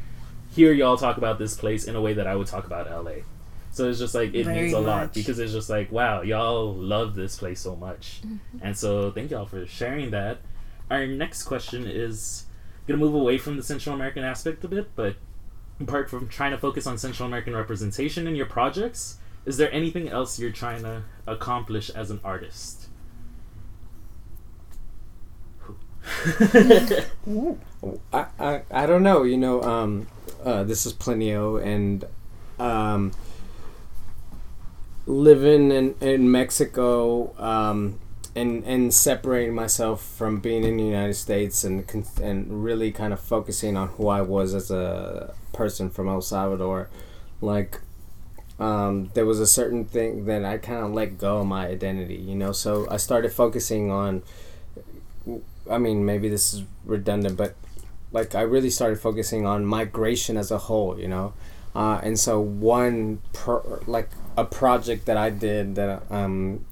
hear 0.51 0.73
y'all 0.73 0.97
talk 0.97 1.17
about 1.17 1.39
this 1.39 1.57
place 1.57 1.85
in 1.85 1.97
a 1.97 2.01
way 2.01 2.15
that 2.15 2.27
I 2.27 2.37
would 2.37 2.47
talk 2.47 2.67
about 2.67 2.91
LA. 2.91 3.23
So 3.71 3.89
it's 3.89 3.99
just 3.99 4.15
like 4.15 4.35
it 4.35 4.45
Very 4.45 4.63
means 4.63 4.73
a 4.73 4.81
lot 4.81 5.15
because 5.15 5.39
it's 5.39 5.53
just 5.53 5.71
like 5.71 5.93
wow, 5.93 6.23
y'all 6.23 6.75
love 6.75 7.15
this 7.15 7.37
place 7.37 7.61
so 7.61 7.77
much, 7.77 8.21
mm-hmm. 8.27 8.59
and 8.61 8.77
so 8.77 9.11
thank 9.13 9.31
y'all 9.31 9.47
for 9.47 9.67
sharing 9.67 10.11
that. 10.11 10.39
Our 10.91 11.07
next 11.07 11.45
question 11.45 11.87
is 11.87 12.47
gonna 12.87 12.99
move 12.99 13.15
away 13.15 13.39
from 13.39 13.57
the 13.57 13.63
Central 13.63 13.95
American 13.95 14.25
aspect 14.25 14.65
a 14.65 14.69
bit, 14.69 14.91
but 14.97 15.15
apart 15.81 16.11
from 16.11 16.29
trying 16.29 16.51
to 16.51 16.59
focus 16.59 16.87
on 16.87 16.99
Central 16.99 17.27
American 17.27 17.55
representation 17.55 18.27
in 18.27 18.35
your 18.35 18.47
projects, 18.47 19.19
is 19.45 19.57
there 19.57 19.73
anything 19.73 20.09
else 20.09 20.39
you're 20.39 20.51
trying 20.51 20.83
to 20.83 21.03
accomplish 21.27 21.91
as 21.91 22.11
an 22.11 22.21
artist? 22.25 22.89
I, 28.13 28.27
I, 28.39 28.63
I 28.71 28.87
don't 28.87 29.03
know. 29.03 29.23
You 29.23 29.37
know, 29.37 29.63
um, 29.63 30.07
uh, 30.45 30.65
this 30.65 30.87
is 30.87 30.93
Plinio, 30.93 31.63
and 31.63 32.05
um, 32.59 33.13
living 35.07 35.71
in, 35.71 35.95
in 36.01 36.31
Mexico 36.31 37.35
um, 37.39 37.99
and 38.35 38.65
and 38.65 38.93
separating 38.93 39.55
myself 39.55 40.03
from 40.03 40.41
being 40.41 40.65
in 40.65 40.77
the 40.77 40.85
United 40.85 41.15
States 41.15 41.65
and 41.65 41.85
and 42.23 42.63
really 42.63 42.93
kind 42.93 43.13
of 43.13 43.21
focusing 43.21 43.77
on 43.77 43.89
who 43.89 44.09
I 44.09 44.23
was 44.23 44.55
as 44.55 44.71
a 44.71 45.35
person 45.59 45.91
from 45.91 46.09
El 46.09 46.23
Salvador, 46.23 46.89
like. 47.41 47.81
Um, 48.61 49.13
there 49.15 49.25
was 49.25 49.39
a 49.39 49.47
certain 49.47 49.85
thing 49.85 50.25
that 50.25 50.45
I 50.45 50.59
kind 50.59 50.85
of 50.85 50.93
let 50.93 51.17
go 51.17 51.39
of 51.39 51.47
my 51.47 51.69
identity, 51.69 52.17
you 52.17 52.35
know. 52.35 52.51
So 52.51 52.89
I 52.91 52.97
started 52.97 53.33
focusing 53.33 53.89
on 53.93 54.25
I 55.71 55.79
mean, 55.79 56.05
maybe 56.05 56.29
this 56.29 56.55
is 56.55 56.65
redundant, 56.85 57.37
but 57.37 57.55
like 58.13 58.35
I 58.35 58.43
really 58.43 58.71
started 58.71 59.01
focusing 59.01 59.47
on 59.47 59.65
migration 59.65 60.37
as 60.37 60.51
a 60.51 60.59
whole, 60.59 60.99
you 60.99 61.09
know. 61.09 61.35
Uh, 61.75 62.01
and 62.03 62.19
so 62.19 62.41
one 62.41 63.21
pro- 63.33 63.83
like 63.87 64.11
a 64.37 64.45
project 64.45 65.07
that 65.07 65.17
I 65.17 65.31
did 65.31 65.75
that 65.75 66.03
I'm 66.11 66.65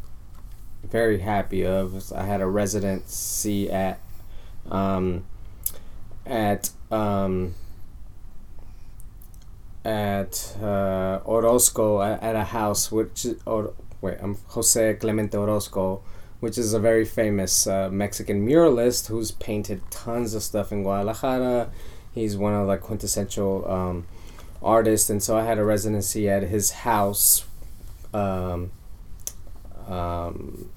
very 0.83 1.21
happy 1.21 1.65
of 1.65 2.13
I 2.13 2.25
had 2.25 2.41
a 2.41 2.47
residency 2.47 3.71
at 3.71 4.01
um, 4.71 5.25
at 6.25 6.71
um, 6.91 7.55
at 9.87 10.57
uh, 10.61 11.21
Orozco 11.25 12.03
at, 12.03 12.35
a 12.35 12.43
house 12.43 12.91
which 12.91 13.25
or, 13.47 13.73
wait 14.01 14.19
I'm 14.21 14.37
Jose 14.49 14.95
Clemente 14.95 15.39
Orozco 15.39 16.03
which 16.41 16.59
is 16.59 16.75
a 16.75 16.81
very 16.81 17.05
famous 17.05 17.67
uh, 17.67 17.89
Mexican 17.91 18.47
muralist 18.47 19.07
who's 19.07 19.31
painted 19.31 19.81
tons 19.91 20.35
of 20.35 20.43
stuff 20.43 20.71
in 20.71 20.83
Guadalajara. 20.83 21.71
He's 22.13 22.37
one 22.37 22.53
of 22.53 22.67
the 22.67 22.77
quintessential 22.77 23.69
um, 23.71 24.07
artists, 24.63 25.09
and 25.09 25.23
so 25.23 25.37
I 25.39 25.45
had 25.45 25.59
a 25.59 25.65
residency 25.65 26.29
at 26.29 26.43
his 26.43 26.73
house 26.73 27.47
um, 28.13 28.71
um, 29.89 30.69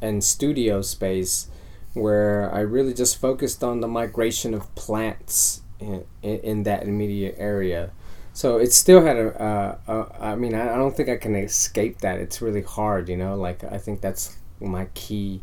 and 0.00 0.24
studio 0.24 0.82
space 0.82 1.48
where 1.92 2.52
I 2.52 2.60
really 2.60 2.92
just 2.92 3.20
focused 3.20 3.62
on 3.62 3.80
the 3.80 3.88
migration 3.88 4.52
of 4.52 4.74
plants 4.74 5.62
in, 5.78 6.04
in, 6.22 6.38
in 6.40 6.62
that 6.64 6.82
immediate 6.82 7.36
area. 7.38 7.92
So 8.34 8.58
it 8.58 8.72
still 8.72 9.04
had 9.06 9.16
a, 9.16 9.40
uh, 9.40 9.78
uh, 9.86 10.06
I 10.20 10.34
mean, 10.34 10.54
I, 10.54 10.74
I 10.74 10.76
don't 10.76 10.94
think 10.94 11.08
I 11.08 11.16
can 11.16 11.36
escape 11.36 12.00
that. 12.00 12.18
It's 12.18 12.42
really 12.42 12.62
hard, 12.62 13.08
you 13.08 13.16
know. 13.16 13.36
Like 13.36 13.62
I 13.62 13.78
think 13.78 14.00
that's 14.00 14.36
my 14.60 14.86
key 14.94 15.40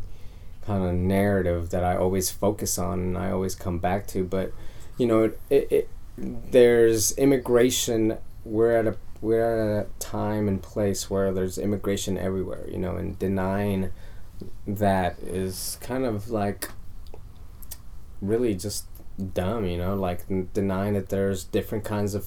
kind 0.66 0.84
of 0.84 0.92
narrative 0.92 1.70
that 1.70 1.84
I 1.84 1.96
always 1.96 2.30
focus 2.30 2.78
on 2.78 2.98
and 3.00 3.18
I 3.18 3.30
always 3.30 3.54
come 3.54 3.78
back 3.78 4.06
to. 4.08 4.24
But 4.24 4.52
you 4.98 5.06
know, 5.06 5.24
it, 5.24 5.40
it, 5.48 5.72
it 5.72 5.90
there's 6.18 7.16
immigration. 7.16 8.18
We're 8.44 8.76
at 8.76 8.86
a 8.86 8.96
we're 9.22 9.78
at 9.78 9.86
a 9.86 9.88
time 9.98 10.46
and 10.46 10.62
place 10.62 11.08
where 11.08 11.32
there's 11.32 11.56
immigration 11.56 12.18
everywhere. 12.18 12.68
You 12.70 12.78
know, 12.78 12.96
and 12.96 13.18
denying 13.18 13.90
that 14.66 15.18
is 15.20 15.78
kind 15.80 16.04
of 16.04 16.28
like 16.28 16.68
really 18.20 18.54
just 18.54 18.84
dumb. 19.32 19.64
You 19.64 19.78
know, 19.78 19.94
like 19.96 20.26
denying 20.52 20.92
that 20.92 21.08
there's 21.08 21.42
different 21.44 21.84
kinds 21.84 22.14
of 22.14 22.26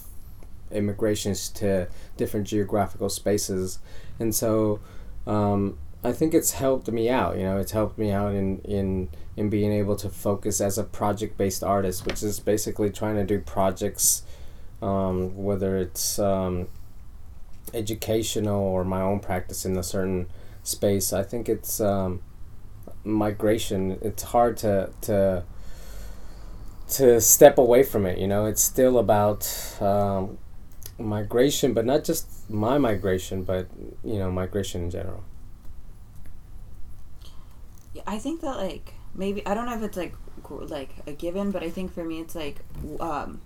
immigrations 0.72 1.50
to 1.50 1.88
different 2.18 2.48
geographical 2.48 3.10
spaces, 3.10 3.80
and 4.20 4.34
so. 4.34 4.80
Um, 5.28 5.80
I 6.06 6.12
think 6.12 6.36
it's 6.36 6.52
helped 6.52 6.88
me 6.92 7.10
out. 7.10 7.36
You 7.36 7.44
know, 7.46 7.58
it's 7.58 7.72
helped 7.72 7.98
me 7.98 8.12
out 8.12 8.36
in 8.36 8.60
in 8.60 9.10
in 9.36 9.50
being 9.50 9.72
able 9.72 9.96
to 9.98 10.10
focus 10.10 10.62
as 10.62 10.78
a 10.78 10.84
project 10.84 11.36
based 11.36 11.64
artist, 11.64 12.06
which 12.06 12.22
is 12.22 12.40
basically 12.40 12.92
trying 12.92 13.16
to 13.16 13.24
do 13.26 13.40
projects, 13.40 14.22
um, 14.84 15.36
whether 15.36 15.78
it's 15.78 16.20
um, 16.20 16.68
educational 17.74 18.62
or 18.62 18.86
my 18.86 19.02
own 19.02 19.20
practice 19.20 19.66
in 19.66 19.76
a 19.78 19.84
certain 19.84 20.28
space. 20.62 21.12
I 21.12 21.24
think 21.24 21.50
it's 21.50 21.82
um, 21.82 22.22
migration. 23.04 23.98
It's 24.02 24.24
hard 24.24 24.58
to 24.58 24.92
to 25.02 25.44
to 26.88 27.20
step 27.20 27.58
away 27.58 27.82
from 27.82 28.06
it. 28.06 28.20
You 28.20 28.28
know, 28.28 28.46
it's 28.46 28.62
still 28.62 29.00
about 29.00 29.50
um, 29.82 30.38
migration, 30.98 31.74
but 31.74 31.86
not 31.86 32.04
just 32.04 32.50
my 32.50 32.78
migration, 32.78 33.44
but 33.44 33.68
you 34.04 34.20
know, 34.20 34.32
migration 34.32 34.84
in 34.84 34.90
general. 34.90 35.24
Yeah, 37.94 38.04
I 38.08 38.18
think 38.18 38.42
that 38.42 38.58
like 38.58 38.94
maybe 39.14 39.46
I 39.46 39.54
don't 39.54 39.66
know 39.66 39.76
if 39.76 39.84
it's 39.84 39.98
like 39.98 40.16
like 40.50 40.90
a 41.08 41.14
given, 41.14 41.52
but 41.52 41.64
I 41.64 41.70
think 41.70 41.94
for 41.94 42.04
me 42.04 42.20
it's 42.20 42.36
like 42.36 42.60
um, 43.00 43.42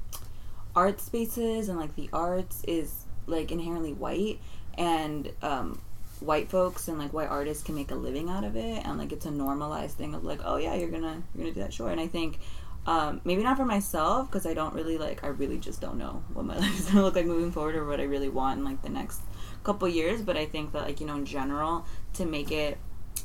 art 0.76 1.00
spaces 1.00 1.70
and 1.70 1.80
like 1.80 1.96
the 1.96 2.10
arts 2.12 2.64
is 2.68 3.06
like 3.28 3.52
inherently 3.52 3.94
white 3.94 4.40
and 4.78 5.32
um, 5.42 5.80
white 6.20 6.50
folks 6.50 6.88
and 6.88 6.98
like 7.00 7.14
white 7.14 7.30
artists 7.30 7.64
can 7.64 7.76
make 7.76 7.92
a 7.92 7.96
living 7.96 8.30
out 8.30 8.44
of 8.44 8.56
it 8.56 8.86
and 8.86 8.98
like 8.98 9.12
it's 9.12 9.26
a 9.26 9.32
normalized 9.32 9.98
thing 9.98 10.14
of 10.14 10.24
like 10.24 10.40
oh 10.44 10.58
yeah 10.58 10.74
you're 10.74 10.90
gonna 10.90 11.22
you're 11.34 11.46
gonna 11.46 11.54
do 11.54 11.62
that 11.62 11.74
sure 11.74 11.90
and 11.90 12.00
I 12.00 12.08
think 12.08 12.40
um, 12.90 13.22
maybe 13.24 13.44
not 13.44 13.56
for 13.56 13.66
myself 13.66 14.32
because 14.32 14.48
I 14.48 14.56
don't 14.56 14.74
really 14.74 14.98
like 14.98 15.24
I 15.24 15.28
really 15.28 15.60
just 15.60 15.80
don't 15.80 16.00
know 16.00 16.24
what 16.34 16.44
my 16.44 16.58
life 16.64 16.80
is 16.80 16.88
gonna 16.88 17.04
look 17.04 17.16
like 17.16 17.28
moving 17.28 17.52
forward 17.52 17.76
or 17.76 17.86
what 17.86 18.00
I 18.00 18.04
really 18.06 18.30
want 18.30 18.58
in 18.58 18.66
like 18.66 18.82
the 18.82 18.90
next 18.90 19.22
couple 19.64 19.88
years 19.88 20.24
but 20.24 20.36
I 20.36 20.48
think 20.48 20.72
that 20.72 20.82
like 20.82 21.00
you 21.00 21.06
know 21.06 21.16
in 21.16 21.26
general 21.26 21.86
to 22.14 22.26
make 22.26 22.52
it 22.52 22.80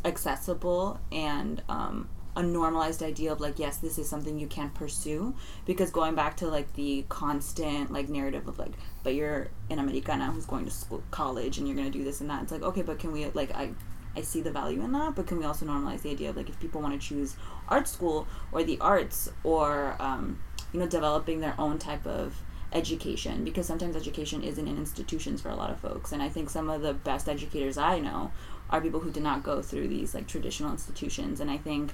accessible 0.05 1.01
and 1.11 1.63
um, 1.71 2.11
a 2.37 2.43
normalized 2.43 3.03
idea 3.03 3.33
of 3.33 3.41
like 3.41 3.59
yes 3.59 3.79
this 3.79 3.97
is 3.97 4.07
something 4.07 4.39
you 4.39 4.49
can 4.49 4.69
pursue 4.69 5.35
because 5.65 5.91
going 5.91 6.15
back 6.15 6.37
to 6.37 6.47
like 6.47 6.71
the 6.75 7.07
constant 7.09 7.91
like 7.91 8.11
narrative 8.11 8.47
of 8.47 8.59
like 8.59 8.73
but 9.03 9.15
you're 9.15 9.49
an 9.71 9.79
americana 9.79 10.27
who's 10.27 10.45
going 10.45 10.67
to 10.67 10.71
school 10.71 11.03
college 11.11 11.57
and 11.57 11.67
you're 11.67 11.77
going 11.77 11.91
to 11.91 11.97
do 11.97 12.05
this 12.05 12.21
and 12.21 12.29
that 12.29 12.43
it's 12.43 12.53
like 12.53 12.63
okay 12.63 12.83
but 12.83 12.99
can 12.99 13.13
we 13.13 13.25
like 13.31 13.55
i 13.55 13.71
i 14.17 14.21
see 14.21 14.41
the 14.41 14.51
value 14.51 14.83
in 14.83 14.93
that 14.93 15.15
but 15.15 15.27
can 15.27 15.39
we 15.39 15.45
also 15.45 15.67
normalize 15.67 16.03
the 16.03 16.11
idea 16.11 16.31
of 16.31 16.37
like 16.37 16.49
if 16.49 16.59
people 16.61 16.81
want 16.81 16.99
to 16.99 17.09
choose 17.09 17.37
art 17.69 17.89
school 17.89 18.27
or 18.53 18.63
the 18.63 18.79
arts 18.81 19.31
or 19.43 19.97
um, 19.99 20.39
you 20.73 20.81
know 20.81 20.87
developing 20.87 21.41
their 21.41 21.55
own 21.59 21.79
type 21.79 22.07
of 22.07 22.43
education? 22.73 23.45
Because 23.45 23.67
sometimes 23.67 23.95
education 23.95 24.43
isn't 24.43 24.67
in 24.67 24.77
institutions 24.77 25.41
for 25.41 25.49
a 25.49 25.55
lot 25.55 25.71
of 25.71 25.79
folks 25.79 26.13
and 26.13 26.23
i 26.23 26.29
think 26.29 26.51
some 26.51 26.69
of 26.69 26.83
the 26.83 26.93
best 26.93 27.29
educators 27.29 27.79
i 27.79 27.99
know 27.99 28.33
are 28.71 28.81
people 28.81 29.01
who 29.01 29.11
did 29.11 29.23
not 29.23 29.43
go 29.43 29.63
through 29.63 29.87
these 29.87 30.15
like 30.15 30.27
traditional 30.27 30.73
institutions 30.73 31.41
and 31.41 31.51
i 31.51 31.57
think 31.57 31.93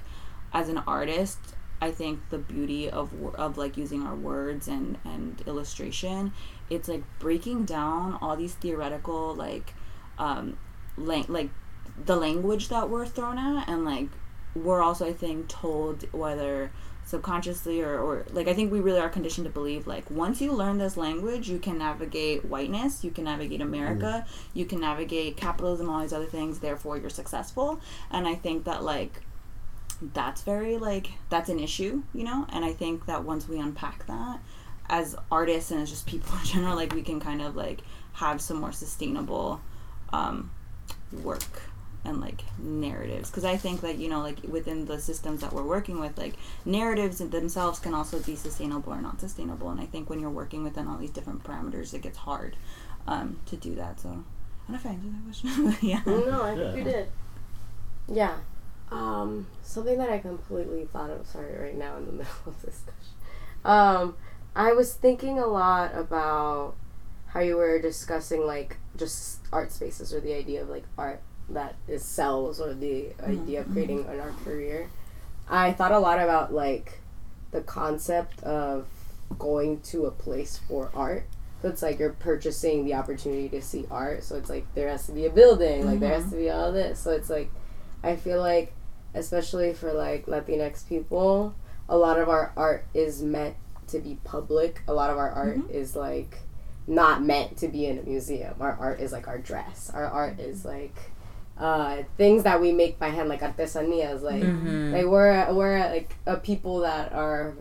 as 0.53 0.69
an 0.69 0.79
artist 0.87 1.37
i 1.81 1.91
think 1.91 2.19
the 2.29 2.37
beauty 2.37 2.89
of 2.89 3.13
of 3.35 3.57
like 3.57 3.77
using 3.77 4.01
our 4.01 4.15
words 4.15 4.67
and 4.67 4.97
and 5.05 5.43
illustration 5.45 6.33
it's 6.69 6.87
like 6.87 7.03
breaking 7.19 7.63
down 7.63 8.17
all 8.21 8.35
these 8.35 8.55
theoretical 8.55 9.35
like 9.35 9.73
um 10.17 10.57
lang- 10.97 11.25
like 11.27 11.49
the 12.05 12.15
language 12.15 12.69
that 12.69 12.89
we're 12.89 13.05
thrown 13.05 13.37
at 13.37 13.67
and 13.69 13.85
like 13.85 14.07
we're 14.55 14.81
also 14.81 15.07
i 15.07 15.13
think 15.13 15.47
told 15.47 16.11
whether 16.13 16.71
subconsciously 17.05 17.81
or, 17.81 17.99
or 17.99 18.25
like 18.31 18.47
i 18.47 18.53
think 18.53 18.71
we 18.71 18.79
really 18.79 18.99
are 18.99 19.09
conditioned 19.09 19.45
to 19.45 19.51
believe 19.51 19.87
like 19.87 20.09
once 20.09 20.39
you 20.39 20.51
learn 20.51 20.77
this 20.77 20.95
language 20.95 21.49
you 21.49 21.59
can 21.59 21.77
navigate 21.77 22.45
whiteness 22.45 23.03
you 23.03 23.11
can 23.11 23.25
navigate 23.25 23.61
america 23.61 24.25
you 24.53 24.65
can 24.65 24.79
navigate 24.79 25.35
capitalism 25.35 25.89
all 25.89 26.01
these 26.01 26.13
other 26.13 26.25
things 26.25 26.59
therefore 26.59 26.97
you're 26.97 27.09
successful. 27.09 27.79
And 28.09 28.27
i 28.27 28.35
think 28.35 28.63
that 28.65 28.83
like 28.83 29.21
that's 30.13 30.41
very 30.41 30.77
like 30.77 31.11
that's 31.29 31.49
an 31.49 31.59
issue 31.59 32.03
you 32.13 32.23
know? 32.23 32.45
And 32.49 32.63
i 32.63 32.71
think 32.71 33.05
that 33.07 33.23
once 33.23 33.47
we 33.47 33.59
unpack 33.59 34.05
that 34.07 34.39
as 34.89 35.15
artists 35.31 35.71
and 35.71 35.81
as 35.81 35.89
just 35.89 36.05
people 36.05 36.33
in 36.39 36.45
general 36.45 36.75
like 36.75 36.93
we 36.93 37.01
can 37.01 37.19
kind 37.19 37.41
of 37.41 37.55
like 37.55 37.81
have 38.13 38.41
some 38.41 38.57
more 38.57 38.71
sustainable 38.71 39.61
um, 40.13 40.51
work 41.23 41.61
and 42.03 42.19
like 42.19 42.43
narratives 42.57 43.29
because 43.29 43.45
i 43.45 43.55
think 43.55 43.81
that 43.81 43.97
you 43.97 44.09
know 44.09 44.21
like 44.21 44.37
within 44.47 44.85
the 44.85 44.99
systems 44.99 45.41
that 45.41 45.53
we're 45.53 45.63
working 45.63 45.99
with 45.99 46.17
like 46.17 46.33
narratives 46.65 47.19
themselves 47.19 47.79
can 47.79 47.93
also 47.93 48.19
be 48.19 48.35
sustainable 48.35 48.91
or 48.93 49.01
not 49.01 49.19
sustainable 49.19 49.69
and 49.69 49.79
i 49.79 49.85
think 49.85 50.09
when 50.09 50.19
you're 50.19 50.29
working 50.29 50.63
within 50.63 50.87
all 50.87 50.97
these 50.97 51.11
different 51.11 51.43
parameters 51.43 51.93
it 51.93 52.01
gets 52.01 52.17
hard 52.17 52.55
um, 53.07 53.37
to 53.45 53.55
do 53.55 53.75
that 53.75 53.99
so 53.99 54.09
i 54.09 54.13
don't 54.13 54.25
know 54.69 54.75
if 54.75 54.85
i 54.85 54.89
answered 54.89 55.13
that 55.13 55.23
question 55.23 55.77
yeah 55.87 56.01
No, 56.05 56.43
I 56.43 56.55
think 56.55 56.71
Yeah. 56.71 56.75
you 56.75 56.83
did. 56.83 57.07
Yeah. 58.07 58.37
Um, 58.91 59.47
something 59.63 59.97
that 59.99 60.09
I 60.09 60.17
completely 60.19 60.83
thought 60.85 61.09
of, 61.11 61.25
sorry, 61.25 61.57
right 61.57 61.77
now 61.77 61.95
in 61.97 62.05
the 62.07 62.11
middle 62.21 62.33
of 62.45 62.61
this 62.61 62.75
discussion. 62.81 63.15
Um, 63.63 64.15
I 64.55 64.73
was 64.73 64.93
thinking 64.93 65.39
a 65.39 65.45
lot 65.47 65.95
about 65.95 66.75
how 67.27 67.39
you 67.39 67.55
were 67.55 67.79
discussing, 67.79 68.45
like, 68.45 68.77
just 68.97 69.39
art 69.53 69.71
spaces 69.71 70.13
or 70.13 70.19
the 70.19 70.33
idea 70.33 70.61
of, 70.61 70.67
like, 70.69 70.83
art 70.97 71.21
that 71.53 71.75
is 71.87 72.03
sells 72.03 72.59
or 72.59 72.73
the 72.73 73.07
idea 73.23 73.59
of 73.59 73.65
mm-hmm. 73.65 73.73
creating 73.73 74.05
an 74.07 74.19
art 74.19 74.37
career. 74.43 74.89
I 75.49 75.73
thought 75.73 75.91
a 75.91 75.99
lot 75.99 76.19
about, 76.19 76.53
like, 76.53 76.99
the 77.51 77.61
concept 77.61 78.41
of 78.43 78.87
going 79.37 79.81
to 79.81 80.05
a 80.05 80.11
place 80.11 80.59
for 80.67 80.89
art. 80.93 81.25
So 81.61 81.69
it's 81.69 81.81
like 81.81 81.99
you're 81.99 82.13
purchasing 82.13 82.85
the 82.85 82.95
opportunity 82.95 83.47
to 83.49 83.61
see 83.61 83.85
art. 83.91 84.23
So 84.23 84.35
it's 84.35 84.49
like 84.49 84.65
there 84.73 84.89
has 84.89 85.05
to 85.05 85.11
be 85.11 85.25
a 85.25 85.29
building, 85.29 85.85
like 85.85 85.99
there 85.99 86.13
has 86.13 86.23
mm-hmm. 86.23 86.31
to 86.31 86.37
be 86.37 86.49
all 86.49 86.71
this. 86.71 86.99
So 86.99 87.11
it's 87.11 87.29
like 87.29 87.51
I 88.03 88.15
feel 88.15 88.39
like 88.39 88.73
especially 89.13 89.73
for 89.73 89.93
like 89.93 90.25
Latinx 90.25 90.87
people, 90.87 91.53
a 91.87 91.97
lot 91.97 92.19
of 92.19 92.29
our 92.29 92.51
art 92.57 92.85
is 92.93 93.21
meant 93.21 93.55
to 93.87 93.99
be 93.99 94.17
public. 94.23 94.81
A 94.87 94.93
lot 94.93 95.11
of 95.11 95.17
our 95.17 95.29
art 95.29 95.59
mm-hmm. 95.59 95.69
is 95.69 95.95
like 95.95 96.39
not 96.87 97.21
meant 97.21 97.57
to 97.57 97.67
be 97.67 97.85
in 97.85 97.99
a 97.99 98.03
museum. 98.03 98.55
Our 98.59 98.75
art 98.79 98.99
is 98.99 99.11
like 99.11 99.27
our 99.27 99.37
dress. 99.37 99.91
Our 99.93 100.05
art 100.05 100.39
is 100.39 100.65
like 100.65 101.10
uh, 101.61 102.03
things 102.17 102.43
that 102.43 102.59
we 102.59 102.71
make 102.71 102.97
by 102.97 103.09
hand, 103.09 103.29
like 103.29 103.41
artesanias. 103.41 104.21
Like 104.21 104.43
mm-hmm. 104.43 104.93
like 104.93 105.05
we're 105.05 105.53
we're 105.53 105.79
like 105.79 106.15
a 106.25 106.35
people 106.37 106.79
that 106.79 107.13
are 107.13 107.53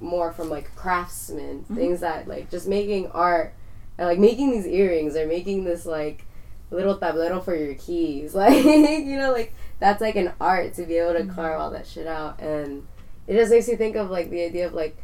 more 0.00 0.32
from 0.32 0.48
like 0.48 0.74
craftsmen, 0.74 1.60
mm-hmm. 1.60 1.76
things 1.76 2.00
that 2.00 2.26
like 2.26 2.50
just 2.50 2.66
making 2.66 3.08
art 3.08 3.54
and 3.98 4.08
like 4.08 4.18
making 4.18 4.50
these 4.50 4.66
earrings 4.66 5.14
or 5.16 5.26
making 5.26 5.64
this 5.64 5.84
like 5.84 6.24
little 6.70 6.98
tablero 6.98 7.44
for 7.44 7.54
your 7.54 7.74
keys. 7.74 8.34
Like 8.42 8.64
you 8.64 9.18
know, 9.18 9.32
like 9.32 9.52
that's 9.78 10.00
like 10.00 10.16
an 10.16 10.32
art 10.40 10.74
to 10.74 10.86
be 10.86 10.96
able 10.96 11.12
to 11.12 11.20
mm-hmm. 11.20 11.34
carve 11.34 11.60
all 11.60 11.70
that 11.72 11.86
shit 11.86 12.06
out 12.06 12.40
and 12.40 12.86
it 13.26 13.34
just 13.34 13.50
makes 13.50 13.68
you 13.68 13.76
think 13.76 13.96
of 13.96 14.10
like 14.10 14.30
the 14.30 14.42
idea 14.42 14.66
of 14.66 14.72
like 14.72 14.96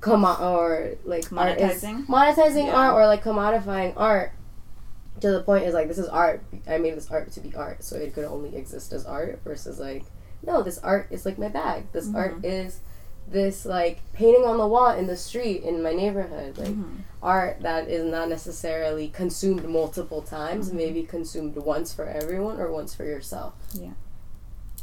come 0.00 0.24
on 0.24 0.42
or 0.42 0.96
like 1.04 1.30
art 1.32 1.58
is- 1.60 1.82
Monetizing? 1.82 2.06
monetizing 2.06 2.66
Yeah. 2.66 2.74
art 2.74 2.94
or 2.94 3.06
like 3.06 3.22
commodifying 3.22 3.94
art 3.96 4.32
to 5.20 5.30
the 5.30 5.42
point 5.42 5.64
is 5.64 5.74
like 5.74 5.88
this 5.88 5.98
is 5.98 6.08
art. 6.08 6.42
I 6.66 6.78
made 6.78 6.96
this 6.96 7.10
art 7.10 7.30
to 7.32 7.40
be 7.40 7.54
art 7.54 7.82
so 7.82 7.96
it 7.96 8.14
could 8.14 8.24
only 8.24 8.56
exist 8.56 8.92
as 8.92 9.06
art 9.06 9.40
versus 9.44 9.78
like 9.78 10.04
no 10.44 10.62
this 10.62 10.78
art 10.78 11.08
is 11.10 11.24
like 11.24 11.38
my 11.38 11.48
bag. 11.48 11.86
This 11.92 12.12
art 12.14 12.36
mm-hmm. 12.36 12.44
is 12.44 12.80
this 13.28 13.64
like 13.64 14.00
painting 14.12 14.44
on 14.44 14.58
the 14.58 14.66
wall 14.66 14.90
in 14.90 15.06
the 15.06 15.16
street 15.16 15.62
in 15.62 15.82
my 15.82 15.92
neighborhood. 15.92 16.58
Like 16.58 16.68
mm-hmm. 16.68 17.00
art 17.22 17.60
that 17.62 17.88
is 17.88 18.04
not 18.04 18.28
necessarily 18.28 19.08
consumed 19.08 19.66
multiple 19.68 20.22
times 20.22 20.68
mm-hmm. 20.68 20.76
maybe 20.76 21.02
consumed 21.02 21.56
once 21.56 21.92
for 21.94 22.04
everyone 22.04 22.60
or 22.60 22.70
once 22.70 22.94
for 22.94 23.04
yourself. 23.04 23.54
Yeah. 23.72 23.92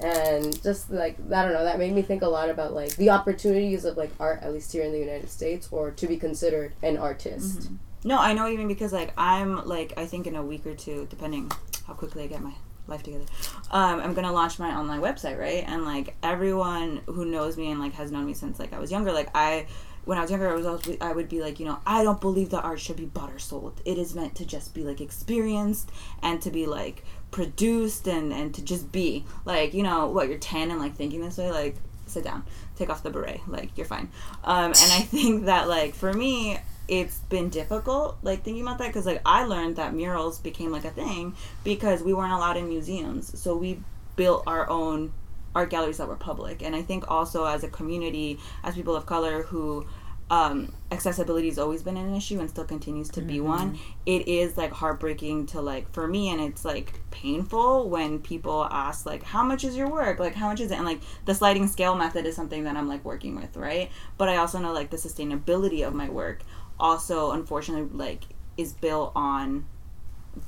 and 0.02 0.62
just 0.64 0.90
like 0.90 1.18
i 1.32 1.44
don't 1.44 1.54
know 1.54 1.64
that 1.64 1.78
made 1.78 1.94
me 1.94 2.02
think 2.02 2.24
a 2.24 2.28
lot 2.28 2.50
about 2.50 2.74
like 2.74 2.96
the 2.96 3.12
opportunities 3.12 3.86
of 3.86 3.96
like 3.96 4.10
art 4.20 4.42
at 4.42 4.52
least 4.52 4.72
here 4.72 4.84
in 4.84 4.92
the 4.92 4.98
united 4.98 5.30
states 5.30 5.70
or 5.72 5.92
to 5.92 6.08
be 6.08 6.18
considered 6.18 6.74
an 6.82 6.98
artist 6.98 7.70
No, 8.04 8.18
I 8.18 8.34
know 8.34 8.48
even 8.48 8.68
because 8.68 8.92
like 8.92 9.14
I'm 9.18 9.66
like 9.66 9.94
I 9.98 10.06
think 10.06 10.28
in 10.28 10.36
a 10.36 10.44
week 10.44 10.66
or 10.66 10.76
two, 10.76 11.08
depending 11.10 11.52
how 11.88 11.94
quickly 11.94 12.24
I 12.24 12.28
get 12.28 12.42
my 12.42 12.54
life 12.88 13.04
together, 13.04 13.26
um, 13.72 14.00
I'm 14.02 14.14
gonna 14.14 14.32
launch 14.32 14.60
my 14.60 14.76
online 14.76 15.02
website, 15.02 15.40
right? 15.40 15.64
And 15.66 15.86
like 15.86 16.16
everyone 16.22 17.02
who 17.06 17.26
knows 17.26 17.58
me 17.58 17.72
and 17.72 17.80
like 17.80 17.94
has 17.94 18.12
known 18.12 18.26
me 18.26 18.34
since 18.34 18.60
like 18.60 18.74
I 18.74 18.80
was 18.80 18.92
younger, 18.92 19.12
like 19.12 19.30
I 19.34 19.68
when 20.06 20.18
I 20.18 20.22
was 20.22 20.32
younger, 20.32 20.50
I 20.50 20.54
was 20.54 20.66
always 20.66 20.98
I 21.00 21.14
would 21.14 21.30
be 21.30 21.42
like, 21.42 21.60
you 21.60 21.66
know, 21.66 21.80
I 21.86 22.04
don't 22.04 22.20
believe 22.20 22.50
that 22.50 22.64
art 22.64 22.80
should 22.80 22.98
be 22.98 23.06
bought 23.06 23.32
or 23.32 23.40
sold. 23.40 23.82
It 23.86 23.98
is 23.98 24.14
meant 24.14 24.36
to 24.36 24.46
just 24.46 24.74
be 24.74 24.84
like 24.84 25.00
experienced 25.00 25.90
and 26.22 26.42
to 26.42 26.52
be 26.52 26.66
like 26.66 27.06
produced 27.32 28.08
and 28.08 28.34
and 28.34 28.54
to 28.54 28.62
just 28.62 28.92
be 28.92 29.26
like, 29.46 29.74
you 29.74 29.84
know, 29.84 30.08
what 30.08 30.28
you're 30.28 30.38
ten 30.38 30.72
and 30.72 30.80
like 30.80 30.96
thinking 30.96 31.22
this 31.22 31.38
way, 31.38 31.52
like 31.52 31.78
sit 32.06 32.26
down, 32.26 32.44
take 32.76 32.90
off 32.90 33.02
the 33.02 33.10
beret, 33.10 33.40
like 33.48 33.78
you're 33.78 33.88
fine. 33.88 34.10
Um, 34.44 34.66
and 34.66 34.92
I 34.92 35.02
think 35.10 35.46
that 35.46 35.70
like 35.70 35.96
for 35.96 36.12
me, 36.12 36.60
it's 36.88 37.20
been 37.30 37.50
difficult 37.50 38.18
like 38.24 38.44
thinking 38.44 38.62
about 38.62 38.78
that 38.78 38.88
because 38.88 39.06
like 39.06 39.22
i 39.26 39.46
learned 39.46 39.78
that 39.78 39.94
murals 39.94 40.40
became 40.40 40.72
like 40.72 40.84
a 40.84 40.90
thing 40.92 41.34
because 41.64 42.04
we 42.04 42.14
weren't 42.14 42.34
allowed 42.34 42.58
in 42.58 42.68
museums. 42.68 43.40
So 43.40 43.56
we 43.56 43.80
built 44.16 44.44
our 44.48 44.70
own 44.70 45.14
art 45.56 45.70
galleries 45.70 45.98
that 45.98 46.08
were 46.08 46.16
public. 46.16 46.62
And 46.62 46.76
i 46.76 46.82
think 46.82 47.10
also 47.10 47.46
as 47.46 47.64
a 47.64 47.70
community 47.70 48.40
as 48.64 48.76
people 48.76 48.96
of 48.96 49.06
color 49.06 49.44
who 49.44 49.86
um, 50.30 50.74
accessibility 50.90 51.50
has 51.50 51.60
always 51.60 51.84
been 51.84 51.98
an 51.98 52.16
issue 52.16 52.40
and 52.40 52.50
still 52.50 52.64
continues 52.64 53.10
to 53.10 53.22
be 53.22 53.40
one 53.40 53.78
it 54.06 54.28
is 54.28 54.58
like 54.58 54.72
heartbreaking 54.72 55.46
to 55.48 55.62
like 55.62 55.92
for 55.92 56.08
me 56.08 56.30
and 56.30 56.42
it's 56.42 56.64
like 56.66 57.00
painful 57.12 57.90
when 57.90 58.20
people 58.20 58.66
ask 58.72 59.06
like 59.06 59.22
how 59.22 59.44
much 59.44 59.64
is 59.64 59.76
your 59.76 59.90
work? 59.90 60.20
Like 60.20 60.34
how 60.34 60.48
much 60.48 60.62
is 60.62 60.72
it? 60.72 60.76
And 60.76 60.86
like 60.86 61.02
the 61.26 61.36
sliding 61.36 61.68
scale 61.68 61.94
method 61.96 62.26
is 62.26 62.36
something 62.36 62.64
that 62.64 62.76
i'm 62.76 62.88
like 62.88 63.04
working 63.06 63.36
with 63.36 63.56
right? 63.58 63.92
But 64.18 64.30
i 64.30 64.38
also 64.38 64.60
know 64.60 64.74
like 64.74 64.90
the 64.90 64.98
sustainability 64.98 65.86
of 65.86 65.94
my 65.94 66.10
work 66.10 66.40
also 66.84 67.32
unfortunately 67.32 67.90
like 67.98 68.26
is 68.58 68.74
built 68.74 69.12
on 69.16 69.66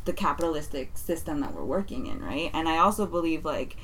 the 0.06 0.14
capitalistic 0.14 0.96
system 0.98 1.40
that 1.40 1.54
we're 1.54 1.66
working 1.66 2.06
in 2.06 2.20
right 2.20 2.52
and 2.54 2.70
i 2.70 2.78
also 2.78 3.08
believe 3.08 3.44
like 3.44 3.76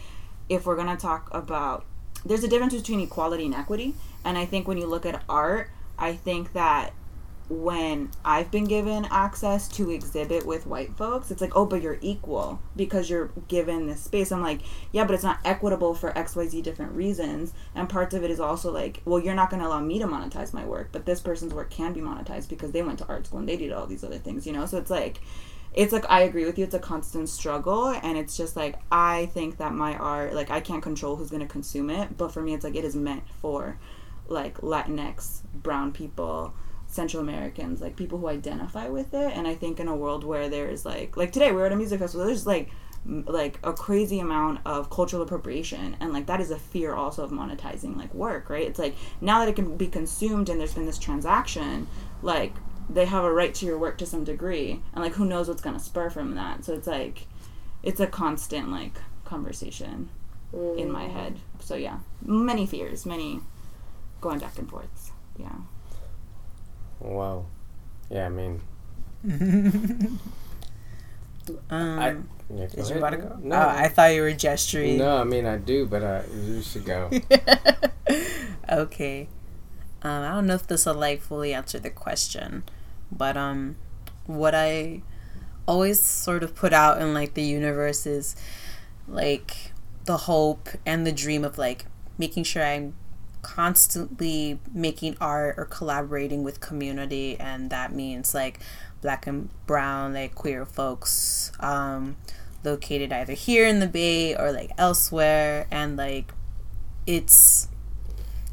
if 0.50 0.66
we're 0.66 0.76
to 0.88 0.98
talk 0.98 1.30
about 1.32 1.86
there's 2.26 2.44
a 2.44 2.48
difference 2.48 2.74
between 2.74 3.00
equality 3.00 3.46
and 3.46 3.56
equity. 3.56 3.96
And 4.24 4.38
I 4.38 4.46
think 4.46 4.68
when 4.68 4.78
you 4.78 4.86
look 4.86 5.06
at 5.06 5.24
art, 5.28 5.70
I 5.98 6.14
think 6.14 6.54
that 6.54 6.94
when 7.52 8.10
I've 8.24 8.50
been 8.50 8.64
given 8.64 9.06
access 9.12 9.68
to 9.70 9.90
exhibit 9.90 10.46
with 10.46 10.66
white 10.66 10.96
folks, 10.96 11.32
it's 11.32 11.42
like, 11.42 11.54
oh, 11.54 11.66
but 11.66 11.82
you're 11.82 11.98
equal 12.00 12.62
because 12.78 13.10
you're 13.10 13.32
given 13.50 13.88
this 13.88 14.02
space. 14.02 14.32
I'm 14.32 14.42
like, 14.42 14.62
yeah, 14.94 15.04
but 15.04 15.14
it's 15.16 15.24
not 15.24 15.40
equitable 15.44 15.94
for 15.94 16.14
XYZ 16.14 16.64
different 16.64 16.94
reasons. 16.94 17.54
And 17.76 17.90
parts 17.90 18.16
of 18.16 18.24
it 18.24 18.32
is 18.32 18.40
also 18.40 18.72
like, 18.72 19.02
well, 19.04 19.20
you're 19.20 19.36
not 19.36 19.50
going 19.50 19.62
to 19.62 19.68
allow 19.68 19.82
me 19.82 20.00
to 20.00 20.08
monetize 20.08 20.54
my 20.54 20.64
work, 20.66 20.90
but 20.94 21.06
this 21.06 21.20
person's 21.20 21.54
work 21.54 21.70
can 21.70 21.92
be 21.92 22.00
monetized 22.00 22.48
because 22.48 22.72
they 22.72 22.84
went 22.84 23.00
to 23.00 23.08
art 23.08 23.28
school 23.28 23.40
and 23.40 23.50
they 23.50 23.58
did 23.58 23.74
all 23.74 23.86
these 23.86 24.06
other 24.06 24.18
things, 24.18 24.48
you 24.48 24.54
know? 24.54 24.66
So 24.66 24.78
it's 24.78 24.90
like, 24.90 25.20
it's 25.74 25.92
like 25.92 26.06
I 26.10 26.22
agree 26.22 26.46
with 26.46 26.58
you. 26.58 26.64
It's 26.64 26.74
a 26.74 26.80
constant 26.80 27.30
struggle, 27.30 27.88
and 27.88 28.18
it's 28.18 28.36
just 28.36 28.58
like 28.58 28.76
I 28.92 29.28
think 29.28 29.56
that 29.58 29.74
my 29.74 29.96
art, 29.96 30.34
like 30.34 30.52
I 30.52 30.60
can't 30.60 30.84
control 30.84 31.16
who's 31.16 31.32
gonna 31.32 31.48
consume 31.48 31.90
it, 31.90 32.18
but 32.18 32.34
for 32.34 32.42
me, 32.42 32.54
it's 32.54 32.66
like 32.66 32.76
it 32.76 32.84
is 32.84 32.94
meant 32.94 33.24
for 33.42 33.80
like 34.28 34.58
Latinx, 34.58 35.44
brown 35.54 35.94
people, 35.94 36.54
Central 36.92 37.24
Americans, 37.24 37.82
like 37.82 37.96
people 37.96 38.20
who 38.20 38.28
identify 38.28 38.88
with 38.90 39.14
it. 39.14 39.32
And 39.36 39.48
I 39.48 39.56
think 39.56 39.80
in 39.80 39.88
a 39.88 39.96
world 39.96 40.24
where 40.24 40.50
there's 40.50 40.86
like, 40.86 41.16
like 41.16 41.32
today 41.32 41.52
we're 41.52 41.66
at 41.66 41.72
a 41.72 41.76
music 41.76 42.00
festival, 42.00 42.26
there's 42.26 42.46
like 42.46 42.70
m- 43.06 43.24
like 43.28 43.60
a 43.64 43.72
crazy 43.72 44.20
amount 44.20 44.60
of 44.66 44.90
cultural 44.90 45.22
appropriation. 45.22 45.96
And 46.02 46.12
like 46.12 46.26
that 46.26 46.42
is 46.42 46.52
a 46.52 46.60
fear 46.60 46.94
also 46.94 47.24
of 47.24 47.32
monetizing 47.32 47.96
like 47.98 48.14
work 48.14 48.50
right? 48.50 48.68
It's 48.68 48.78
like 48.80 48.96
now 49.22 49.40
that 49.40 49.48
it 49.48 49.56
can 49.56 49.78
be 49.78 49.88
consumed 49.88 50.50
and 50.50 50.60
there's 50.60 50.74
been 50.74 50.86
this 50.86 51.00
transaction 51.00 51.88
like 52.22 52.54
they 52.90 53.06
have 53.06 53.24
a 53.24 53.32
right 53.32 53.54
to 53.56 53.66
your 53.66 53.78
work 53.78 53.98
to 54.00 54.06
some 54.06 54.26
degree. 54.26 54.82
And 54.94 55.02
like 55.02 55.14
who 55.14 55.26
knows 55.26 55.48
what's 55.48 55.62
going 55.62 55.78
to 55.78 55.84
spur 55.84 56.10
from 56.10 56.36
that? 56.36 56.66
So 56.66 56.74
it's 56.74 56.88
like 56.88 57.28
it's 57.84 58.02
a 58.02 58.08
constant 58.08 58.70
like 58.70 58.98
conversation 59.24 60.10
in 60.54 60.92
my 60.92 61.06
mm. 61.06 61.14
head. 61.14 61.40
So 61.62 61.76
yeah. 61.76 62.00
Many 62.22 62.66
fears 62.66 63.06
many 63.06 63.40
going 64.20 64.40
back 64.40 64.60
and 64.60 64.70
forths. 64.70 65.12
Yeah 65.40 65.56
Wow. 67.02 67.46
Yeah, 68.10 68.28
I 68.28 68.30
mean, 68.30 68.62
Um, 71.70 72.00
I. 72.00 72.16
Yeah, 72.54 72.68
did 72.68 72.88
you 72.90 73.00
want 73.02 73.16
to 73.16 73.22
go? 73.22 73.38
No, 73.42 73.56
Oh, 73.56 73.68
I 73.70 73.88
thought 73.88 74.14
you 74.14 74.22
were 74.22 74.32
gesturing. 74.34 74.98
no, 74.98 75.18
I 75.18 75.24
mean 75.24 75.46
I 75.46 75.58
do, 75.58 75.86
but 75.86 76.04
uh, 76.04 76.22
you 76.34 76.62
should 76.62 76.86
go. 76.86 77.10
okay. 78.70 79.28
Um, 80.04 80.24
I 80.24 80.30
don't 80.34 80.48
know 80.48 80.56
if 80.56 80.68
this 80.68 80.86
will 80.86 80.96
like 80.96 81.22
fully 81.22 81.54
answer 81.54 81.80
the 81.80 81.90
question, 81.90 82.64
but 83.12 83.38
um, 83.38 83.76
what 84.26 84.54
I 84.54 85.02
always 85.68 86.00
sort 86.02 86.44
of 86.44 86.54
put 86.56 86.74
out 86.74 87.02
in 87.02 87.14
like 87.14 87.34
the 87.34 87.44
universe 87.44 88.06
is 88.06 88.36
like 89.08 89.72
the 90.06 90.18
hope 90.18 90.70
and 90.86 91.06
the 91.08 91.12
dream 91.12 91.44
of 91.46 91.58
like 91.58 91.86
making 92.18 92.44
sure 92.44 92.64
I'm 92.64 92.94
constantly 93.42 94.60
making 94.74 95.16
art 95.20 95.56
or 95.58 95.66
collaborating 95.66 96.44
with 96.44 96.60
community 96.60 97.40
and 97.40 97.70
that 97.70 97.92
means 97.92 98.34
like 98.36 98.60
black 99.02 99.26
and 99.26 99.50
brown 99.66 100.14
like 100.14 100.36
queer 100.36 100.64
folks 100.64 101.52
um 101.60 102.16
located 102.64 103.12
either 103.12 103.34
here 103.34 103.66
in 103.66 103.80
the 103.80 103.88
bay 103.88 104.36
or 104.36 104.52
like 104.52 104.72
elsewhere. 104.78 105.68
And 105.72 105.98
like 105.98 106.34
it's 107.06 107.68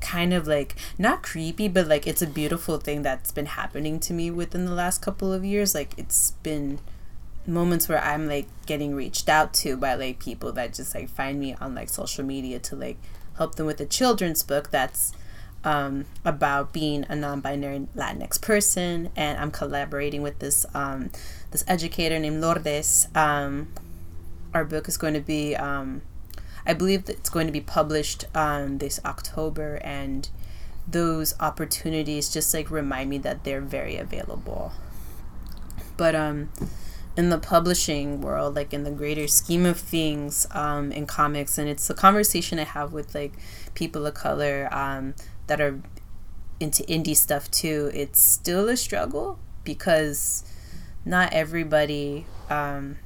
kind 0.01 0.33
of 0.33 0.47
like 0.47 0.77
not 0.97 1.25
creepy 1.25 1.67
but 1.67 1.89
like 1.89 2.07
it's 2.07 2.23
a 2.23 2.27
beautiful 2.27 2.79
thing 2.79 3.03
that's 3.03 3.33
been 3.33 3.47
happening 3.47 3.99
to 3.99 4.13
me 4.13 4.31
within 4.31 4.65
the 4.65 4.75
last 4.75 5.03
couple 5.03 5.33
of 5.33 5.45
years. 5.45 5.75
Like 5.75 5.93
it's 5.97 6.33
been 6.43 6.79
moments 7.47 7.89
where 7.89 8.05
i'm 8.05 8.29
like 8.29 8.47
getting 8.67 8.95
reached 8.95 9.27
out 9.27 9.55
to 9.55 9.75
by 9.75 9.95
like 9.95 10.19
people 10.19 10.53
that 10.53 10.75
just 10.75 10.95
like 10.95 11.09
find 11.09 11.41
me 11.41 11.55
on 11.63 11.75
like 11.75 11.89
social 11.89 12.23
media 12.23 12.59
to 12.59 12.77
like 12.77 12.99
help 13.39 13.55
them 13.55 13.67
with 13.67 13.81
a 13.81 13.87
children's 13.87 14.43
book 14.43 14.71
that's 14.71 15.13
um, 15.65 16.05
about 16.25 16.73
being 16.73 17.05
a 17.09 17.17
non-binary 17.17 17.89
Latinx 17.97 18.41
person, 18.41 19.11
and 19.17 19.39
I'm 19.39 19.51
collaborating 19.51 20.23
with 20.23 20.39
this 20.39 20.67
um, 20.75 21.11
this 21.51 21.65
educator 21.67 22.19
named 22.19 22.41
Lourdes. 22.41 23.09
Um, 23.15 23.69
our 24.55 24.65
book 24.65 24.89
is 24.89 24.97
going 24.97 25.15
to 25.15 25.21
be, 25.21 25.55
um, 25.57 26.03
I 26.67 26.75
believe 26.75 27.09
it's 27.09 27.31
going 27.31 27.47
to 27.47 27.53
be 27.53 27.61
published 27.61 28.25
um, 28.35 28.79
this 28.79 29.01
October, 29.05 29.81
and 29.83 30.29
those 30.87 31.35
opportunities 31.41 32.33
just 32.33 32.55
like 32.55 32.71
remind 32.71 33.11
me 33.11 33.19
that 33.19 33.45
they're 33.45 33.61
very 33.61 33.97
available. 33.97 34.73
But 35.97 36.15
um, 36.15 36.51
in 37.19 37.31
the 37.31 37.39
publishing 37.39 38.21
world, 38.21 38.55
like 38.55 38.73
in 38.73 38.85
the 38.85 38.93
greater 38.93 39.27
scheme 39.27 39.67
of 39.67 39.77
things, 39.77 40.47
um, 40.53 40.93
in 40.93 41.05
comics, 41.05 41.59
and 41.59 41.69
it's 41.69 41.91
a 41.91 41.95
conversation 41.95 42.61
I 42.61 42.65
have 42.65 42.93
with 42.93 43.13
like 43.13 43.33
people 43.75 44.07
of 44.07 44.15
color 44.15 44.69
um, 44.71 45.15
that 45.49 45.61
are 45.61 45.81
into 46.61 46.85
indie 46.85 47.17
stuff 47.17 47.51
too. 47.51 47.91
It's 47.93 48.21
still 48.21 48.69
a 48.69 48.77
struggle 48.77 49.41
because 49.65 50.45
not 51.05 51.33
everybody 51.33 52.25
um, 52.49 52.99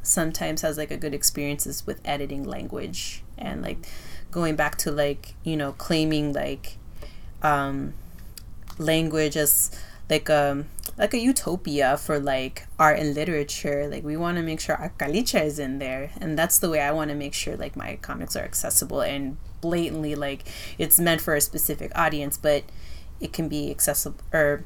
sometimes 0.00 0.62
has 0.62 0.78
like 0.78 0.92
a 0.92 0.96
good 0.96 1.12
experiences 1.12 1.84
with 1.84 2.00
editing 2.04 2.44
language 2.44 3.24
and 3.36 3.62
like 3.62 3.78
going 4.30 4.54
back 4.54 4.76
to 4.76 4.92
like 4.92 5.34
you 5.42 5.56
know 5.56 5.72
claiming 5.72 6.32
like 6.32 6.76
um, 7.42 7.94
language 8.78 9.36
as 9.36 9.72
like 10.08 10.30
um 10.30 10.66
like 10.96 11.14
a 11.14 11.18
utopia 11.18 11.96
for 11.96 12.18
like 12.18 12.66
art 12.78 12.98
and 12.98 13.14
literature. 13.14 13.88
Like 13.88 14.04
we 14.04 14.16
want 14.16 14.36
to 14.36 14.42
make 14.42 14.60
sure 14.60 14.76
our 14.76 14.90
caliche 14.98 15.44
is 15.44 15.58
in 15.58 15.78
there 15.78 16.10
and 16.20 16.38
that's 16.38 16.58
the 16.58 16.70
way 16.70 16.80
i 16.80 16.90
want 16.90 17.10
to 17.10 17.14
make 17.14 17.34
sure 17.34 17.56
like 17.56 17.76
my 17.76 17.96
comics 18.02 18.36
are 18.36 18.44
accessible 18.44 19.00
and 19.00 19.36
blatantly 19.60 20.14
like 20.14 20.44
it's 20.78 20.98
meant 21.00 21.20
for 21.20 21.34
a 21.34 21.40
specific 21.40 21.90
audience 21.94 22.36
but 22.36 22.64
it 23.20 23.32
can 23.32 23.48
be 23.48 23.70
accessible 23.70 24.20
or 24.32 24.64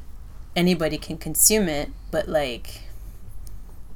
anybody 0.56 0.98
can 0.98 1.16
consume 1.16 1.68
it 1.68 1.90
but 2.10 2.28
like 2.28 2.82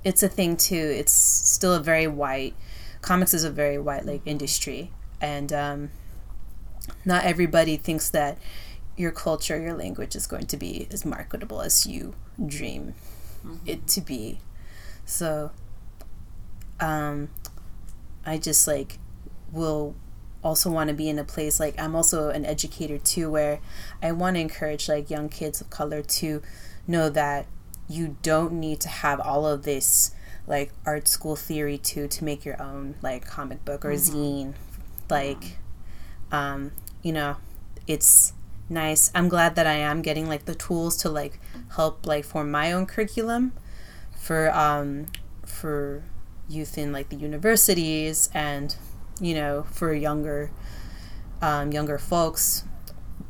it's 0.05 0.23
a 0.23 0.29
thing 0.29 0.57
too. 0.57 0.75
It's 0.75 1.13
still 1.13 1.75
a 1.75 1.81
very 1.81 2.07
white 2.07 2.55
comics 3.01 3.35
is 3.35 3.45
a 3.45 3.51
very 3.51 3.79
white 3.79 4.05
like 4.05 4.23
industry. 4.25 4.91
And 5.21 5.53
um 5.53 5.91
not 7.05 7.25
everybody 7.25 7.77
thinks 7.77 8.11
that 8.11 8.39
your 8.97 9.11
culture, 9.11 9.61
your 9.61 9.75
language 9.75 10.15
is 10.15 10.27
going 10.27 10.47
to 10.47 10.57
be 10.57 10.87
as 10.91 11.05
marketable 11.05 11.61
as 11.61 11.87
you 11.87 12.15
dream 12.45 12.95
it 13.67 13.87
to 13.89 14.01
be. 14.01 14.39
So, 15.05 15.51
um, 16.81 17.31
I 18.25 18.39
just 18.39 18.67
like 18.67 18.99
will 19.51 19.95
also 20.45 20.71
want 20.71 20.89
to 20.89 20.95
be 20.95 21.09
in 21.09 21.19
a 21.19 21.25
place 21.25 21.61
like 21.61 21.79
I'm 21.81 21.95
also 21.95 22.31
an 22.31 22.45
educator 22.45 22.99
too, 22.99 23.31
where 23.31 23.61
I 24.03 24.13
want 24.13 24.37
to 24.37 24.41
encourage 24.41 24.89
like 24.89 25.11
young 25.11 25.29
kids 25.29 25.61
of 25.61 25.71
color 25.71 26.03
to 26.03 26.43
know 26.87 27.09
that 27.11 27.47
you 27.89 28.17
don't 28.23 28.55
need 28.55 28.81
to 28.81 28.89
have 28.89 29.21
all 29.21 29.47
of 29.47 29.63
this 29.63 30.15
like 30.47 30.73
art 30.85 31.07
school 31.07 31.37
theory 31.37 31.79
to 31.79 32.09
to 32.09 32.25
make 32.25 32.45
your 32.45 32.61
own 32.61 32.97
like 33.03 33.27
comic 33.27 33.65
book 33.65 33.85
or 33.85 33.93
zine. 33.93 34.55
Like 35.09 35.59
um 36.31 36.73
you 37.03 37.13
know 37.13 37.37
it's 37.87 38.33
nice. 38.73 39.11
I'm 39.15 39.29
glad 39.29 39.55
that 39.57 39.67
i 39.67 39.75
am 39.75 40.03
getting 40.03 40.29
like 40.29 40.47
the 40.47 40.55
tools 40.55 40.97
to 40.99 41.09
like 41.09 41.39
help 41.77 42.07
like 42.07 42.25
form 42.25 42.51
my 42.51 42.73
own 42.73 42.87
curriculum 42.87 43.53
for 44.19 44.51
um 44.55 45.07
for 45.45 46.03
youth 46.49 46.77
in 46.77 46.93
like 46.93 47.09
the 47.09 47.17
universities 47.17 48.29
and 48.35 48.77
you 49.21 49.35
know 49.35 49.65
for 49.71 49.93
younger 49.95 50.51
um 51.41 51.73
younger 51.73 51.99
folks. 51.99 52.65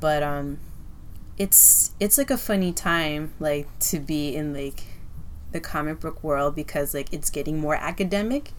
But 0.00 0.22
um 0.22 0.58
it's 1.38 1.92
it's 1.98 2.18
like 2.18 2.30
a 2.30 2.36
funny 2.36 2.72
time 2.72 3.32
like 3.40 3.66
to 3.78 3.98
be 3.98 4.34
in 4.34 4.52
like 4.54 4.84
the 5.52 5.60
comic 5.60 6.00
book 6.00 6.22
world 6.22 6.54
because 6.54 6.94
like 6.94 7.12
it's 7.12 7.30
getting 7.30 7.58
more 7.58 7.74
academic 7.74 8.52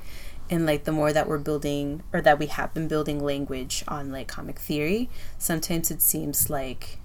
and 0.49 0.65
like 0.65 0.83
the 0.83 0.91
more 0.91 1.13
that 1.13 1.27
we're 1.27 1.37
building 1.37 2.03
or 2.11 2.21
that 2.21 2.39
we 2.39 2.47
have 2.47 2.73
been 2.73 2.87
building 2.87 3.23
language 3.23 3.83
on 3.87 4.11
like 4.11 4.27
comic 4.27 4.59
theory 4.59 5.09
sometimes 5.37 5.89
it 5.89 6.01
seems 6.01 6.49
like 6.49 6.99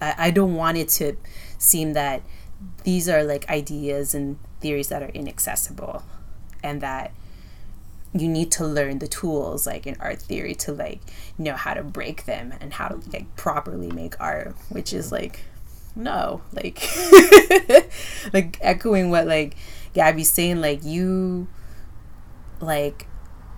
I, 0.00 0.14
I 0.18 0.30
don't 0.30 0.54
want 0.54 0.78
it 0.78 0.88
to 0.90 1.16
seem 1.58 1.92
that 1.94 2.22
these 2.84 3.08
are 3.08 3.22
like 3.22 3.48
ideas 3.48 4.14
and 4.14 4.38
theories 4.60 4.88
that 4.88 5.02
are 5.02 5.08
inaccessible 5.08 6.02
and 6.62 6.80
that 6.80 7.12
you 8.12 8.28
need 8.28 8.50
to 8.50 8.66
learn 8.66 8.98
the 8.98 9.06
tools 9.08 9.66
like 9.66 9.86
in 9.86 9.96
art 10.00 10.20
theory 10.20 10.54
to 10.54 10.72
like 10.72 11.00
know 11.38 11.54
how 11.54 11.74
to 11.74 11.82
break 11.82 12.24
them 12.24 12.52
and 12.60 12.74
how 12.74 12.88
to 12.88 13.00
like 13.12 13.34
properly 13.36 13.90
make 13.90 14.20
art 14.20 14.54
which 14.68 14.92
is 14.92 15.12
like 15.12 15.44
no 15.94 16.40
like 16.52 16.82
like 18.32 18.58
echoing 18.60 19.10
what 19.10 19.26
like 19.26 19.56
gabby's 19.94 20.30
saying 20.30 20.60
like 20.60 20.84
you 20.84 21.46
like 22.60 23.06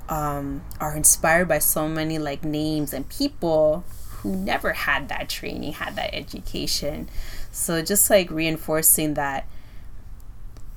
um 0.09 0.63
are 0.81 0.97
inspired 0.97 1.49
by 1.49 1.59
so 1.59 1.89
many 1.89 2.19
like 2.19 2.45
names 2.45 2.93
and 2.93 3.09
people 3.09 3.85
who 4.23 4.37
never 4.37 4.73
had 4.73 5.09
that 5.09 5.29
training 5.29 5.73
had 5.73 5.97
that 5.97 6.15
education. 6.15 7.09
So 7.51 7.83
just 7.83 8.09
like 8.09 8.31
reinforcing 8.31 9.15
that 9.15 9.47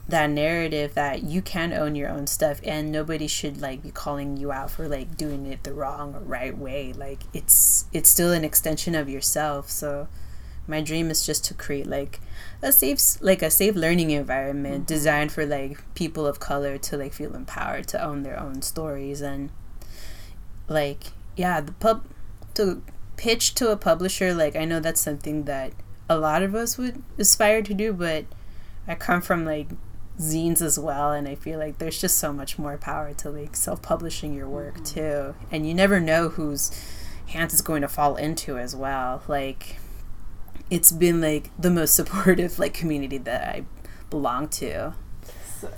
that 0.07 0.29
narrative 0.29 0.93
that 0.93 1.23
you 1.23 1.41
can 1.41 1.73
own 1.73 1.95
your 1.95 2.09
own 2.09 2.27
stuff 2.27 2.61
and 2.63 2.91
nobody 2.91 3.27
should 3.27 3.59
like 3.59 3.81
be 3.81 3.89
calling 3.89 4.37
you 4.37 4.51
out 4.51 4.69
for 4.69 4.87
like 4.87 5.17
doing 5.17 5.47
it 5.47 5.63
the 5.63 5.73
wrong 5.73 6.13
or 6.13 6.19
right 6.19 6.57
way. 6.57 6.93
Like 6.93 7.23
it's 7.33 7.85
it's 7.93 8.09
still 8.09 8.31
an 8.31 8.43
extension 8.43 8.95
of 8.95 9.09
yourself. 9.09 9.69
So 9.69 10.07
my 10.67 10.81
dream 10.81 11.09
is 11.09 11.25
just 11.25 11.45
to 11.45 11.53
create 11.53 11.87
like 11.87 12.19
a 12.65 12.71
safe 12.71 13.21
like 13.21 13.41
a 13.41 13.51
safe 13.51 13.75
learning 13.75 14.09
environment 14.09 14.75
mm-hmm. 14.75 14.93
designed 14.93 15.31
for 15.31 15.45
like 15.45 15.77
people 15.93 16.25
of 16.25 16.39
color 16.39 16.77
to 16.77 16.97
like 16.97 17.13
feel 17.13 17.35
empowered 17.35 17.87
to 17.87 18.03
own 18.03 18.23
their 18.23 18.39
own 18.39 18.61
stories 18.61 19.21
and 19.21 19.51
like 20.67 21.05
yeah 21.37 21.61
the 21.61 21.71
pub 21.73 22.03
to 22.55 22.81
pitch 23.17 23.53
to 23.53 23.71
a 23.71 23.77
publisher 23.77 24.33
like 24.33 24.55
i 24.55 24.65
know 24.65 24.79
that's 24.79 24.99
something 24.99 25.43
that 25.43 25.71
a 26.09 26.17
lot 26.17 26.41
of 26.41 26.55
us 26.55 26.77
would 26.77 27.03
aspire 27.19 27.61
to 27.61 27.73
do 27.73 27.93
but 27.93 28.25
i 28.87 28.95
come 28.95 29.21
from 29.21 29.45
like 29.45 29.67
zines 30.19 30.61
as 30.61 30.79
well 30.79 31.11
and 31.11 31.27
i 31.27 31.35
feel 31.35 31.59
like 31.59 31.77
there's 31.77 32.01
just 32.01 32.17
so 32.17 32.33
much 32.33 32.57
more 32.57 32.77
power 32.77 33.13
to 33.13 33.29
like 33.29 33.55
self-publishing 33.55 34.33
your 34.33 34.49
work 34.49 34.75
mm-hmm. 34.75 34.83
too. 34.83 35.35
And 35.51 35.67
you 35.67 35.73
never 35.73 35.99
know 35.99 36.29
whose 36.29 36.71
hands 37.27 37.53
it's 37.53 37.61
going 37.61 37.81
to 37.81 37.87
fall 37.87 38.15
into 38.15 38.57
as 38.57 38.75
well. 38.75 39.23
Like 39.27 39.77
it's 40.69 40.91
been 40.91 41.21
like 41.21 41.51
the 41.59 41.69
most 41.69 41.93
supportive 41.95 42.59
like 42.59 42.73
community 42.73 43.17
that 43.17 43.55
i 43.55 43.63
belong 44.09 44.47
to 44.47 44.93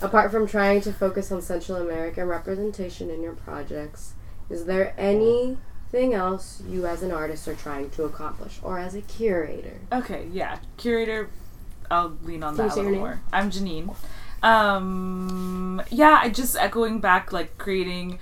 Apart 0.02 0.30
from 0.30 0.46
trying 0.46 0.80
to 0.82 0.92
focus 0.92 1.30
on 1.32 1.40
Central 1.42 1.78
American 1.78 2.26
representation 2.28 3.10
in 3.10 3.22
your 3.22 3.34
projects, 3.34 4.14
is 4.50 4.66
there 4.66 4.94
anything 4.98 6.14
else 6.14 6.62
you 6.68 6.86
as 6.86 7.02
an 7.02 7.12
artist 7.12 7.48
are 7.48 7.54
trying 7.54 7.90
to 7.90 8.04
accomplish 8.04 8.58
or 8.62 8.78
as 8.78 8.94
a 8.94 9.02
curator? 9.02 9.78
Okay, 9.92 10.28
yeah. 10.32 10.58
Curator, 10.76 11.30
I'll 11.90 12.16
lean 12.22 12.42
on 12.42 12.56
Can 12.56 12.68
that 12.68 12.76
a 12.76 12.82
little 12.82 12.98
more. 12.98 13.20
I'm 13.32 13.50
Janine. 13.50 13.94
Um, 14.42 15.82
yeah, 15.90 16.20
I 16.22 16.28
just 16.28 16.56
echoing 16.56 17.00
back, 17.00 17.32
like 17.32 17.58
creating 17.58 18.18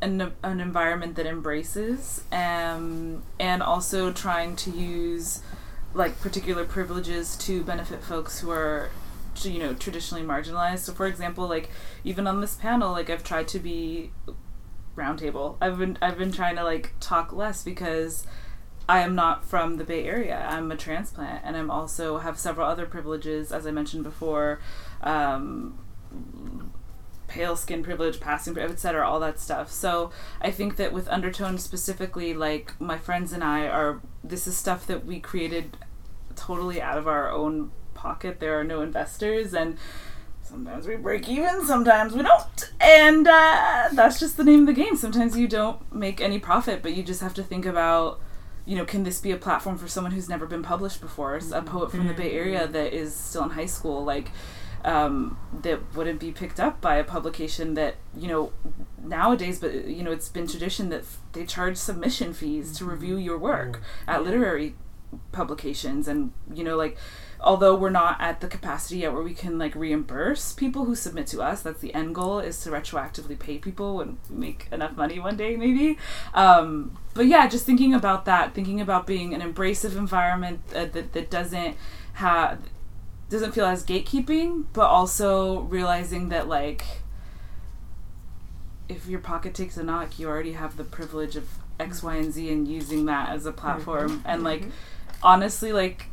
an, 0.00 0.32
an 0.42 0.60
environment 0.60 1.16
that 1.16 1.26
embraces, 1.26 2.24
um, 2.32 3.22
and 3.38 3.62
also 3.62 4.12
trying 4.12 4.56
to 4.56 4.70
use 4.70 5.42
like 5.94 6.20
particular 6.20 6.64
privileges 6.64 7.36
to 7.36 7.62
benefit 7.62 8.02
folks 8.02 8.40
who 8.40 8.50
are 8.50 8.90
you 9.42 9.58
know 9.58 9.72
traditionally 9.72 10.24
marginalized 10.24 10.80
so 10.80 10.92
for 10.92 11.06
example 11.06 11.48
like 11.48 11.70
even 12.04 12.26
on 12.26 12.40
this 12.40 12.56
panel 12.56 12.92
like 12.92 13.08
i've 13.08 13.24
tried 13.24 13.48
to 13.48 13.58
be 13.58 14.10
roundtable 14.96 15.56
i've 15.60 15.78
been 15.78 15.96
i've 16.02 16.18
been 16.18 16.32
trying 16.32 16.56
to 16.56 16.64
like 16.64 16.92
talk 17.00 17.32
less 17.32 17.62
because 17.62 18.26
I 18.90 19.02
am 19.02 19.14
not 19.14 19.44
from 19.44 19.76
the 19.76 19.84
Bay 19.84 20.04
Area. 20.04 20.44
I'm 20.50 20.72
a 20.72 20.76
transplant, 20.76 21.42
and 21.44 21.56
I'm 21.56 21.70
also 21.70 22.18
have 22.18 22.40
several 22.40 22.66
other 22.66 22.86
privileges, 22.86 23.52
as 23.52 23.64
I 23.64 23.70
mentioned 23.70 24.02
before, 24.02 24.58
um, 25.02 25.78
pale 27.30 27.56
skin 27.56 27.82
privilege, 27.82 28.20
passing, 28.20 28.58
etc., 28.58 29.08
all 29.08 29.20
that 29.20 29.38
stuff. 29.38 29.70
So 29.70 30.10
I 30.42 30.50
think 30.50 30.76
that 30.76 30.92
with 30.92 31.08
Undertone 31.08 31.56
specifically, 31.58 32.34
like 32.34 32.78
my 32.80 32.98
friends 32.98 33.32
and 33.32 33.42
I 33.42 33.68
are, 33.68 34.02
this 34.22 34.46
is 34.46 34.56
stuff 34.56 34.86
that 34.88 35.06
we 35.06 35.20
created 35.20 35.78
totally 36.34 36.82
out 36.82 36.98
of 36.98 37.06
our 37.06 37.30
own 37.30 37.70
pocket. 37.94 38.40
There 38.40 38.58
are 38.58 38.64
no 38.64 38.82
investors, 38.82 39.54
and 39.54 39.78
sometimes 40.42 40.88
we 40.88 40.96
break 40.96 41.28
even, 41.28 41.64
sometimes 41.64 42.14
we 42.14 42.22
don't. 42.22 42.72
And 42.80 43.28
uh, 43.28 43.90
that's 43.92 44.18
just 44.18 44.36
the 44.36 44.44
name 44.44 44.62
of 44.62 44.66
the 44.66 44.72
game. 44.72 44.96
Sometimes 44.96 45.38
you 45.38 45.46
don't 45.46 45.94
make 45.94 46.20
any 46.20 46.40
profit, 46.40 46.82
but 46.82 46.94
you 46.94 47.04
just 47.04 47.20
have 47.20 47.34
to 47.34 47.44
think 47.44 47.64
about, 47.64 48.20
you 48.66 48.76
know, 48.76 48.84
can 48.84 49.04
this 49.04 49.20
be 49.20 49.30
a 49.30 49.36
platform 49.36 49.78
for 49.78 49.86
someone 49.86 50.12
who's 50.12 50.28
never 50.28 50.46
been 50.46 50.64
published 50.64 51.00
before? 51.00 51.38
A 51.52 51.62
poet 51.62 51.92
from 51.92 52.08
the 52.08 52.14
Bay 52.14 52.32
Area 52.32 52.66
that 52.66 52.92
is 52.92 53.14
still 53.14 53.44
in 53.44 53.50
high 53.50 53.66
school, 53.66 54.02
like, 54.04 54.32
um, 54.84 55.38
that 55.62 55.94
wouldn't 55.94 56.20
be 56.20 56.32
picked 56.32 56.60
up 56.60 56.80
by 56.80 56.96
a 56.96 57.04
publication 57.04 57.74
that, 57.74 57.96
you 58.16 58.28
know, 58.28 58.52
nowadays, 59.02 59.60
but, 59.60 59.86
you 59.86 60.02
know, 60.02 60.12
it's 60.12 60.28
been 60.28 60.46
tradition 60.46 60.88
that 60.90 61.04
they 61.32 61.44
charge 61.44 61.76
submission 61.76 62.32
fees 62.32 62.76
to 62.78 62.84
review 62.84 63.16
your 63.16 63.38
work 63.38 63.82
at 64.06 64.24
literary 64.24 64.74
publications. 65.32 66.08
And 66.08 66.32
you 66.52 66.64
know 66.64 66.76
like 66.76 66.96
although 67.40 67.74
we're 67.74 67.90
not 67.90 68.20
at 68.20 68.40
the 68.40 68.48
capacity 68.48 68.98
yet 68.98 69.12
where 69.12 69.22
we 69.22 69.34
can 69.34 69.58
like 69.58 69.74
reimburse 69.74 70.52
people 70.52 70.84
who 70.84 70.94
submit 70.94 71.26
to 71.26 71.40
us 71.40 71.62
that's 71.62 71.80
the 71.80 71.94
end 71.94 72.14
goal 72.14 72.38
is 72.38 72.60
to 72.62 72.70
retroactively 72.70 73.38
pay 73.38 73.56
people 73.56 73.96
when 73.96 74.18
we 74.28 74.36
make 74.36 74.68
enough 74.70 74.96
money 74.96 75.18
one 75.18 75.36
day 75.36 75.56
maybe. 75.56 75.98
Um, 76.34 76.98
but 77.14 77.26
yeah 77.26 77.48
just 77.48 77.66
thinking 77.66 77.94
about 77.94 78.24
that 78.26 78.54
thinking 78.54 78.80
about 78.80 79.06
being 79.06 79.34
an 79.34 79.40
embracive 79.40 79.96
environment 79.96 80.60
uh, 80.74 80.86
that, 80.86 81.12
that 81.12 81.30
doesn't 81.30 81.76
have 82.14 82.60
doesn't 83.30 83.52
feel 83.52 83.64
as 83.64 83.84
gatekeeping 83.84 84.64
but 84.72 84.86
also 84.86 85.60
realizing 85.60 86.28
that 86.28 86.48
like 86.48 86.84
if 88.88 89.06
your 89.06 89.20
pocket 89.20 89.54
takes 89.54 89.76
a 89.76 89.82
knock 89.82 90.18
you 90.18 90.28
already 90.28 90.52
have 90.52 90.76
the 90.76 90.84
privilege 90.84 91.36
of 91.36 91.48
x 91.80 92.02
y 92.02 92.16
and 92.16 92.32
z 92.32 92.52
and 92.52 92.68
using 92.68 93.06
that 93.06 93.30
as 93.30 93.46
a 93.46 93.52
platform. 93.52 94.22
And 94.24 94.44
like 94.44 94.64
honestly 95.22 95.72
like 95.72 96.06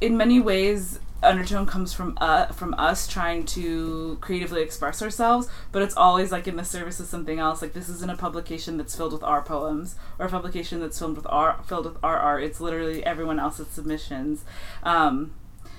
in 0.00 0.16
many 0.16 0.40
ways 0.40 0.98
undertone 1.22 1.66
comes 1.66 1.92
from 1.92 2.16
uh 2.20 2.46
from 2.46 2.74
us 2.74 3.08
trying 3.08 3.44
to 3.44 4.18
creatively 4.20 4.62
express 4.62 5.00
ourselves 5.00 5.48
but 5.72 5.80
it's 5.80 5.96
always 5.96 6.30
like 6.30 6.46
in 6.46 6.56
the 6.56 6.64
service 6.64 7.00
of 7.00 7.06
something 7.06 7.38
else. 7.38 7.62
Like 7.62 7.72
this 7.72 7.88
isn't 7.88 8.10
a 8.10 8.16
publication 8.16 8.76
that's 8.76 8.96
filled 8.96 9.12
with 9.12 9.22
our 9.22 9.42
poems 9.42 9.96
or 10.18 10.26
a 10.26 10.28
publication 10.28 10.80
that's 10.80 10.98
filled 10.98 11.16
with 11.16 11.26
our 11.28 11.62
filled 11.62 11.86
with 11.86 11.98
our 12.02 12.18
art. 12.18 12.42
It's 12.42 12.60
literally 12.60 13.04
everyone 13.04 13.38
else's 13.38 13.68
submissions. 13.68 14.44
Um 14.82 15.32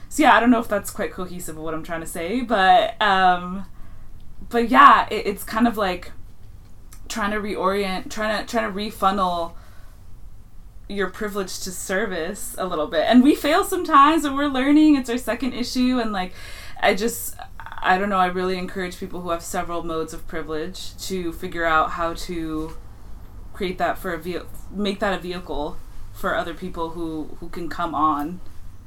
so 0.10 0.24
yeah 0.24 0.36
i 0.36 0.40
don't 0.40 0.50
know 0.50 0.60
if 0.60 0.68
that's 0.68 0.90
quite 0.90 1.12
cohesive 1.12 1.58
of 1.58 1.64
what 1.64 1.74
i'm 1.74 1.84
trying 1.84 2.02
to 2.02 2.08
say 2.08 2.42
but 2.42 3.00
um 3.02 3.66
but 4.50 4.70
yeah 4.70 5.08
it, 5.10 5.26
it's 5.26 5.44
kind 5.44 5.68
of 5.68 5.78
like 5.78 6.12
trying 7.08 7.32
to 7.32 7.38
reorient 7.38 8.10
trying 8.10 8.40
to 8.40 8.50
trying 8.50 8.66
to 8.66 8.72
refunnel 8.72 9.56
your 10.90 11.10
privilege 11.10 11.60
to 11.60 11.72
service 11.72 12.56
a 12.58 12.66
little 12.66 12.88
bit. 12.88 13.06
And 13.08 13.22
we 13.22 13.36
fail 13.36 13.64
sometimes 13.64 14.24
and 14.24 14.36
we're 14.36 14.48
learning 14.48 14.96
it's 14.96 15.10
our 15.10 15.18
second 15.18 15.54
issue 15.54 16.00
and 16.00 16.12
like 16.12 16.34
i 16.80 16.94
just 16.94 17.36
i 17.60 17.98
don't 17.98 18.10
know 18.10 18.18
i 18.18 18.28
really 18.28 18.58
encourage 18.58 18.98
people 19.00 19.22
who 19.22 19.30
have 19.32 19.44
several 19.44 19.84
modes 19.84 20.14
of 20.14 20.28
privilege 20.28 20.96
to 20.98 21.34
figure 21.34 21.66
out 21.66 21.92
how 21.92 22.14
to 22.14 22.78
create 23.54 23.78
that 23.78 23.98
for 23.98 24.14
a 24.14 24.18
ve- 24.18 24.40
make 24.72 25.00
that 25.00 25.18
a 25.18 25.22
vehicle 25.22 25.78
for 26.14 26.36
other 26.36 26.54
people 26.54 26.92
who 26.92 27.36
who 27.40 27.50
can 27.50 27.68
come 27.68 27.94
on 27.94 28.40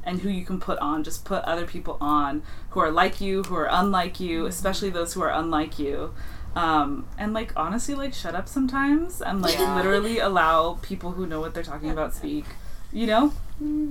and 0.05 0.20
who 0.20 0.28
you 0.28 0.44
can 0.44 0.61
put 0.61 0.78
on. 0.78 1.05
Just 1.05 1.24
put 1.24 1.44
other 1.44 1.66
people 1.66 1.96
on 2.01 2.42
who 2.70 2.80
are 2.80 2.90
like 2.90 3.20
you 3.20 3.42
who 3.44 3.55
are 3.57 3.68
unlike 3.70 4.20
you 4.20 4.46
especially 4.46 4.90
those 4.90 5.14
who 5.14 5.22
are 5.22 5.32
unlike 5.32 5.78
you. 5.78 6.14
Um, 6.57 7.07
and 7.16 7.32
like 7.32 7.53
honestly 7.57 7.94
like 7.94 8.12
shut 8.12 8.34
up 8.34 8.48
sometimes 8.48 9.22
and 9.22 9.40
like 9.40 9.59
literally 9.59 10.18
allow 10.18 10.78
people 10.82 11.12
who 11.12 11.26
know 11.26 11.40
what 11.40 11.55
they're 11.55 11.62
talking 11.62 11.90
about 11.90 12.12
speak 12.14 12.44
you 12.92 13.07
know? 13.07 13.32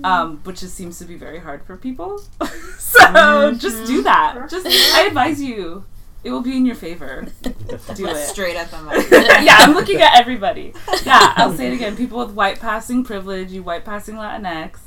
Um, 0.03 0.39
which 0.43 0.61
just 0.61 0.75
seems 0.75 0.97
to 0.99 1.05
be 1.05 1.15
very 1.15 1.39
hard 1.39 1.63
for 1.63 1.77
people. 1.77 2.21
So 2.79 3.53
just 3.53 3.85
do 3.85 4.01
that. 4.03 4.49
Just 4.49 4.65
i 4.67 5.05
advise 5.05 5.41
you. 5.41 5.85
It 6.23 6.31
will 6.31 6.41
be 6.41 6.57
in 6.57 6.65
your 6.65 6.75
favor. 6.75 7.27
Do 7.43 8.07
it. 8.07 8.27
Straight 8.27 8.55
at 8.55 8.71
the 8.71 8.81
mic. 8.81 9.09
yeah, 9.11 9.57
I'm 9.59 9.73
looking 9.73 10.01
at 10.01 10.19
everybody. 10.19 10.73
Yeah, 11.05 11.33
I'll 11.37 11.53
say 11.55 11.67
it 11.67 11.73
again. 11.73 11.95
People 11.97 12.17
with 12.17 12.31
white 12.31 12.59
passing 12.59 13.03
privilege, 13.03 13.51
you 13.51 13.63
white 13.63 13.85
passing 13.85 14.15
Latinx. 14.15 14.79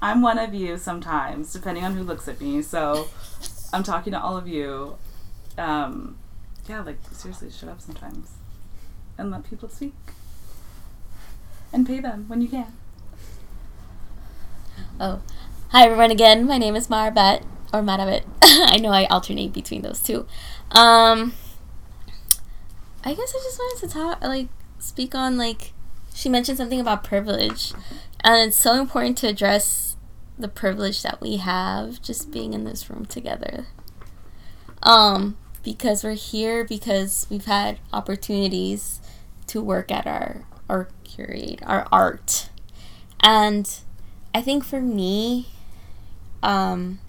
I'm 0.00 0.22
one 0.22 0.38
of 0.38 0.54
you 0.54 0.76
sometimes, 0.78 1.52
depending 1.52 1.84
on 1.84 1.94
who 1.96 2.02
looks 2.02 2.28
at 2.28 2.40
me. 2.40 2.62
So 2.62 3.08
I'm 3.72 3.82
talking 3.82 4.12
to 4.12 4.20
all 4.20 4.36
of 4.36 4.46
you. 4.46 4.96
Um, 5.56 6.16
yeah, 6.68 6.82
like 6.82 6.98
seriously, 7.12 7.50
shut 7.50 7.68
up 7.68 7.80
sometimes 7.80 8.32
and 9.16 9.30
let 9.30 9.44
people 9.44 9.68
speak. 9.68 9.94
And 11.72 11.86
pay 11.86 12.00
them 12.00 12.24
when 12.28 12.40
you 12.40 12.48
can. 12.48 12.72
Oh, 15.00 15.20
hi 15.68 15.84
everyone 15.84 16.10
again. 16.10 16.46
My 16.46 16.56
name 16.56 16.76
is 16.76 16.88
Marabet 16.88 17.42
or 17.74 17.82
Marabet. 17.82 18.24
I 18.42 18.78
know 18.78 18.90
I 18.90 19.04
alternate 19.06 19.52
between 19.52 19.82
those 19.82 20.00
two. 20.00 20.26
Um, 20.70 21.34
I 23.04 23.14
guess 23.14 23.34
I 23.34 23.40
just 23.42 23.58
wanted 23.58 23.86
to 23.88 23.92
talk, 23.92 24.22
like, 24.22 24.48
speak 24.78 25.14
on 25.14 25.36
like 25.36 25.72
she 26.14 26.28
mentioned 26.28 26.58
something 26.58 26.80
about 26.80 27.04
privilege, 27.04 27.72
and 28.24 28.48
it's 28.48 28.56
so 28.56 28.80
important 28.80 29.16
to 29.18 29.28
address 29.28 29.87
the 30.38 30.48
privilege 30.48 31.02
that 31.02 31.20
we 31.20 31.36
have 31.36 32.00
just 32.00 32.30
being 32.30 32.54
in 32.54 32.64
this 32.64 32.88
room 32.88 33.04
together. 33.04 33.66
Um, 34.82 35.36
because 35.64 36.04
we're 36.04 36.12
here 36.12 36.64
because 36.64 37.26
we've 37.28 37.44
had 37.44 37.78
opportunities 37.92 39.00
to 39.48 39.60
work 39.60 39.90
at 39.90 40.06
our 40.06 40.44
our 40.68 40.88
curate 41.04 41.60
our 41.64 41.86
art, 41.90 42.50
and 43.20 43.80
I 44.34 44.40
think 44.40 44.64
for 44.64 44.80
me, 44.80 45.48
um, 46.42 47.00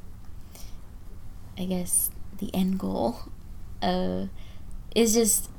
I 1.58 1.66
guess 1.66 2.10
the 2.38 2.54
end 2.54 2.80
goal, 2.80 3.20
uh, 3.82 4.26
is 4.96 5.14
just 5.14 5.50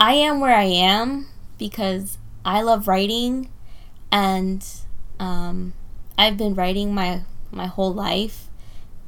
I 0.00 0.14
am 0.14 0.40
where 0.40 0.56
I 0.56 0.64
am 0.64 1.26
because 1.58 2.18
I 2.44 2.62
love 2.62 2.88
writing, 2.88 3.50
and 4.10 4.66
um, 5.18 5.74
I've 6.16 6.36
been 6.36 6.54
writing 6.54 6.94
my 6.94 7.22
my 7.50 7.66
whole 7.66 7.92
life, 7.92 8.48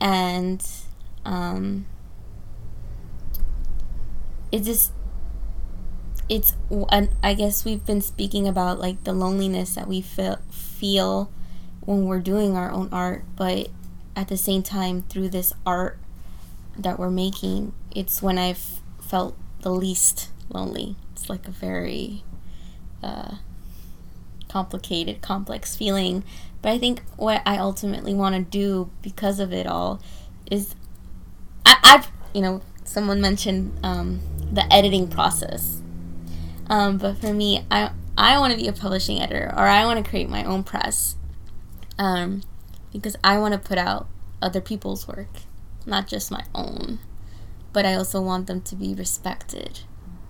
and 0.01 0.65
um, 1.25 1.87
it 4.53 4.63
just 4.63 4.93
it's 6.29 6.55
I 7.23 7.35
guess 7.35 7.65
we've 7.65 7.85
been 7.85 8.01
speaking 8.01 8.49
about 8.49 8.81
like 8.81 9.05
the 9.05 9.13
loneliness 9.13 9.75
that 9.75 9.87
we 9.87 10.01
feel 10.01 10.39
feel 10.51 11.31
when 11.81 12.05
we're 12.07 12.21
doing 12.21 12.57
our 12.57 12.71
own 12.71 12.89
art, 12.91 13.25
but 13.37 13.69
at 14.17 14.29
the 14.29 14.37
same 14.37 14.63
time 14.63 15.03
through 15.03 15.29
this 15.29 15.53
art 15.65 15.99
that 16.77 16.99
we're 16.99 17.11
making, 17.11 17.73
it's 17.95 18.21
when 18.21 18.39
I've 18.39 18.81
felt 19.01 19.37
the 19.61 19.71
least 19.71 20.31
lonely. 20.49 20.97
It's 21.13 21.31
like 21.31 21.47
a 21.47 21.53
very 21.53 22.25
uh, 23.03 23.37
complicated, 24.49 25.23
complex 25.23 25.77
feeling. 25.77 26.25
But 26.63 26.73
I 26.73 26.79
think 26.79 27.03
what 27.17 27.43
I 27.47 27.59
ultimately 27.59 28.15
want 28.15 28.35
to 28.35 28.43
do 28.43 28.91
because 29.03 29.41
of 29.41 29.53
it 29.53 29.67
all 29.67 30.01
is 30.51 30.75
I, 31.65 31.77
I've, 31.83 32.11
you 32.35 32.41
know, 32.41 32.63
someone 32.85 33.21
mentioned 33.21 33.79
um, 33.83 34.21
the 34.53 34.71
editing 34.73 35.09
process. 35.09 35.81
Um, 36.69 36.99
but 36.99 37.19
for 37.19 37.33
me, 37.33 37.65
I, 37.71 37.91
I 38.19 38.39
want 38.39 38.53
to 38.53 38.59
be 38.59 38.69
a 38.69 38.73
publishing 38.73 39.21
editor 39.21 39.53
or 39.57 39.67
I 39.67 39.85
want 39.85 40.03
to 40.03 40.09
create 40.09 40.29
my 40.29 40.45
own 40.45 40.65
press 40.65 41.17
um, 41.99 42.43
because 42.93 43.17
I 43.23 43.39
want 43.39 43.55
to 43.55 43.59
put 43.61 43.79
out 43.79 44.09
other 44.43 44.61
people's 44.61 45.07
work, 45.07 45.29
not 45.85 46.09
just 46.09 46.31
my 46.31 46.45
own. 46.55 46.99
But 47.73 47.85
I 47.85 47.95
also 47.95 48.21
want 48.23 48.47
them 48.47 48.63
to 48.63 48.75
be 48.75 48.95
respected 48.95 49.81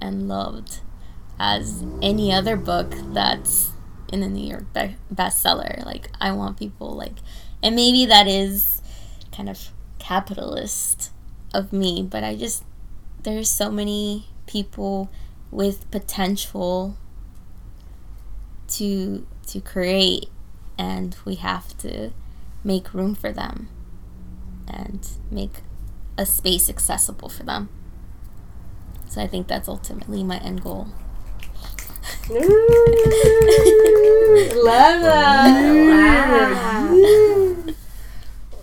and 0.01 0.29
loved 0.29 0.81
as 1.39 1.85
any 2.03 2.33
other 2.33 2.57
book 2.57 2.93
that's 3.13 3.73
in 4.13 4.21
the 4.21 4.29
New 4.29 4.47
York 4.49 4.73
be- 4.73 4.97
bestseller. 5.13 5.85
Like, 5.85 6.11
I 6.21 6.33
want 6.33 6.59
people, 6.59 6.93
like, 6.93 7.17
and 7.63 7.75
maybe 7.75 8.07
that 8.07 8.27
is 8.27 8.83
kind 9.33 9.49
of 9.49 9.71
capitalist 9.99 11.11
of 11.53 11.73
me, 11.73 12.03
but 12.03 12.23
I 12.25 12.37
just, 12.37 12.65
there's 13.23 13.51
so 13.51 13.71
many 13.71 14.29
people 14.47 15.11
with 15.51 15.91
potential 15.91 16.97
to 18.69 19.27
to 19.47 19.61
create 19.61 20.29
and 20.77 21.17
we 21.25 21.37
have 21.37 21.77
to 21.79 22.11
make 22.65 22.93
room 22.93 23.15
for 23.15 23.33
them 23.33 23.69
and 24.67 25.09
make 25.31 25.63
a 26.19 26.27
space 26.27 26.69
accessible 26.69 27.29
for 27.29 27.45
them. 27.45 27.69
So 29.09 29.23
I 29.23 29.27
think 29.27 29.47
that's 29.47 29.69
ultimately 29.69 30.25
my 30.25 30.39
end 30.39 30.63
goal. 30.63 30.89
Love 34.63 35.03
that. 35.03 35.73
Wow. 35.97 37.75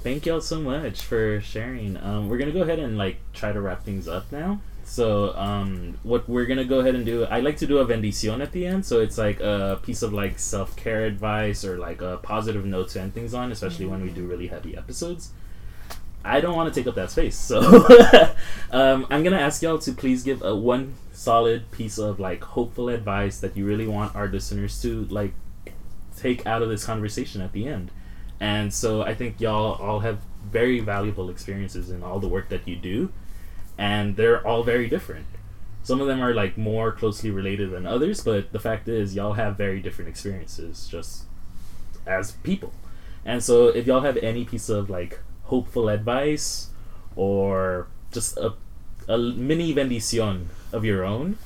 Thank 0.04 0.26
y'all 0.26 0.42
so 0.42 0.60
much 0.60 1.02
for 1.02 1.40
sharing. 1.40 1.96
Um, 1.98 2.28
we're 2.28 2.38
gonna 2.38 2.52
go 2.52 2.62
ahead 2.64 2.80
and 2.80 2.98
like 2.98 3.20
try 3.34 3.54
to 3.54 3.62
wrap 3.62 3.84
things 3.84 4.08
up 4.08 4.32
now. 4.34 4.60
So 4.84 5.34
um, 5.38 5.98
what 6.04 6.28
we're 6.28 6.46
gonna 6.46 6.66
go 6.66 6.80
ahead 6.82 6.96
and 6.96 7.06
do, 7.06 7.24
I 7.24 7.40
like 7.40 7.56
to 7.58 7.68
do 7.68 7.78
a 7.78 7.86
bendición 7.86 8.42
at 8.42 8.52
the 8.52 8.66
end. 8.66 8.86
So 8.86 9.00
it's 9.00 9.18
like 9.18 9.40
a 9.40 9.80
piece 9.82 10.02
of 10.02 10.12
like 10.14 10.40
self 10.40 10.76
care 10.76 11.06
advice 11.06 11.64
or 11.64 11.78
like 11.78 12.02
a 12.02 12.18
positive 12.18 12.66
note 12.66 12.90
to 12.90 13.02
end 13.02 13.14
things 13.14 13.34
on, 13.34 13.52
especially 13.52 13.86
when 13.86 14.02
we 14.02 14.10
do 14.10 14.26
really 14.26 14.48
heavy 14.48 14.76
episodes. 14.76 15.32
I 16.26 16.42
don't 16.42 16.56
want 16.56 16.74
to 16.74 16.80
take 16.80 16.88
up 16.88 16.96
that 16.96 17.12
space, 17.12 17.38
so 17.38 17.60
um, 18.72 19.08
I'm 19.10 19.24
gonna 19.24 19.40
ask 19.40 19.62
y'all 19.62 19.80
to 19.80 19.92
please 19.94 20.24
give 20.24 20.42
a 20.42 20.56
one 20.56 20.96
solid 21.24 21.72
piece 21.72 21.98
of 21.98 22.20
like 22.20 22.44
hopeful 22.44 22.90
advice 22.90 23.40
that 23.40 23.56
you 23.56 23.66
really 23.66 23.88
want 23.88 24.14
our 24.14 24.28
listeners 24.28 24.82
to 24.82 25.06
like 25.06 25.34
take 26.18 26.46
out 26.46 26.62
of 26.62 26.68
this 26.70 26.86
conversation 26.86 27.42
at 27.42 27.54
the 27.54 27.66
end. 27.66 27.92
And 28.40 28.74
so 28.74 29.04
I 29.04 29.14
think 29.14 29.40
y'all 29.40 29.76
all 29.82 30.02
have 30.02 30.20
very 30.52 30.82
valuable 30.82 31.30
experiences 31.30 31.90
in 31.90 32.04
all 32.04 32.20
the 32.20 32.28
work 32.28 32.50
that 32.50 32.68
you 32.68 32.76
do, 32.76 33.14
and 33.78 34.18
they're 34.18 34.46
all 34.46 34.64
very 34.64 34.90
different. 34.90 35.28
Some 35.82 36.02
of 36.02 36.08
them 36.08 36.22
are 36.22 36.34
like 36.34 36.58
more 36.58 36.92
closely 36.92 37.32
related 37.32 37.72
than 37.72 37.86
others, 37.86 38.22
but 38.22 38.52
the 38.52 38.60
fact 38.60 38.90
is, 38.90 39.16
y'all 39.16 39.34
have 39.34 39.58
very 39.58 39.80
different 39.80 40.10
experiences 40.10 40.88
just 40.90 41.24
as 42.06 42.32
people. 42.44 42.74
And 43.26 43.42
so 43.42 43.68
if 43.68 43.88
y'all 43.88 44.02
have 44.02 44.18
any 44.18 44.44
piece 44.44 44.68
of 44.68 44.90
like 44.90 45.20
hopeful 45.44 45.88
advice 45.88 46.70
or 47.16 47.88
just 48.12 48.38
a, 48.38 48.54
a 49.08 49.18
mini 49.18 49.74
bendición 49.74 50.48
of 50.72 50.86
your 50.86 51.04
own, 51.04 51.38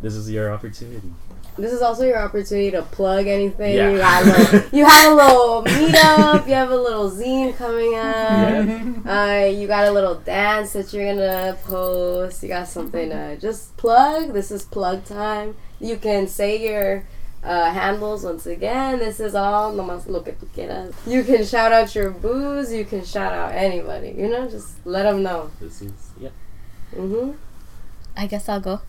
this 0.00 0.14
is 0.14 0.30
your 0.30 0.52
opportunity. 0.52 1.12
This 1.56 1.72
is 1.72 1.82
also 1.82 2.04
your 2.04 2.18
opportunity 2.18 2.70
to 2.70 2.82
plug 2.82 3.26
anything. 3.26 3.74
Yeah. 3.74 3.90
You, 3.90 3.98
got 3.98 4.22
a 4.22 4.26
little, 4.26 4.68
you 4.78 4.84
have 4.84 5.10
a 5.10 5.14
little 5.14 5.64
meetup. 5.64 6.46
You 6.46 6.54
have 6.54 6.70
a 6.70 6.76
little 6.76 7.10
zine 7.10 7.56
coming 7.56 7.94
up. 7.96 9.06
Uh, 9.06 9.46
you 9.46 9.66
got 9.66 9.88
a 9.88 9.90
little 9.90 10.14
dance 10.14 10.74
that 10.74 10.92
you're 10.92 11.12
gonna 11.12 11.58
post. 11.64 12.44
You 12.44 12.48
got 12.50 12.68
something 12.68 13.10
to 13.10 13.36
just 13.38 13.76
plug. 13.76 14.32
This 14.34 14.52
is 14.52 14.64
plug 14.64 15.04
time. 15.04 15.56
You 15.80 15.96
can 15.96 16.28
say 16.28 16.62
your 16.62 17.04
uh, 17.42 17.70
handles 17.70 18.24
once 18.24 18.46
again. 18.46 18.98
This 18.98 19.20
is 19.20 19.34
all 19.34 19.72
nomás 19.72 20.06
lo 20.08 20.20
que 20.20 20.32
tú 20.32 20.46
quieras. 20.54 20.94
You 21.06 21.22
can 21.24 21.44
shout 21.44 21.72
out 21.72 21.94
your 21.94 22.10
booze. 22.10 22.72
You 22.72 22.84
can 22.84 23.04
shout 23.04 23.32
out 23.32 23.52
anybody. 23.52 24.14
You 24.16 24.28
know, 24.28 24.48
just 24.48 24.84
let 24.86 25.04
them 25.04 25.22
know. 25.22 25.50
This 25.60 25.82
is 25.82 25.92
yeah. 26.18 26.30
hmm 26.94 27.32
I 28.16 28.26
guess 28.26 28.48
I'll 28.48 28.60
go. 28.60 28.80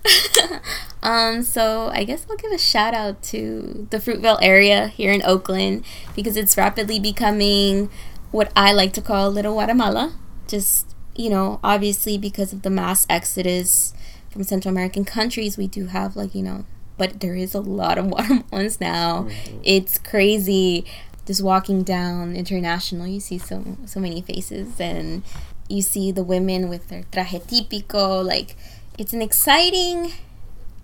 um, 1.04 1.44
so 1.44 1.92
I 1.94 2.04
guess 2.04 2.26
I'll 2.28 2.36
give 2.36 2.52
a 2.52 2.58
shout 2.58 2.96
out 2.96 3.22
to 3.24 3.88
the 3.92 3.98
Fruitvale 3.98 4.40
area 4.42 4.88
here 4.88 5.12
in 5.12 5.22
Oakland 5.24 5.86
because 6.16 6.36
it's 6.36 6.58
rapidly 6.58 7.00
becoming 7.00 7.92
what 8.32 8.52
I 8.56 8.74
like 8.74 8.92
to 8.94 9.02
call 9.02 9.30
Little 9.30 9.54
Guatemala. 9.54 10.16
Just, 10.48 10.96
you 11.16 11.30
know, 11.30 11.60
obviously 11.64 12.18
because 12.18 12.54
of 12.54 12.64
the 12.64 12.72
mass 12.72 13.06
exodus 13.08 13.94
from 14.32 14.44
Central 14.44 14.72
American 14.72 15.06
countries, 15.06 15.60
we 15.60 15.68
do 15.68 15.86
have 15.86 16.16
like, 16.16 16.34
you 16.34 16.42
know, 16.42 16.66
but 17.00 17.22
there 17.22 17.36
is 17.36 17.56
a 17.56 17.62
lot 17.62 17.98
of 17.98 18.06
watermelons 18.16 18.80
now. 18.80 19.24
Mm-hmm. 19.24 19.62
It's 19.64 19.98
crazy. 19.98 20.86
Just 21.26 21.42
walking 21.42 21.84
down 21.84 22.36
international, 22.36 23.08
you 23.08 23.20
see 23.20 23.38
so 23.40 23.78
so 23.86 24.00
many 24.00 24.22
faces 24.22 24.80
and 24.80 25.24
you 25.70 25.82
see 25.82 26.12
the 26.12 26.24
women 26.24 26.68
with 26.68 26.90
their 26.90 27.04
traje 27.04 27.42
típico, 27.46 28.26
like 28.26 28.56
it's 28.98 29.14
an 29.14 29.22
exciting 29.22 30.12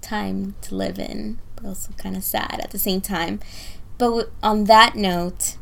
time 0.01 0.55
to 0.61 0.75
live 0.75 0.99
in, 0.99 1.39
but 1.55 1.65
also 1.65 1.91
kind 1.97 2.15
of 2.15 2.23
sad 2.23 2.59
at 2.63 2.71
the 2.71 2.79
same 2.79 3.01
time. 3.01 3.39
But 3.97 4.05
w- 4.05 4.31
on 4.43 4.65
that 4.65 4.95
note, 4.95 5.57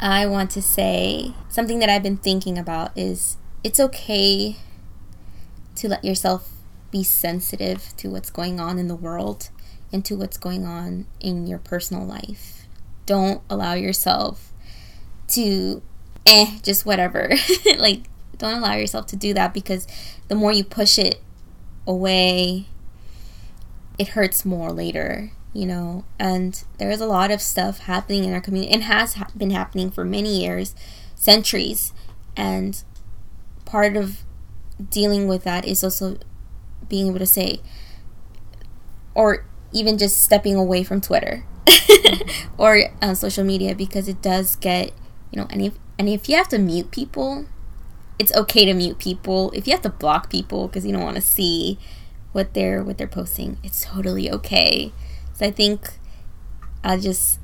I 0.00 0.26
want 0.26 0.50
to 0.52 0.62
say 0.62 1.34
something 1.48 1.78
that 1.78 1.88
I've 1.88 2.02
been 2.02 2.16
thinking 2.16 2.58
about 2.58 2.90
is 2.96 3.36
it's 3.62 3.78
okay 3.78 4.56
to 5.76 5.88
let 5.88 6.04
yourself 6.04 6.50
be 6.90 7.02
sensitive 7.02 7.94
to 7.96 8.10
what's 8.10 8.30
going 8.30 8.60
on 8.60 8.78
in 8.78 8.88
the 8.88 8.96
world 8.96 9.50
and 9.92 10.04
to 10.04 10.16
what's 10.16 10.36
going 10.36 10.64
on 10.64 11.06
in 11.20 11.46
your 11.46 11.58
personal 11.58 12.04
life. 12.04 12.66
Don't 13.06 13.42
allow 13.48 13.74
yourself 13.74 14.52
to 15.28 15.82
eh 16.26 16.58
just 16.62 16.86
whatever. 16.86 17.30
like 17.78 18.02
don't 18.38 18.58
allow 18.58 18.74
yourself 18.74 19.06
to 19.06 19.16
do 19.16 19.34
that 19.34 19.52
because 19.52 19.86
the 20.28 20.34
more 20.34 20.52
you 20.52 20.64
push 20.64 20.98
it 20.98 21.20
away, 21.86 22.66
it 23.98 24.08
hurts 24.08 24.44
more 24.44 24.72
later, 24.72 25.32
you 25.52 25.66
know. 25.66 26.04
And 26.18 26.62
there 26.78 26.90
is 26.90 27.00
a 27.00 27.06
lot 27.06 27.30
of 27.30 27.42
stuff 27.42 27.80
happening 27.80 28.24
in 28.24 28.32
our 28.32 28.40
community 28.40 28.72
and 28.72 28.84
has 28.84 29.14
ha- 29.14 29.28
been 29.36 29.50
happening 29.50 29.90
for 29.90 30.04
many 30.04 30.40
years, 30.40 30.74
centuries. 31.14 31.92
And 32.36 32.82
part 33.66 33.96
of 33.96 34.24
dealing 34.88 35.28
with 35.28 35.44
that 35.44 35.66
is 35.66 35.84
also 35.84 36.16
being 36.90 37.06
able 37.06 37.18
to 37.18 37.26
say, 37.26 37.60
or 39.14 39.46
even 39.72 39.96
just 39.96 40.22
stepping 40.22 40.56
away 40.56 40.84
from 40.84 41.00
Twitter 41.00 41.44
or 42.58 42.82
uh, 43.00 43.14
social 43.14 43.44
media 43.44 43.74
because 43.74 44.08
it 44.08 44.20
does 44.20 44.56
get, 44.56 44.92
you 45.30 45.40
know, 45.40 45.46
and 45.48 45.62
if, 45.62 45.72
and 45.98 46.08
if 46.08 46.28
you 46.28 46.36
have 46.36 46.48
to 46.48 46.58
mute 46.58 46.90
people, 46.90 47.46
it's 48.18 48.34
okay 48.34 48.66
to 48.66 48.74
mute 48.74 48.98
people. 48.98 49.50
If 49.52 49.66
you 49.66 49.72
have 49.72 49.80
to 49.82 49.88
block 49.88 50.28
people 50.28 50.68
because 50.68 50.84
you 50.84 50.92
don't 50.92 51.02
want 51.02 51.16
to 51.16 51.22
see 51.22 51.78
what 52.32 52.52
they're 52.52 52.84
what 52.84 52.98
they're 52.98 53.08
posting, 53.08 53.56
it's 53.64 53.84
totally 53.86 54.30
okay. 54.30 54.92
So 55.32 55.46
I 55.46 55.50
think 55.50 55.94
I'll 56.84 57.00
just 57.00 57.40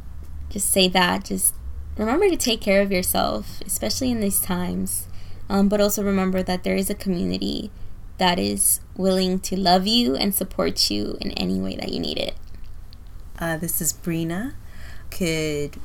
just 0.51 0.71
say 0.71 0.87
that. 0.89 1.25
Just 1.25 1.55
remember 1.97 2.29
to 2.29 2.37
take 2.37 2.61
care 2.61 2.83
of 2.83 2.93
yourself, 2.93 3.63
especially 3.65 4.11
in 4.11 4.21
these 4.21 4.41
times. 4.41 5.09
Um, 5.49 5.69
but 5.69 5.81
also 5.81 6.03
remember 6.03 6.43
that 6.43 6.63
there 6.65 6.77
is 6.77 6.91
a 6.91 6.95
community 6.95 7.71
that 8.19 8.39
is 8.39 8.81
willing 8.97 9.41
to 9.41 9.57
love 9.57 9.87
you 9.87 10.17
and 10.17 10.35
support 10.35 10.91
you 10.91 11.19
in 11.21 11.33
any 11.33 11.61
way 11.61 11.77
that 11.77 11.91
you 11.91 12.01
need 12.01 12.19
it. 12.19 12.35
Uh, 13.39 13.57
this 13.57 13.81
is 13.81 13.93
Breena. 13.93 14.55
Could 15.11 15.77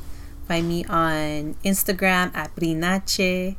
find 0.48 0.68
me 0.68 0.86
on 0.86 1.56
Instagram 1.64 2.36
at 2.36 2.56
Breenache, 2.56 3.56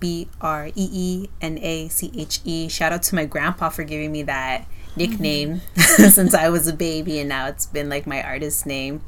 B 0.00 0.28
R 0.40 0.68
E 0.68 0.72
E 0.74 1.28
N 1.40 1.58
A 1.58 1.88
C 1.88 2.12
H 2.14 2.40
E. 2.44 2.68
Shout 2.68 2.92
out 2.92 3.02
to 3.04 3.14
my 3.14 3.24
grandpa 3.24 3.68
for 3.68 3.84
giving 3.84 4.12
me 4.12 4.22
that 4.24 4.66
nickname 4.96 5.60
since 5.76 6.34
I 6.34 6.48
was 6.48 6.66
a 6.66 6.72
baby, 6.72 7.20
and 7.20 7.28
now 7.28 7.46
it's 7.46 7.66
been 7.66 7.88
like 7.88 8.06
my 8.06 8.22
artist 8.22 8.66
name. 8.66 9.02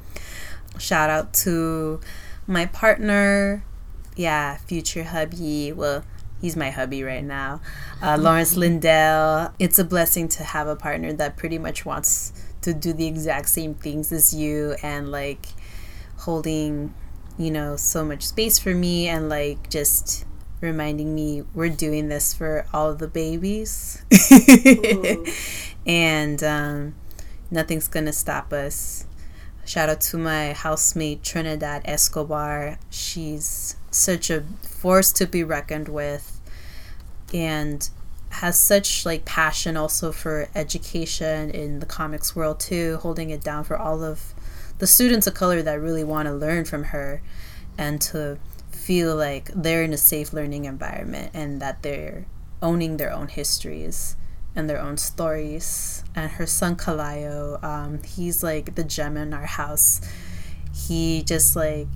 Shout 0.79 1.11
out 1.11 1.33
to 1.35 2.01
my 2.47 2.67
partner, 2.67 3.65
yeah, 4.17 4.57
future 4.57 5.05
hubby. 5.05 5.73
Well, 5.73 6.05
he's 6.41 6.57
my 6.57 6.70
hubby 6.70 7.03
right 7.03 7.24
now. 7.24 7.61
Uh, 8.03 8.16
Lawrence 8.18 8.57
Lindell. 8.57 9.53
It's 9.59 9.78
a 9.78 9.84
blessing 9.84 10.28
to 10.28 10.45
have 10.45 10.66
a 10.66 10.76
partner 10.76 11.12
that 11.14 11.36
pretty 11.36 11.59
much 11.59 11.84
wants 11.84 12.32
to 12.62 12.74
do 12.74 12.93
the 12.93 13.07
exact 13.07 13.49
same 13.49 13.74
things 13.74 14.12
as 14.12 14.34
you 14.34 14.76
and 14.82 15.11
like 15.11 15.47
holding, 16.18 16.95
you 17.38 17.51
know, 17.51 17.76
so 17.76 18.05
much 18.05 18.26
space 18.26 18.59
for 18.59 18.74
me 18.74 19.09
and 19.09 19.28
like 19.28 19.70
just 19.70 20.24
reminding 20.61 21.14
me 21.14 21.43
we're 21.55 21.70
doing 21.70 22.09
this 22.09 22.34
for 22.34 22.66
all 22.72 22.95
the 22.95 23.09
babies. 23.09 24.03
and 25.86 26.43
um, 26.43 26.95
nothing's 27.51 27.88
gonna 27.88 28.12
stop 28.12 28.53
us. 28.53 29.07
Shout 29.64 29.88
out 29.88 30.01
to 30.03 30.18
my 30.18 30.53
housemate 30.53 31.22
Trinidad 31.22 31.82
Escobar. 31.84 32.78
She's 32.91 33.76
such 33.91 34.30
a 34.30 34.43
force 34.62 35.12
to 35.12 35.26
be 35.26 35.43
reckoned 35.45 35.88
with 35.88 36.41
and 37.32 37.91
has 38.30 38.59
such 38.59 39.05
like 39.05 39.24
passion 39.24 39.76
also 39.76 40.12
for 40.12 40.49
education 40.55 41.51
in 41.51 41.80
the 41.80 41.86
comics 41.86 42.34
world 42.36 42.61
too, 42.61 42.99
holding 43.03 43.30
it 43.30 43.43
down 43.43 43.64
for 43.64 43.76
all 43.76 44.05
of 44.05 44.34
the 44.78 44.86
students 44.86 45.26
of 45.26 45.34
color 45.34 45.62
that 45.62 45.80
really 45.80 46.05
want 46.05 46.26
to 46.26 46.32
learn 46.32 46.64
from 46.64 46.84
her 46.84 47.20
and 47.76 48.01
to 48.01 48.38
feel 48.70 49.14
like 49.14 49.51
they're 49.55 49.82
in 49.82 49.93
a 49.93 49.99
safe 49.99 50.32
learning 50.32 50.64
environment 50.64 51.30
and 51.34 51.61
that 51.61 51.82
they're 51.82 52.24
owning 52.62 52.97
their 52.97 53.12
own 53.12 53.28
histories 53.28 54.16
and 54.55 54.68
their 54.68 54.80
own 54.80 54.97
stories. 54.97 56.05
And 56.14 56.32
her 56.32 56.47
son 56.47 56.76
Kalayo, 56.76 57.62
um, 57.62 58.03
he's 58.03 58.43
like 58.43 58.74
the 58.74 58.84
gem 58.84 59.16
in 59.16 59.34
our 59.34 59.47
house. 59.47 60.01
He 60.74 61.22
just 61.22 61.57
like 61.57 61.88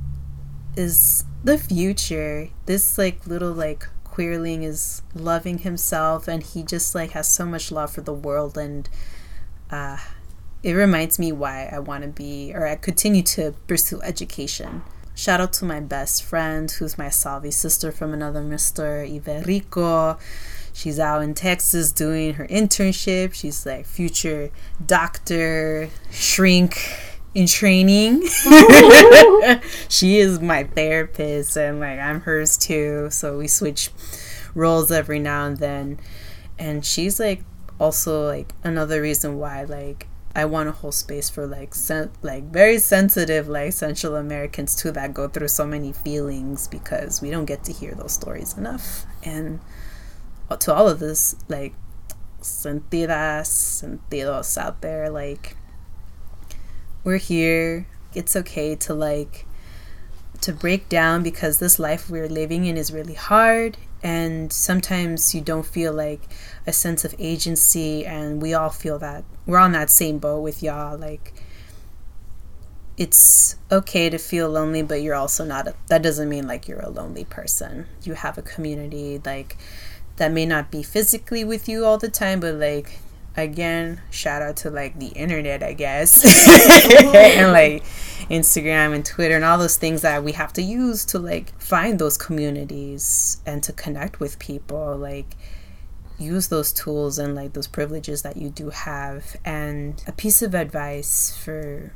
is 0.77 1.25
the 1.45 1.59
future. 1.59 2.49
This 2.67 2.99
like 2.99 3.27
little 3.27 3.53
like 3.53 3.87
queerling 4.05 4.63
is 4.63 5.03
loving 5.15 5.59
himself 5.59 6.27
and 6.27 6.43
he 6.43 6.63
just 6.63 6.95
like 6.95 7.11
has 7.11 7.29
so 7.29 7.45
much 7.45 7.71
love 7.71 7.93
for 7.93 8.01
the 8.01 8.15
world 8.15 8.57
and 8.57 8.89
uh 9.71 9.99
it 10.63 10.73
reminds 10.73 11.19
me 11.19 11.31
why 11.31 11.69
I 11.71 11.79
want 11.79 12.05
to 12.05 12.09
be 12.09 12.53
or 12.55 12.67
I 12.67 12.77
continue 12.77 13.23
to 13.23 13.55
pursue 13.67 14.01
education. 14.01 14.83
Shout 15.15 15.41
out 15.41 15.53
to 15.55 15.65
my 15.65 15.79
best 15.81 16.25
friend 16.25 16.71
who's 16.71 16.97
my 16.97 17.11
Salvi 17.11 17.51
sister 17.51 17.93
from 17.93 18.15
another 18.15 18.41
Mr. 18.41 19.07
Iberico. 19.07 20.19
She's 20.73 20.99
out 20.99 21.23
in 21.23 21.35
Texas 21.35 21.93
doing 21.93 22.35
her 22.35 22.47
internship. 22.49 23.35
She's 23.35 23.67
like 23.67 23.85
future 23.87 24.51
doctor, 24.85 25.91
shrink 26.11 26.79
in 27.35 27.47
training. 27.47 28.27
she 29.89 30.19
is 30.19 30.41
my 30.41 30.65
therapist 30.65 31.57
and 31.57 31.81
like 31.81 31.99
I'm 31.99 32.21
hers 32.21 32.57
too. 32.57 33.09
So 33.11 33.39
we 33.39 33.49
switch 33.49 33.91
roles 34.55 34.91
every 34.91 35.19
now 35.19 35.47
and 35.47 35.57
then. 35.59 35.99
And 36.59 36.85
she's 36.85 37.19
like 37.19 37.43
also 37.81 38.27
like 38.27 38.55
another 38.63 39.03
reason 39.03 39.39
why 39.39 39.65
like 39.65 40.07
I 40.37 40.45
want 40.47 40.69
to 40.69 40.73
hold 40.73 40.95
space 40.95 41.31
for 41.31 41.47
like 41.47 41.75
sen- 41.75 42.11
like 42.23 42.45
very 42.45 42.79
sensitive 42.79 43.49
like 43.49 43.73
Central 43.73 44.17
Americans 44.17 44.75
too 44.75 44.91
that 44.93 45.15
go 45.15 45.29
through 45.29 45.49
so 45.49 45.67
many 45.67 45.93
feelings 45.93 46.69
because 46.69 47.21
we 47.21 47.31
don't 47.31 47.45
get 47.45 47.65
to 47.65 47.73
hear 47.73 47.95
those 47.95 48.13
stories 48.13 48.57
enough. 48.57 49.07
And 49.25 49.61
to 50.61 50.73
all 50.73 50.89
of 50.89 51.01
this 51.01 51.35
like 51.49 51.75
sentidas, 52.41 53.49
sentidos 53.49 54.59
out 54.59 54.81
there 54.81 55.11
like 55.11 55.57
we're 57.05 57.19
here. 57.19 57.87
It's 58.15 58.35
okay 58.35 58.75
to 58.77 58.95
like 58.95 59.47
to 60.41 60.53
break 60.53 60.89
down 60.89 61.23
because 61.23 61.59
this 61.59 61.79
life 61.79 62.11
we're 62.11 62.29
living 62.29 62.65
in 62.65 62.77
is 62.77 62.93
really 62.93 63.15
hard 63.15 63.79
and 64.03 64.53
sometimes 64.53 65.35
you 65.35 65.41
don't 65.41 65.65
feel 65.65 65.91
like 65.91 66.21
a 66.67 66.73
sense 66.73 67.03
of 67.03 67.15
agency 67.19 68.05
and 68.05 68.43
we 68.43 68.53
all 68.53 68.69
feel 68.69 68.99
that 68.99 69.25
we're 69.47 69.57
on 69.57 69.73
that 69.73 69.89
same 69.89 70.19
boat 70.19 70.41
with 70.41 70.63
y'all 70.63 70.99
like 70.99 71.33
it's 72.99 73.57
okay 73.73 74.11
to 74.11 74.19
feel 74.19 74.51
lonely 74.51 74.83
but 74.83 75.01
you're 75.01 75.15
also 75.15 75.47
not 75.47 75.67
a, 75.67 75.75
that 75.89 76.03
doesn't 76.03 76.29
mean 76.29 76.47
like 76.47 76.69
you're 76.69 76.81
a 76.81 76.91
lonely 76.91 77.25
person 77.25 77.87
you 78.03 78.13
have 78.13 78.37
a 78.37 78.43
community 78.43 79.19
like 79.25 79.57
that 80.17 80.31
may 80.31 80.45
not 80.45 80.71
be 80.71 80.83
physically 80.83 81.43
with 81.43 81.67
you 81.71 81.87
all 81.87 81.97
the 81.97 82.11
time 82.11 82.39
but 82.39 82.55
like 82.55 82.99
again 83.37 84.01
shout 84.11 84.43
out 84.43 84.57
to 84.57 84.71
like 84.71 84.99
the 84.99 85.09
internet 85.09 85.63
i 85.63 85.73
guess. 85.73 86.25
And 87.15 87.53
like 87.53 87.85
instagram 88.31 88.95
and 88.95 89.05
twitter 89.05 89.35
and 89.35 89.45
all 89.45 89.59
those 89.59 89.77
things 89.77 90.03
that 90.03 90.25
we 90.25 90.33
have 90.33 90.53
to 90.55 90.63
use 90.63 91.05
to 91.05 91.19
like 91.19 91.59
find 91.61 91.99
those 91.99 92.17
communities 92.17 93.41
and 93.47 93.63
to 93.63 93.73
connect 93.73 94.21
with 94.21 94.39
people. 94.39 94.97
Like 94.97 95.37
use 96.19 96.49
those 96.49 96.73
tools 96.73 97.19
and 97.19 97.35
like 97.35 97.53
those 97.55 97.67
privileges 97.67 98.23
that 98.23 98.37
you 98.37 98.51
do 98.51 98.71
have. 98.71 99.37
And 99.45 100.03
a 100.07 100.13
piece 100.13 100.43
of 100.43 100.55
advice 100.55 101.37
for 101.37 101.93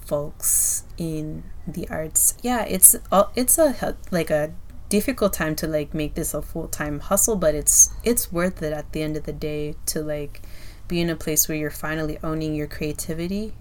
folks 0.00 0.84
in 0.96 1.42
the 1.66 1.86
arts 1.90 2.34
yeah 2.40 2.64
it's 2.64 2.96
all 3.12 3.30
it's 3.36 3.58
a 3.58 3.94
like 4.10 4.30
a 4.30 4.50
difficult 4.88 5.34
time 5.34 5.54
to 5.54 5.66
like 5.66 5.92
make 5.92 6.14
this 6.14 6.32
a 6.32 6.40
full-time 6.40 6.98
hustle 6.98 7.36
but 7.36 7.54
it's 7.54 7.92
it's 8.04 8.32
worth 8.32 8.62
it 8.62 8.72
at 8.72 8.90
the 8.92 9.02
end 9.02 9.18
of 9.18 9.24
the 9.24 9.34
day 9.34 9.74
to 9.84 10.00
like 10.00 10.40
be 10.88 11.00
in 11.00 11.10
a 11.10 11.16
place 11.16 11.48
where 11.48 11.56
you're 11.56 11.70
finally 11.70 12.18
owning 12.22 12.54
your 12.54 12.66
creativity 12.66 13.52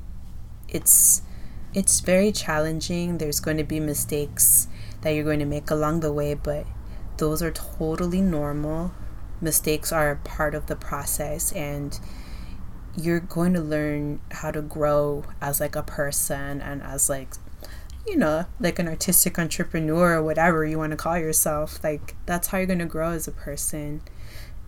it's 0.67 1.21
it's 1.73 1.99
very 1.99 2.32
challenging. 2.32 3.17
There's 3.17 3.39
going 3.39 3.57
to 3.57 3.63
be 3.63 3.80
mistakes 3.80 4.67
that 5.01 5.11
you're 5.11 5.23
going 5.23 5.39
to 5.39 5.45
make 5.45 5.69
along 5.69 5.99
the 5.99 6.11
way 6.11 6.34
but 6.34 6.65
those 7.17 7.41
are 7.41 7.51
totally 7.51 8.21
normal. 8.21 8.93
Mistakes 9.41 9.91
are 9.91 10.11
a 10.11 10.15
part 10.15 10.55
of 10.55 10.67
the 10.67 10.75
process 10.75 11.51
and 11.51 11.99
you're 12.95 13.19
going 13.19 13.53
to 13.53 13.61
learn 13.61 14.19
how 14.32 14.49
to 14.51 14.61
grow 14.61 15.23
as 15.39 15.59
like 15.59 15.75
a 15.75 15.84
person 15.84 16.61
and 16.61 16.82
as 16.82 17.09
like 17.09 17.36
you 18.07 18.17
know 18.17 18.45
like 18.59 18.80
an 18.80 18.88
artistic 18.88 19.38
entrepreneur 19.38 20.15
or 20.15 20.23
whatever 20.23 20.65
you 20.65 20.78
want 20.78 20.91
to 20.91 20.97
call 20.97 21.17
yourself. 21.17 21.84
Like 21.84 22.15
that's 22.25 22.47
how 22.47 22.57
you're 22.57 22.67
going 22.67 22.80
to 22.80 22.86
grow 22.86 23.11
as 23.11 23.28
a 23.28 23.32
person. 23.32 24.01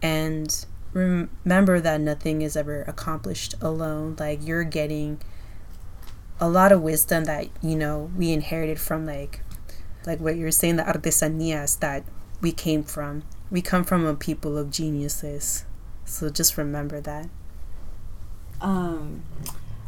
And 0.01 0.65
remember 0.93 1.79
that 1.79 2.01
nothing 2.01 2.41
is 2.41 2.55
ever 2.55 2.83
accomplished 2.83 3.55
alone. 3.61 4.15
Like 4.19 4.45
you're 4.45 4.63
getting 4.63 5.19
a 6.39 6.49
lot 6.49 6.71
of 6.71 6.81
wisdom 6.81 7.25
that 7.25 7.47
you 7.61 7.75
know 7.75 8.11
we 8.15 8.31
inherited 8.31 8.79
from 8.79 9.05
like 9.05 9.41
like 10.05 10.19
what 10.19 10.37
you're 10.37 10.51
saying 10.51 10.77
the 10.77 10.83
artesanias 10.83 11.79
that 11.79 12.03
we 12.41 12.51
came 12.51 12.83
from. 12.83 13.23
We 13.51 13.61
come 13.61 13.83
from 13.83 14.05
a 14.05 14.15
people 14.15 14.57
of 14.57 14.71
geniuses. 14.71 15.65
So 16.05 16.29
just 16.29 16.57
remember 16.57 17.01
that. 17.01 17.29
Um 18.61 19.23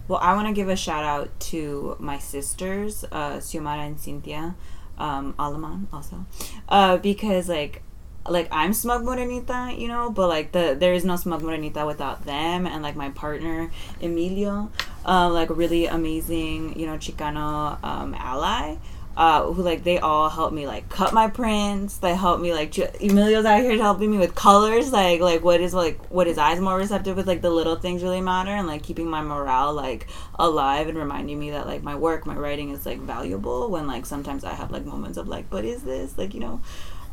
well, 0.08 0.20
I 0.22 0.34
want 0.34 0.48
to 0.48 0.54
give 0.54 0.68
a 0.68 0.76
shout 0.76 1.06
out 1.06 1.40
to 1.52 1.96
my 1.98 2.20
sisters, 2.20 3.06
uh, 3.14 3.38
Xiomara 3.38 3.88
and 3.88 3.98
Cynthia, 3.98 4.56
um, 4.98 5.34
Alaman 5.40 5.88
also, 5.94 6.26
uh, 6.68 6.98
because 6.98 7.48
like 7.48 7.82
like 8.28 8.48
I'm 8.52 8.74
smug 8.74 9.04
morenita, 9.04 9.78
you 9.78 9.88
know, 9.88 10.12
but 10.12 10.28
like 10.28 10.52
the 10.52 10.76
there 10.80 10.94
is 10.94 11.04
no 11.04 11.16
smug 11.16 11.42
morenita 11.42 11.86
without 11.88 12.26
them 12.26 12.68
and 12.68 12.84
like 12.84 12.96
my 12.96 13.10
partner 13.10 13.72
Emilio, 14.02 14.72
uh, 15.06 15.30
like 15.30 15.50
really 15.50 15.88
amazing, 15.88 16.80
you 16.80 16.86
know, 16.86 16.98
Chicano 16.98 17.84
um, 17.84 18.14
ally. 18.16 18.78
Uh, 19.18 19.52
who 19.52 19.62
like 19.62 19.84
they 19.84 20.00
all 20.00 20.30
help 20.30 20.54
me 20.54 20.66
like 20.66 20.88
cut 20.88 21.14
my 21.14 21.28
prints. 21.28 21.98
They 21.98 22.16
help 22.16 22.40
me 22.40 22.54
like 22.54 22.74
Emilio's 23.02 23.44
out 23.44 23.60
here 23.60 23.76
helping 23.76 24.10
me 24.10 24.18
with 24.18 24.36
colors. 24.36 24.94
Like 24.94 25.20
like 25.20 25.44
what 25.44 25.60
is 25.60 25.74
like 25.74 26.10
what 26.10 26.28
his 26.28 26.38
eyes 26.38 26.62
more 26.62 26.78
receptive 26.78 27.18
with 27.18 27.28
like 27.28 27.42
the 27.42 27.50
little 27.50 27.76
things 27.76 28.04
really 28.04 28.22
matter 28.22 28.52
and 28.52 28.68
like 28.68 28.84
keeping 28.84 29.10
my 29.10 29.22
morale 29.22 29.74
like 29.74 30.08
alive 30.40 30.88
and 30.88 30.98
reminding 30.98 31.38
me 31.38 31.52
that 31.52 31.68
like 31.68 31.84
my 31.84 31.94
work, 31.94 32.26
my 32.26 32.36
writing 32.36 32.70
is 32.70 32.86
like 32.86 33.00
valuable. 33.00 33.70
When 33.70 33.86
like 33.86 34.06
sometimes 34.06 34.46
I 34.46 34.54
have 34.54 34.72
like 34.72 34.86
moments 34.86 35.18
of 35.18 35.28
like, 35.28 35.52
what 35.52 35.66
is 35.66 35.84
this? 35.84 36.18
Like 36.18 36.34
you 36.34 36.40
know, 36.40 36.62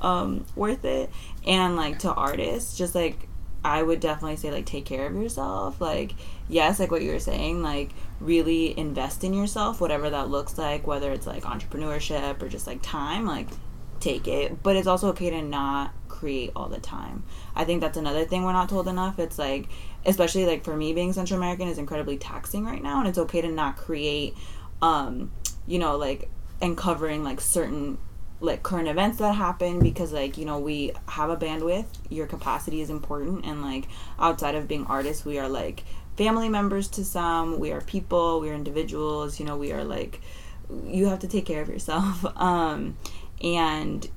um, 0.00 0.44
worth 0.54 0.84
it. 0.84 1.10
And 1.46 1.76
like 1.76 2.00
to 2.00 2.12
artists, 2.12 2.76
just 2.76 2.94
like 2.94 3.28
I 3.64 3.82
would 3.82 4.00
definitely 4.00 4.36
say 4.36 4.50
like 4.50 4.66
take 4.66 4.84
care 4.84 5.06
of 5.06 5.14
yourself. 5.14 5.80
Like 5.80 6.14
yes, 6.48 6.78
like 6.80 6.90
what 6.90 7.02
you 7.02 7.12
were 7.12 7.18
saying, 7.18 7.62
like 7.62 7.90
really 8.20 8.78
invest 8.78 9.24
in 9.24 9.34
yourself, 9.34 9.80
whatever 9.80 10.10
that 10.10 10.28
looks 10.28 10.58
like, 10.58 10.86
whether 10.86 11.12
it's 11.12 11.26
like 11.26 11.44
entrepreneurship 11.44 12.42
or 12.42 12.48
just 12.48 12.66
like 12.66 12.80
time, 12.82 13.26
like 13.26 13.48
take 14.00 14.28
it. 14.28 14.62
But 14.62 14.76
it's 14.76 14.86
also 14.86 15.08
okay 15.10 15.30
to 15.30 15.42
not 15.42 15.92
create 16.08 16.50
all 16.56 16.68
the 16.68 16.80
time. 16.80 17.22
I 17.54 17.64
think 17.64 17.80
that's 17.80 17.96
another 17.96 18.24
thing 18.24 18.44
we're 18.44 18.52
not 18.52 18.68
told 18.68 18.88
enough. 18.88 19.18
It's 19.18 19.38
like 19.38 19.68
especially 20.06 20.46
like 20.46 20.64
for 20.64 20.76
me 20.76 20.92
being 20.92 21.12
Central 21.12 21.38
American 21.38 21.68
is 21.68 21.78
incredibly 21.78 22.16
taxing 22.16 22.64
right 22.64 22.82
now 22.82 22.98
and 22.98 23.08
it's 23.08 23.18
okay 23.18 23.40
to 23.40 23.48
not 23.48 23.76
create 23.76 24.34
um 24.80 25.30
you 25.66 25.78
know 25.78 25.96
like 25.96 26.30
and 26.60 26.76
covering 26.76 27.24
like 27.24 27.40
certain 27.40 27.98
like 28.40 28.62
current 28.62 28.88
events 28.88 29.18
that 29.18 29.34
happen 29.34 29.80
because 29.80 30.12
like 30.12 30.38
you 30.38 30.44
know 30.44 30.58
we 30.58 30.92
have 31.08 31.28
a 31.30 31.36
bandwidth 31.36 31.86
your 32.08 32.26
capacity 32.26 32.80
is 32.80 32.90
important 32.90 33.44
and 33.44 33.62
like 33.62 33.86
outside 34.18 34.54
of 34.54 34.68
being 34.68 34.86
artists 34.86 35.24
we 35.24 35.38
are 35.38 35.48
like 35.48 35.82
family 36.16 36.48
members 36.48 36.88
to 36.88 37.04
some 37.04 37.58
we 37.58 37.72
are 37.72 37.80
people 37.80 38.40
we 38.40 38.48
are 38.48 38.54
individuals 38.54 39.40
you 39.40 39.46
know 39.46 39.56
we 39.56 39.72
are 39.72 39.84
like 39.84 40.20
you 40.86 41.06
have 41.06 41.18
to 41.18 41.28
take 41.28 41.46
care 41.46 41.62
of 41.62 41.68
yourself 41.68 42.24
um 42.40 42.96
and 43.42 44.08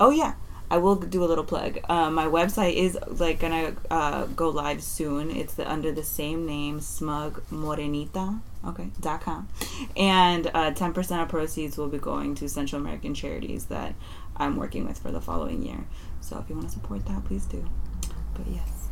oh 0.00 0.10
yeah 0.10 0.34
I 0.70 0.78
will 0.78 0.96
do 0.96 1.22
a 1.22 1.26
little 1.26 1.44
plug. 1.44 1.80
Uh, 1.86 2.10
my 2.10 2.24
website 2.24 2.76
is 2.76 2.98
like 3.06 3.40
gonna 3.40 3.76
uh, 3.90 4.24
go 4.24 4.48
live 4.48 4.82
soon. 4.82 5.30
It's 5.30 5.52
the, 5.52 5.70
under 5.70 5.92
the 5.92 6.02
same 6.02 6.46
name, 6.46 6.80
Smug 6.80 7.42
Morenita. 7.50 8.40
Okay, 8.64 8.90
dot 9.00 9.20
com, 9.20 9.48
and 9.96 10.48
uh, 10.54 10.70
ten 10.70 10.92
percent 10.92 11.20
of 11.20 11.28
proceeds 11.28 11.76
will 11.76 11.88
be 11.88 11.98
going 11.98 12.36
to 12.36 12.48
Central 12.48 12.80
American 12.80 13.12
charities 13.12 13.66
that 13.66 13.94
I'm 14.36 14.56
working 14.56 14.86
with 14.86 14.98
for 14.98 15.10
the 15.10 15.20
following 15.20 15.62
year. 15.62 15.84
So 16.20 16.38
if 16.38 16.48
you 16.48 16.54
want 16.54 16.68
to 16.68 16.72
support 16.72 17.04
that, 17.06 17.24
please 17.24 17.44
do. 17.44 17.64
But 18.34 18.46
yes, 18.46 18.88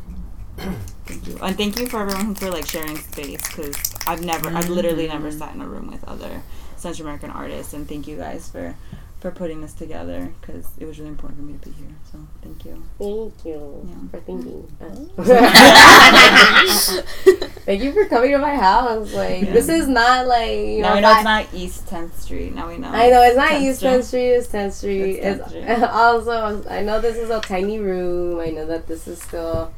thank 1.05 1.25
you, 1.25 1.37
and 1.41 1.55
thank 1.55 1.79
you 1.79 1.87
for 1.87 2.01
everyone 2.01 2.35
for 2.35 2.51
like 2.51 2.67
sharing 2.67 2.97
space 2.97 3.47
because 3.47 3.95
I've 4.05 4.25
never, 4.25 4.49
I've 4.49 4.69
literally 4.69 5.07
never 5.07 5.31
sat 5.31 5.55
in 5.55 5.61
a 5.61 5.67
room 5.67 5.89
with 5.89 6.03
other 6.03 6.41
Central 6.75 7.07
American 7.07 7.29
artists, 7.29 7.73
and 7.73 7.87
thank 7.87 8.07
you 8.07 8.17
guys 8.17 8.49
for 8.49 8.75
for 9.21 9.31
putting 9.31 9.61
this 9.61 9.73
together 9.73 10.33
because 10.41 10.65
it 10.79 10.85
was 10.85 10.97
really 10.97 11.11
important 11.11 11.39
for 11.39 11.45
me 11.45 11.53
to 11.53 11.59
be 11.69 11.75
here. 11.75 11.95
So 12.11 12.17
thank 12.41 12.65
you. 12.65 12.83
Thank 12.97 13.45
you 13.45 13.87
Yeah. 13.87 14.09
for 14.09 14.19
thinking. 14.19 14.67
Oh. 14.81 15.09
Thank 17.65 17.83
you 17.83 17.91
for 17.93 18.05
coming 18.05 18.31
to 18.31 18.39
my 18.39 18.55
house. 18.55 19.13
Like 19.13 19.41
this 19.53 19.69
is 19.69 19.87
not 19.87 20.25
like 20.27 20.49
you 20.57 20.81
now 20.81 20.89
know. 20.89 20.95
we 20.95 21.01
know 21.01 21.13
it's 21.13 21.23
not 21.23 21.47
East 21.53 21.85
10th 21.85 22.15
Street. 22.15 22.53
Now 22.55 22.67
we 22.67 22.77
know. 22.77 22.89
I 22.89 23.09
know 23.09 23.21
it's 23.21 23.37
not 23.37 23.51
10th 23.51 23.61
East 23.61 23.81
10th 23.83 24.03
Street. 24.03 24.29
It's 24.31 24.47
10th 24.47 24.71
Street. 24.73 25.11
It's 25.19 25.39
It's, 25.39 25.41
10th 25.41 25.49
Street. 25.49 25.83
also 25.89 26.63
I 26.67 26.81
know 26.81 26.99
this 26.99 27.17
is 27.17 27.29
a 27.29 27.39
tiny 27.41 27.77
room. 27.79 28.39
I 28.39 28.47
know 28.47 28.65
that 28.65 28.87
this 28.87 29.07
is 29.07 29.21
still 29.21 29.71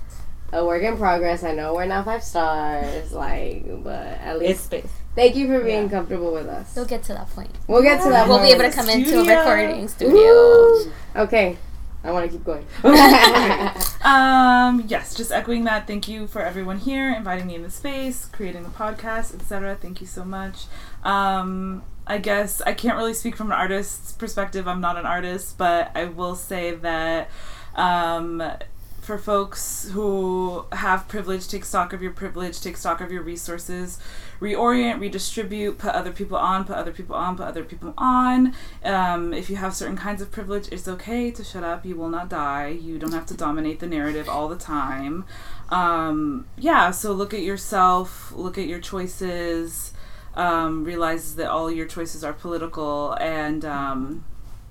a 0.53 0.65
work 0.65 0.83
in 0.83 0.95
progress. 0.97 1.43
I 1.43 1.51
know 1.53 1.73
we're 1.73 1.85
not 1.85 2.05
five 2.05 2.23
stars. 2.23 3.11
Like, 3.11 3.65
but 3.83 3.93
at 4.05 4.37
It's 4.37 4.39
least 4.39 4.63
space. 4.65 4.91
Thank 5.15 5.35
you 5.35 5.47
for 5.47 5.59
being 5.63 5.83
Yeah. 5.83 5.89
comfortable 5.89 6.33
with 6.33 6.47
us. 6.47 6.73
We'll 6.75 6.85
get 6.85 7.03
to 7.03 7.13
that 7.13 7.29
point. 7.29 7.51
We'll 7.67 7.81
get 7.83 8.01
to 8.03 8.09
that. 8.09 8.27
We'll 8.27 8.39
be 8.41 8.49
able 8.49 8.59
to 8.59 8.63
point. 8.65 8.75
come 8.75 8.89
into 8.89 9.19
a 9.21 9.37
recording 9.37 9.87
studio. 9.87 10.13
Woo! 10.15 10.91
Okay, 11.15 11.57
I 12.03 12.11
want 12.11 12.29
to 12.31 12.37
keep 12.37 12.45
going. 12.45 12.65
Um, 14.03 14.83
yes, 14.87 15.15
just 15.15 15.31
echoing 15.31 15.63
that. 15.63 15.87
Thank 15.87 16.09
you 16.09 16.27
for 16.27 16.41
everyone 16.41 16.79
here, 16.79 17.09
inviting 17.13 17.47
me 17.47 17.55
in 17.55 17.63
the 17.63 17.71
space, 17.71 18.25
creating 18.25 18.63
the 18.63 18.69
podcast, 18.69 19.33
etc. 19.33 19.77
Thank 19.81 20.01
you 20.01 20.07
so 20.07 20.25
much. 20.25 20.65
Um, 21.05 21.83
I 22.05 22.17
guess 22.17 22.61
I 22.61 22.73
can't 22.73 22.97
really 22.97 23.13
speak 23.13 23.37
from 23.37 23.47
an 23.47 23.53
artist's 23.57 24.11
perspective. 24.11 24.67
I'm 24.67 24.81
not 24.81 24.97
an 24.97 25.05
artist, 25.05 25.57
but 25.57 25.89
I 25.95 26.03
will 26.05 26.35
say 26.35 26.71
that 26.75 27.29
um, 27.75 28.43
for 29.03 29.17
folks 29.17 29.89
who 29.91 30.65
have 30.71 31.07
privilege, 31.07 31.47
take 31.47 31.65
stock 31.65 31.91
of 31.91 32.01
your 32.01 32.11
privilege, 32.11 32.61
take 32.61 32.77
stock 32.77 33.01
of 33.01 33.11
your 33.11 33.21
resources, 33.21 33.99
reorient, 34.39 34.99
redistribute, 34.99 35.77
put 35.77 35.93
other 35.93 36.11
people 36.11 36.37
on, 36.37 36.63
put 36.63 36.77
other 36.77 36.91
people 36.91 37.15
on, 37.15 37.35
put 37.35 37.45
other 37.45 37.63
people 37.63 37.93
on. 37.97 38.53
Um, 38.83 39.33
if 39.33 39.49
you 39.49 39.57
have 39.57 39.75
certain 39.75 39.97
kinds 39.97 40.21
of 40.21 40.31
privilege, 40.31 40.69
it's 40.71 40.87
okay 40.87 41.31
to 41.31 41.43
shut 41.43 41.63
up. 41.63 41.85
You 41.85 41.95
will 41.97 42.09
not 42.09 42.29
die. 42.29 42.69
You 42.69 42.97
don't 42.97 43.11
have 43.11 43.25
to 43.27 43.33
dominate 43.35 43.79
the 43.81 43.87
narrative 43.87 44.29
all 44.29 44.47
the 44.47 44.57
time. 44.57 45.25
Um, 45.69 46.47
yeah, 46.57 46.91
so 46.91 47.11
look 47.11 47.33
at 47.33 47.41
yourself, 47.41 48.31
look 48.33 48.57
at 48.57 48.67
your 48.67 48.79
choices, 48.79 49.91
um, 50.35 50.85
realize 50.85 51.35
that 51.35 51.49
all 51.49 51.69
your 51.69 51.87
choices 51.87 52.23
are 52.23 52.33
political, 52.33 53.13
and 53.13 53.65
um, 53.65 54.23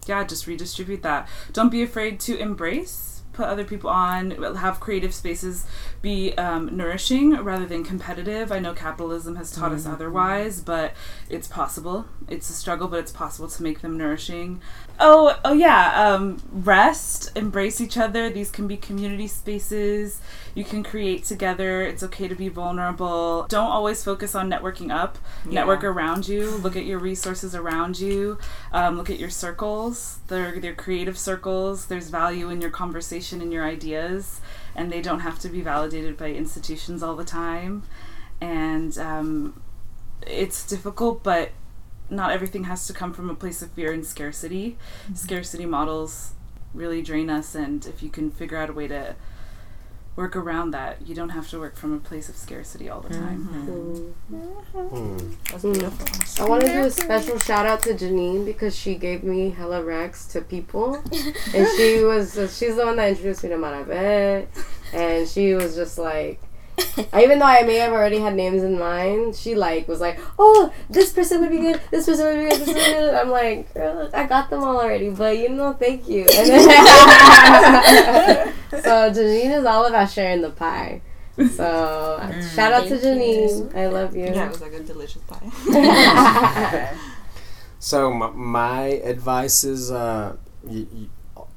yeah, 0.07 0.25
just 0.25 0.47
redistribute 0.47 1.03
that. 1.03 1.29
Don't 1.53 1.71
be 1.71 1.83
afraid 1.83 2.19
to 2.21 2.39
embrace. 2.39 3.12
Put 3.33 3.47
other 3.47 3.65
people 3.65 3.91
on, 3.91 4.31
have 4.57 4.81
creative 4.81 5.15
spaces 5.15 5.65
be 6.03 6.35
um, 6.35 6.77
nourishing 6.77 7.33
rather 7.37 7.65
than 7.65 7.85
competitive. 7.85 8.51
I 8.51 8.59
know 8.59 8.75
capitalism 8.75 9.37
has 9.37 9.53
taught 9.53 9.73
us 9.73 9.87
otherwise, 9.87 10.61
but 10.61 10.95
it's 11.31 11.47
possible. 11.47 12.07
It's 12.29 12.51
a 12.51 12.53
struggle, 12.53 12.89
but 12.89 12.99
it's 12.99 13.13
possible 13.13 13.49
to 13.49 13.63
make 13.63 13.81
them 13.81 13.97
nourishing. 13.97 14.61
Oh, 14.99 15.39
oh 15.45 15.53
yeah. 15.53 16.13
Um, 16.13 16.43
rest, 16.53 17.31
embrace 17.37 17.81
each 17.81 17.97
other. 17.97 18.29
These 18.31 18.51
can 18.51 18.67
be 18.67 18.77
community 18.77 19.29
spaces. 19.29 20.21
You 20.55 20.65
can 20.65 20.83
create 20.83 21.25
together. 21.25 21.83
It's 21.83 22.03
okay 22.03 22.29
to 22.29 22.35
be 22.35 22.49
vulnerable. 22.49 23.47
Don't 23.49 23.71
always 23.71 24.03
focus 24.03 24.35
on 24.35 24.51
networking 24.51 24.93
up. 24.93 25.19
Network 25.45 25.85
around 25.85 26.29
you. 26.29 26.51
Look 26.51 26.77
at 26.77 26.85
your 26.85 26.99
resources 26.99 27.55
around 27.55 27.99
you. 28.01 28.39
Um, 28.73 28.97
look 28.97 29.09
at 29.09 29.19
your 29.19 29.31
circles. 29.31 30.19
They're, 30.27 30.59
they're 30.59 30.75
creative 30.75 31.17
circles. 31.17 31.87
There's 31.87 32.11
value 32.11 32.51
in 32.51 32.61
your 32.61 32.71
conversation 32.71 33.41
and 33.41 33.53
your 33.53 33.65
ideas, 33.65 34.41
and 34.75 34.91
they 34.91 35.03
don't 35.03 35.21
have 35.21 35.39
to 35.41 35.49
be 35.49 35.61
validated 35.61 36.17
by 36.17 36.31
institutions 36.31 37.03
all 37.03 37.17
the 37.17 37.25
time. 37.25 37.83
And 38.41 38.97
um, 38.99 39.63
it's 40.27 40.67
difficult, 40.67 41.23
but 41.23 41.51
not 42.11 42.33
everything 42.33 42.65
has 42.65 42.87
to 42.87 42.93
come 42.93 43.13
from 43.13 43.31
a 43.31 43.35
place 43.35 43.63
of 43.63 43.71
fear 43.73 43.93
and 43.93 44.05
scarcity. 44.05 44.77
Scarcity 45.15 45.67
models 45.67 46.33
really 46.75 47.03
drain 47.03 47.31
us, 47.31 47.55
and 47.55 47.87
if 47.87 48.03
you 48.03 48.11
can 48.11 48.31
figure 48.31 48.57
out 48.57 48.71
a 48.71 48.73
way 48.73 48.89
to 48.89 49.15
work 50.15 50.37
around 50.37 50.73
that, 50.73 51.07
you 51.07 51.15
don't 51.15 51.31
have 51.31 51.49
to 51.51 51.59
work 51.59 51.77
from 51.77 51.95
a 51.95 51.99
place 51.99 52.29
of 52.29 52.37
scarcity 52.37 52.89
all 52.89 53.01
the 53.01 53.09
time. 53.15 54.15
Mm-hmm. 54.31 54.77
Mm-hmm. 54.77 55.31
That's 55.51 55.63
beautiful. 55.63 56.45
I 56.45 56.49
want 56.49 56.63
to 56.63 56.69
do 56.69 56.85
a 56.85 56.91
special 56.91 57.39
shout 57.39 57.67
out 57.67 57.83
to 57.85 57.95
Janine 57.95 58.45
because 58.45 58.77
she 58.77 58.95
gave 58.97 59.25
me 59.25 59.51
hella 59.51 59.83
Rex 59.83 60.27
to 60.29 60.43
people, 60.43 60.97
and 61.55 61.69
she 61.77 62.05
was 62.05 62.35
she's 62.57 62.77
the 62.77 62.85
one 62.85 62.97
that 62.97 63.09
introduced 63.11 63.43
me 63.43 63.51
to 63.51 63.57
Marabet, 63.57 64.49
and 64.93 65.29
she 65.29 65.55
was 65.55 65.75
just 65.75 65.99
like. 65.99 66.41
Even 67.19 67.39
though 67.39 67.47
I 67.47 67.63
may 67.63 67.77
have 67.77 67.93
already 67.93 68.19
had 68.19 68.35
names 68.35 68.63
in 68.63 68.79
mind, 68.79 69.37
she 69.37 69.55
like 69.55 69.89
was 69.89 70.01
like, 70.01 70.19
"Oh, 70.39 70.73
this 70.89 71.13
person 71.13 71.41
would 71.41 71.51
be 71.51 71.59
good. 71.59 71.81
This 71.91 72.07
person 72.07 72.27
would 72.27 72.37
be 72.37 72.51
good. 72.51 72.61
This 72.61 72.69
would 72.69 72.77
be 72.77 72.83
good." 72.83 73.15
I'm 73.15 73.31
like, 73.31 73.73
"Girl, 73.75 74.09
I 74.13 74.27
got 74.27 74.51
them 74.51 74.63
all 74.63 74.81
already, 74.81 75.11
but 75.11 75.39
you 75.39 75.49
know, 75.51 75.73
thank 75.75 76.09
you." 76.09 76.23
And 76.23 76.49
then 76.49 76.61
so 78.71 79.11
Janine 79.13 79.59
is 79.59 79.65
all 79.65 79.87
about 79.87 80.11
sharing 80.11 80.41
the 80.41 80.51
pie. 80.51 81.03
So 81.37 82.19
shout 82.55 82.73
out 82.73 82.85
to 82.89 82.99
Thank 82.99 83.03
you. 83.03 83.09
Janine. 83.09 83.77
I 83.77 83.87
love 83.89 84.17
you. 84.17 84.25
Yeah, 84.25 84.47
it 84.47 84.51
was 84.51 84.61
like 84.61 84.73
a 84.73 84.81
delicious 84.81 85.23
pie. 85.23 86.97
So 87.79 88.13
my, 88.13 88.31
my 88.31 88.81
advice 89.03 89.65
is, 89.65 89.91
uh, 89.91 90.37
y 90.63 90.87
y 90.95 91.09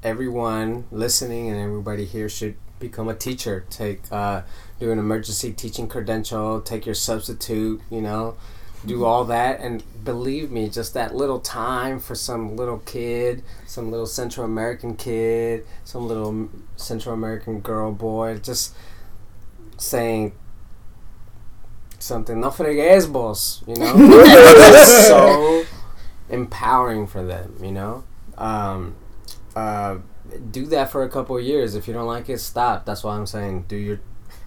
everyone 0.02 0.84
listening 0.90 1.48
and 1.48 1.56
everybody 1.60 2.04
here 2.04 2.28
should 2.28 2.56
become 2.80 3.08
a 3.08 3.14
teacher. 3.14 3.64
Take 3.70 4.02
uh, 4.10 4.42
do 4.78 4.92
an 4.92 4.98
emergency 4.98 5.52
teaching 5.52 5.88
credential. 5.88 6.60
Take 6.60 6.86
your 6.86 6.94
substitute. 6.94 7.80
You 7.90 8.00
know, 8.00 8.36
do 8.84 9.04
all 9.04 9.24
that. 9.24 9.60
And 9.60 9.82
believe 10.04 10.50
me, 10.50 10.68
just 10.68 10.94
that 10.94 11.14
little 11.14 11.40
time 11.40 11.98
for 11.98 12.14
some 12.14 12.56
little 12.56 12.78
kid, 12.78 13.42
some 13.66 13.90
little 13.90 14.06
Central 14.06 14.46
American 14.46 14.96
kid, 14.96 15.66
some 15.84 16.06
little 16.06 16.48
Central 16.76 17.14
American 17.14 17.60
girl, 17.60 17.92
boy, 17.92 18.38
just 18.38 18.74
saying 19.78 20.32
something. 21.98 22.40
No 22.40 22.50
fregues 22.50 23.08
vos, 23.08 23.62
you 23.66 23.76
know. 23.76 23.94
It's 23.98 25.06
so 25.06 25.64
empowering 26.28 27.06
for 27.06 27.22
them, 27.24 27.56
you 27.62 27.72
know. 27.72 28.04
Um, 28.36 28.94
uh, 29.54 29.98
do 30.50 30.66
that 30.66 30.90
for 30.90 31.02
a 31.02 31.08
couple 31.08 31.36
of 31.36 31.44
years. 31.44 31.74
If 31.74 31.88
you 31.88 31.94
don't 31.94 32.06
like 32.06 32.28
it, 32.28 32.38
stop. 32.38 32.84
That's 32.84 33.02
why 33.04 33.16
I'm 33.16 33.26
saying 33.26 33.66
do 33.68 33.76
your 33.76 34.00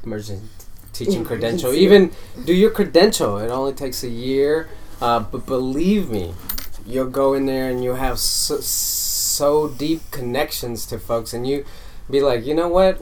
emergency 0.04 0.48
teaching 0.94 1.24
credential. 1.24 1.74
Even 1.74 2.12
do 2.46 2.54
your 2.54 2.72
credential. 2.72 3.38
It 3.38 3.50
only 3.50 3.74
takes 3.74 4.04
a 4.04 4.10
year. 4.10 4.70
Uh, 5.02 5.22
but 5.22 5.46
believe 5.46 6.10
me, 6.10 6.34
you'll 6.86 7.10
go 7.10 7.34
in 7.34 7.46
there 7.46 7.70
and 7.70 7.84
you'll 7.84 7.96
have 7.96 8.20
so, 8.20 8.60
so 8.60 9.70
deep 9.70 10.02
connections 10.12 10.86
to 10.88 11.00
folks, 11.00 11.34
and 11.34 11.48
you 11.48 11.66
be 12.10 12.20
like, 12.20 12.46
you 12.46 12.54
know 12.54 12.68
what? 12.68 13.00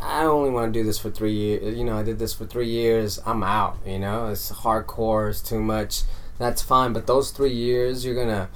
I 0.00 0.24
only 0.24 0.48
want 0.48 0.72
to 0.72 0.80
do 0.80 0.84
this 0.84 0.98
for 0.98 1.10
three 1.10 1.34
years. 1.34 1.76
You 1.76 1.84
know, 1.84 1.98
I 1.98 2.02
did 2.02 2.18
this 2.18 2.32
for 2.32 2.46
three 2.46 2.70
years. 2.70 3.20
I'm 3.26 3.42
out. 3.42 3.76
You 3.84 3.98
know, 3.98 4.28
it's 4.28 4.50
hardcore. 4.50 5.28
It's 5.28 5.42
too 5.42 5.60
much. 5.60 6.02
That's 6.38 6.62
fine. 6.62 6.94
But 6.94 7.06
those 7.06 7.30
three 7.30 7.52
years, 7.52 8.06
you're 8.06 8.14
gonna. 8.14 8.48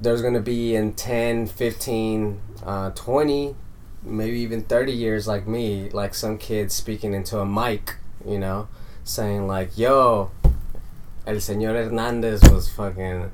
There's 0.00 0.20
gonna 0.20 0.40
be 0.40 0.74
in 0.74 0.94
10, 0.94 1.46
15, 1.46 2.40
uh, 2.64 2.90
20, 2.90 3.54
maybe 4.06 4.38
even 4.38 4.62
30 4.62 4.92
years, 4.92 5.26
like 5.26 5.46
me, 5.46 5.90
like 5.90 6.14
some 6.14 6.38
kid 6.38 6.70
speaking 6.72 7.12
into 7.12 7.38
a 7.38 7.46
mic. 7.46 7.96
You 8.24 8.38
know, 8.38 8.68
saying 9.04 9.46
like, 9.46 9.76
"Yo, 9.76 10.30
El 11.26 11.36
Señor 11.36 11.74
Hernandez 11.74 12.42
was 12.50 12.68
fucking 12.68 13.30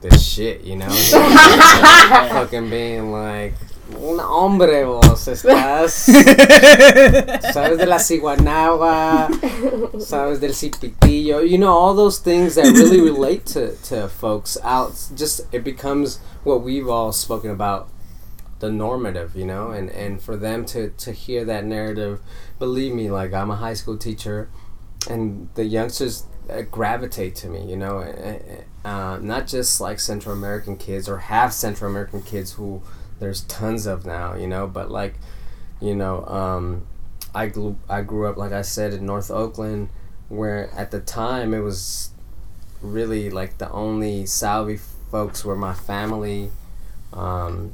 the 0.00 0.18
shit." 0.18 0.62
You 0.62 0.76
know, 0.76 0.90
fucking 2.30 2.70
being 2.70 3.12
like. 3.12 3.54
Un 3.94 4.20
hombre 4.20 4.84
vos 4.84 5.28
estás 5.28 5.92
sabes 7.52 7.76
de 7.78 7.84
la 7.84 7.98
ciguanagua 7.98 9.28
sabes 10.00 10.40
del 10.40 10.54
cipitillo 10.54 11.46
you 11.46 11.58
know 11.58 11.76
all 11.76 11.92
those 11.92 12.18
things 12.18 12.54
that 12.54 12.64
really 12.72 13.00
relate 13.02 13.44
to, 13.44 13.76
to 13.82 14.08
folks 14.08 14.56
out 14.62 14.94
just 15.14 15.42
it 15.52 15.62
becomes 15.62 16.20
what 16.42 16.62
we've 16.62 16.88
all 16.88 17.12
spoken 17.12 17.50
about 17.50 17.88
the 18.62 18.70
normative 18.70 19.36
you 19.36 19.44
know? 19.44 19.70
And 19.70 19.90
and 19.90 20.22
for 20.22 20.36
them 20.36 20.64
to 20.66 20.90
to 20.90 21.12
hear 21.12 21.44
that 21.44 21.64
narrative 21.64 22.20
believe 22.58 22.94
me 22.94 23.10
like 23.10 23.32
i'm 23.34 23.50
a 23.50 23.56
high 23.56 23.74
school 23.74 23.98
teacher 23.98 24.48
and 25.10 25.48
the 25.54 25.64
youngsters 25.64 26.24
uh, 26.48 26.62
gravitate 26.62 27.34
to 27.36 27.48
me 27.48 27.68
you 27.68 27.76
know? 27.76 27.98
Uh, 28.84 29.18
not 29.22 29.46
just 29.46 29.80
like 29.80 30.00
Central 30.00 30.34
American 30.34 30.76
kids 30.76 31.08
or 31.08 31.18
half 31.18 31.52
Central 31.52 31.88
American 31.88 32.20
kids 32.20 32.54
who 32.54 32.82
there's 33.20 33.42
tons 33.42 33.86
of 33.86 34.04
now, 34.04 34.34
you 34.34 34.48
know, 34.48 34.66
but 34.66 34.90
like, 34.90 35.14
you 35.80 35.94
know, 35.94 36.24
um, 36.26 36.86
I 37.32 37.46
grew 37.46 37.78
I 37.88 38.02
grew 38.02 38.26
up 38.26 38.36
like 38.36 38.50
I 38.52 38.62
said 38.62 38.92
in 38.92 39.06
North 39.06 39.30
Oakland, 39.30 39.90
where 40.28 40.70
at 40.70 40.90
the 40.90 41.00
time 41.00 41.54
it 41.54 41.60
was 41.60 42.10
really 42.80 43.30
like 43.30 43.58
the 43.58 43.70
only 43.70 44.26
Salvi 44.26 44.78
folks 45.12 45.44
were 45.44 45.54
my 45.56 45.74
family, 45.74 46.50
um, 47.12 47.72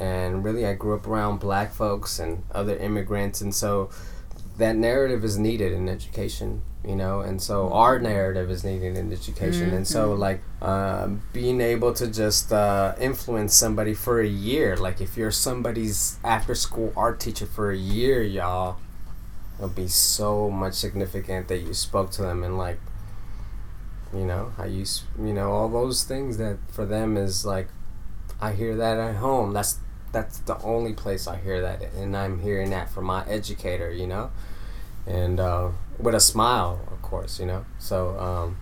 and 0.00 0.42
really 0.44 0.66
I 0.66 0.74
grew 0.74 0.94
up 0.94 1.06
around 1.06 1.38
black 1.38 1.72
folks 1.72 2.18
and 2.18 2.42
other 2.52 2.76
immigrants, 2.76 3.40
and 3.40 3.54
so 3.54 3.90
that 4.58 4.76
narrative 4.76 5.24
is 5.24 5.38
needed 5.38 5.72
in 5.72 5.88
education 5.88 6.62
you 6.84 6.96
know 6.96 7.20
and 7.20 7.42
so 7.42 7.70
our 7.72 7.98
narrative 7.98 8.50
is 8.50 8.64
needed 8.64 8.96
in 8.96 9.12
education. 9.12 9.66
Mm-hmm. 9.66 9.76
and 9.76 9.86
so 9.86 10.14
like 10.14 10.40
uh, 10.62 11.08
being 11.32 11.60
able 11.60 11.92
to 11.94 12.06
just 12.06 12.52
uh, 12.52 12.94
influence 12.98 13.54
somebody 13.54 13.92
for 13.92 14.20
a 14.20 14.26
year 14.26 14.76
like 14.76 15.00
if 15.00 15.16
you're 15.16 15.30
somebody's 15.30 16.18
after 16.24 16.54
school 16.54 16.92
art 16.96 17.20
teacher 17.20 17.46
for 17.46 17.70
a 17.70 17.76
year 17.76 18.22
y'all 18.22 18.78
it'll 19.58 19.68
be 19.68 19.88
so 19.88 20.50
much 20.50 20.74
significant 20.74 21.48
that 21.48 21.58
you 21.58 21.74
spoke 21.74 22.10
to 22.12 22.22
them 22.22 22.42
and 22.42 22.56
like 22.56 22.80
you 24.14 24.24
know 24.24 24.52
how 24.56 24.64
you 24.64 24.84
you 25.18 25.32
know 25.34 25.52
all 25.52 25.68
those 25.68 26.02
things 26.04 26.38
that 26.38 26.58
for 26.68 26.86
them 26.86 27.16
is 27.16 27.44
like 27.44 27.68
i 28.40 28.52
hear 28.52 28.74
that 28.74 28.98
at 28.98 29.16
home. 29.16 29.52
That's 29.52 29.78
that's 30.12 30.38
the 30.40 30.58
only 30.62 30.92
place 30.92 31.26
i 31.26 31.36
hear 31.36 31.60
that 31.60 31.82
and 31.94 32.16
i'm 32.16 32.40
hearing 32.40 32.70
that 32.70 32.90
from 32.90 33.04
my 33.04 33.24
educator 33.26 33.90
you 33.90 34.06
know 34.06 34.30
and 35.06 35.40
uh, 35.40 35.70
with 35.98 36.14
a 36.14 36.20
smile, 36.20 36.80
of 36.90 37.02
course, 37.02 37.40
you 37.40 37.46
know. 37.46 37.64
So 37.78 38.18
um, 38.18 38.56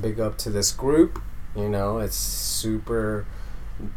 big 0.00 0.20
up 0.20 0.38
to 0.38 0.50
this 0.50 0.72
group. 0.72 1.20
You 1.54 1.68
know, 1.68 1.98
it's 1.98 2.16
super 2.16 3.26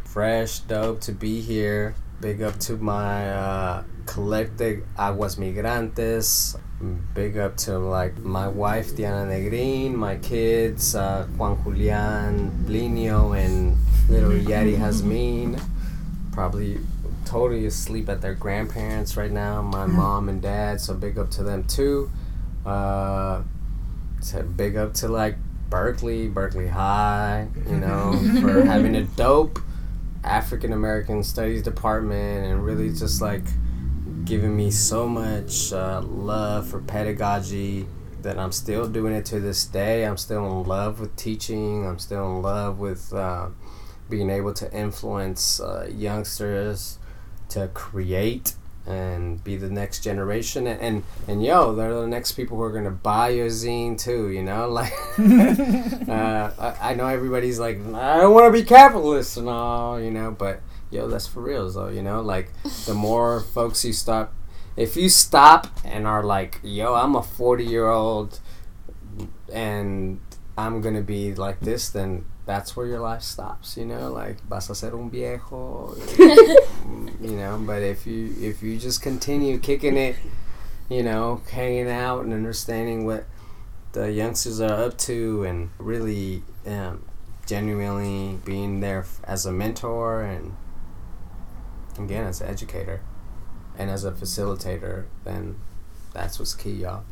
fresh, 0.06 0.60
dope 0.60 1.02
to 1.02 1.12
be 1.12 1.42
here. 1.42 1.96
Big 2.22 2.42
up 2.42 2.60
to 2.60 2.76
my 2.76 3.32
uh, 3.32 3.84
collective 4.06 4.84
Aguas 4.98 5.36
Migrantes. 5.38 6.60
Big 7.14 7.38
up 7.38 7.58
to 7.58 7.78
like 7.78 8.18
my 8.18 8.48
wife 8.48 8.96
Diana 8.96 9.30
Negrin, 9.30 9.94
my 9.94 10.16
kids 10.18 10.96
uh, 10.96 11.28
Juan 11.38 11.62
Julian, 11.64 12.66
Blinio, 12.66 13.38
and 13.38 13.78
little 14.10 14.32
Yari 14.32 14.78
Hasmin. 14.78 15.62
Probably 16.40 16.80
totally 17.26 17.66
asleep 17.66 18.08
at 18.08 18.22
their 18.22 18.34
grandparents 18.34 19.18
right 19.18 19.30
now. 19.30 19.62
My 19.62 19.80
mm-hmm. 19.80 19.98
mom 19.98 20.30
and 20.30 20.42
dad, 20.42 20.80
so 20.80 20.94
big 20.94 21.20
up 21.20 21.30
to 21.32 21.44
them 21.44 21.66
too. 21.66 22.10
Uh, 22.66 23.42
so 24.22 24.42
big 24.44 24.78
up 24.78 24.94
to 24.94 25.10
like 25.10 25.36
Berkeley, 25.70 26.30
Berkeley 26.30 26.70
High, 26.70 27.50
you 27.68 27.76
know, 27.76 28.14
for 28.42 28.64
having 28.64 28.96
a 28.96 29.04
dope 29.04 29.60
African 30.24 30.72
American 30.72 31.24
Studies 31.24 31.62
department 31.62 32.46
and 32.46 32.64
really 32.66 32.88
just 32.88 33.22
like 33.22 33.44
giving 34.24 34.56
me 34.56 34.72
so 34.72 35.10
much 35.10 35.74
uh, 35.74 36.00
love 36.00 36.70
for 36.70 36.80
pedagogy 36.80 37.86
that 38.22 38.40
I'm 38.40 38.54
still 38.54 38.88
doing 38.88 39.12
it 39.12 39.26
to 39.26 39.42
this 39.42 39.66
day. 39.66 40.06
I'm 40.06 40.16
still 40.16 40.62
in 40.62 40.66
love 40.66 41.02
with 41.02 41.18
teaching. 41.18 41.86
I'm 41.86 42.00
still 42.00 42.38
in 42.38 42.42
love 42.42 42.80
with 42.80 43.12
uh, 43.12 43.50
being 44.10 44.30
able 44.30 44.54
to 44.54 44.72
influence 44.74 45.60
uh, 45.60 45.90
youngsters 45.94 46.98
to 47.50 47.68
create 47.70 48.56
and 48.86 49.44
be 49.44 49.56
the 49.56 49.70
next 49.70 50.04
generation. 50.04 50.66
And 50.68 50.82
and, 50.82 51.04
and 51.28 51.44
yo 51.44 51.76
they're 51.76 51.94
the 51.94 52.08
next 52.08 52.34
people 52.34 52.58
who 52.58 52.64
are 52.64 52.72
gonna 52.72 52.90
buy 52.90 53.30
your 53.30 53.48
zine 53.48 54.00
too 54.00 54.30
you 54.30 54.44
know? 54.44 54.70
Like 54.80 54.94
uh, 56.10 56.52
I, 56.58 56.92
I 56.92 56.94
know 56.96 57.08
everybody's 57.08 57.60
like 57.60 57.78
i 57.94 58.18
don't 58.18 58.34
want 58.34 58.48
to 58.48 58.52
be 58.52 58.66
capitalist 58.66 59.38
and 59.38 59.48
all 59.50 60.00
you 60.00 60.12
know? 60.12 60.32
But 60.32 60.62
yo 60.90 61.08
that's 61.08 61.28
for 61.28 61.42
real 61.42 61.70
though 61.70 61.90
you 61.90 62.02
know? 62.02 62.22
Like 62.22 62.52
the 62.86 62.94
more 63.08 63.42
folks 63.42 63.86
you 63.86 63.94
stop 63.94 64.34
if 64.76 64.96
you 64.96 65.10
stop 65.10 65.68
and 65.84 66.08
are 66.08 66.24
like 66.24 66.60
yo 66.64 66.96
i'm 66.96 67.16
a 67.16 67.22
40 67.22 67.66
year 67.66 67.88
old 67.88 68.40
and 69.52 70.20
i'm 70.58 70.82
gonna 70.82 71.02
be 71.02 71.36
like 71.36 71.60
this 71.60 71.90
then 71.90 72.26
that's 72.50 72.76
where 72.76 72.88
your 72.88 73.00
life 73.00 73.22
stops, 73.22 73.78
you 73.78 73.86
know, 73.86 74.12
like 74.12 74.42
vas 74.50 74.72
a 74.72 74.76
ser 74.76 74.96
un 74.96 75.12
viejo, 75.12 75.96
you 76.18 77.38
know. 77.38 77.62
But 77.64 77.84
if 77.84 78.08
you 78.08 78.34
if 78.42 78.64
you 78.64 78.76
just 78.80 79.04
continue 79.04 79.60
kicking 79.60 79.96
it, 79.96 80.16
you 80.90 81.04
know, 81.04 81.44
hanging 81.52 81.92
out 81.92 82.24
and 82.24 82.34
understanding 82.34 83.06
what 83.06 83.26
the 83.92 84.12
youngsters 84.12 84.60
are 84.60 84.86
up 84.86 84.98
to, 85.10 85.44
and 85.44 85.70
really 85.78 86.42
um, 86.66 87.06
genuinely 87.46 88.40
being 88.44 88.80
there 88.80 89.06
as 89.26 89.46
a 89.46 89.52
mentor 89.52 90.24
and 90.24 90.58
again 92.00 92.26
as 92.26 92.42
an 92.42 92.50
educator 92.50 93.02
and 93.78 93.92
as 93.92 94.04
a 94.04 94.12
facilitator, 94.12 95.06
then 95.24 95.60
that's 96.16 96.40
what's 96.40 96.56
key, 96.56 96.72
y'all. 96.72 97.04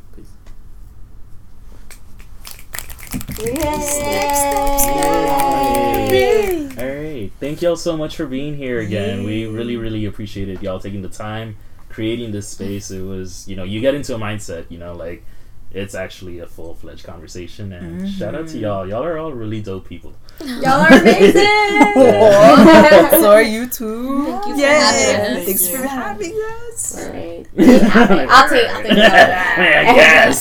Yay. 6.10 6.68
All 6.78 6.86
right. 6.86 7.32
Thank 7.40 7.62
y'all 7.62 7.76
so 7.76 7.96
much 7.96 8.16
for 8.16 8.26
being 8.26 8.56
here 8.56 8.80
again. 8.80 9.20
Yay. 9.20 9.26
We 9.26 9.46
really, 9.46 9.76
really 9.76 10.04
appreciated 10.04 10.62
y'all 10.62 10.80
taking 10.80 11.02
the 11.02 11.08
time, 11.08 11.56
creating 11.88 12.32
this 12.32 12.48
space. 12.48 12.90
It 12.90 13.02
was, 13.02 13.48
you 13.48 13.56
know, 13.56 13.64
you 13.64 13.80
get 13.80 13.94
into 13.94 14.14
a 14.14 14.18
mindset, 14.18 14.66
you 14.70 14.78
know, 14.78 14.94
like 14.94 15.24
it's 15.70 15.94
actually 15.94 16.38
a 16.38 16.46
full 16.46 16.74
fledged 16.74 17.04
conversation. 17.04 17.70
And 17.72 18.00
mm-hmm. 18.00 18.08
shout 18.08 18.34
out 18.34 18.48
to 18.48 18.58
y'all. 18.58 18.88
Y'all 18.88 19.04
are 19.04 19.18
all 19.18 19.32
really 19.32 19.60
dope 19.60 19.86
people. 19.88 20.14
Y'all 20.44 20.80
are 20.80 20.92
amazing. 20.92 21.42
so 23.10 23.32
are 23.32 23.42
you 23.42 23.66
too. 23.66 24.24
Thank 24.24 24.46
you 24.46 24.56
yes. 24.56 25.44
Thanks 25.44 25.68
for 25.68 25.86
having 25.86 26.32
us. 26.32 26.96
All 26.96 27.12
right. 27.12 27.46
I'll 27.58 28.48
take. 28.48 28.68
I'll 28.68 28.82
take 28.82 28.96
that. 28.96 29.58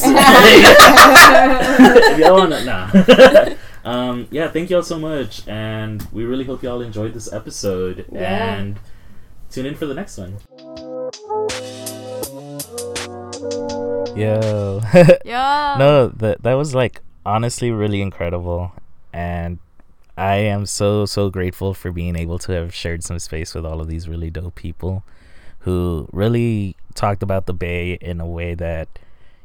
I 0.05 0.17
y'all 2.17 2.37
wanna 2.37 2.63
nah. 2.63 2.91
um, 3.83 4.27
yeah, 4.29 4.49
thank 4.49 4.69
y'all 4.69 4.83
so 4.83 4.99
much, 4.99 5.47
and 5.47 6.07
we 6.11 6.25
really 6.25 6.43
hope 6.43 6.61
y'all 6.61 6.81
enjoyed 6.81 7.13
this 7.13 7.33
episode. 7.33 8.05
Yeah. 8.11 8.55
And 8.55 8.79
tune 9.49 9.65
in 9.65 9.73
for 9.75 9.87
the 9.87 9.95
next 9.95 10.19
one. 10.19 10.37
Yo. 14.17 14.81
Yo. 15.25 15.75
no, 15.77 16.07
that 16.17 16.43
that 16.43 16.53
was 16.53 16.73
like 16.73 17.01
honestly 17.25 17.71
really 17.71 18.01
incredible 18.01 18.71
and 19.11 19.59
I 20.17 20.37
am 20.37 20.65
so 20.65 21.05
so 21.05 21.29
grateful 21.29 21.73
for 21.73 21.91
being 21.91 22.15
able 22.15 22.39
to 22.39 22.51
have 22.53 22.73
shared 22.73 23.03
some 23.03 23.19
space 23.19 23.53
with 23.53 23.65
all 23.65 23.81
of 23.81 23.87
these 23.87 24.07
really 24.07 24.31
dope 24.31 24.55
people 24.55 25.03
who 25.59 26.07
really 26.11 26.75
talked 26.95 27.21
about 27.21 27.45
the 27.45 27.53
bay 27.53 27.99
in 28.01 28.19
a 28.19 28.25
way 28.25 28.55
that 28.55 28.87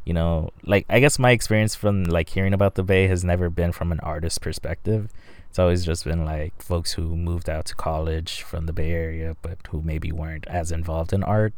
you 0.05 0.15
know 0.15 0.51
like 0.65 0.87
I 0.89 1.01
guess 1.01 1.19
my 1.19 1.33
experience 1.33 1.75
from 1.75 2.05
like 2.05 2.31
hearing 2.31 2.55
about 2.55 2.75
the 2.77 2.83
bay 2.83 3.07
has 3.09 3.23
never 3.23 3.51
been 3.51 3.73
from 3.73 3.93
an 3.93 4.01
artist 4.01 4.41
perspective. 4.41 5.11
It's 5.51 5.59
always 5.59 5.85
just 5.85 6.05
been 6.05 6.25
like 6.25 6.63
folks 6.63 6.93
who 6.93 7.15
moved 7.15 7.51
out 7.51 7.67
to 7.67 7.75
college 7.75 8.41
from 8.41 8.65
the 8.65 8.73
Bay 8.73 8.93
Area 8.93 9.37
but 9.43 9.59
who 9.69 9.83
maybe 9.83 10.11
weren't 10.11 10.47
as 10.47 10.73
involved 10.73 11.13
in 11.13 11.23
art 11.23 11.53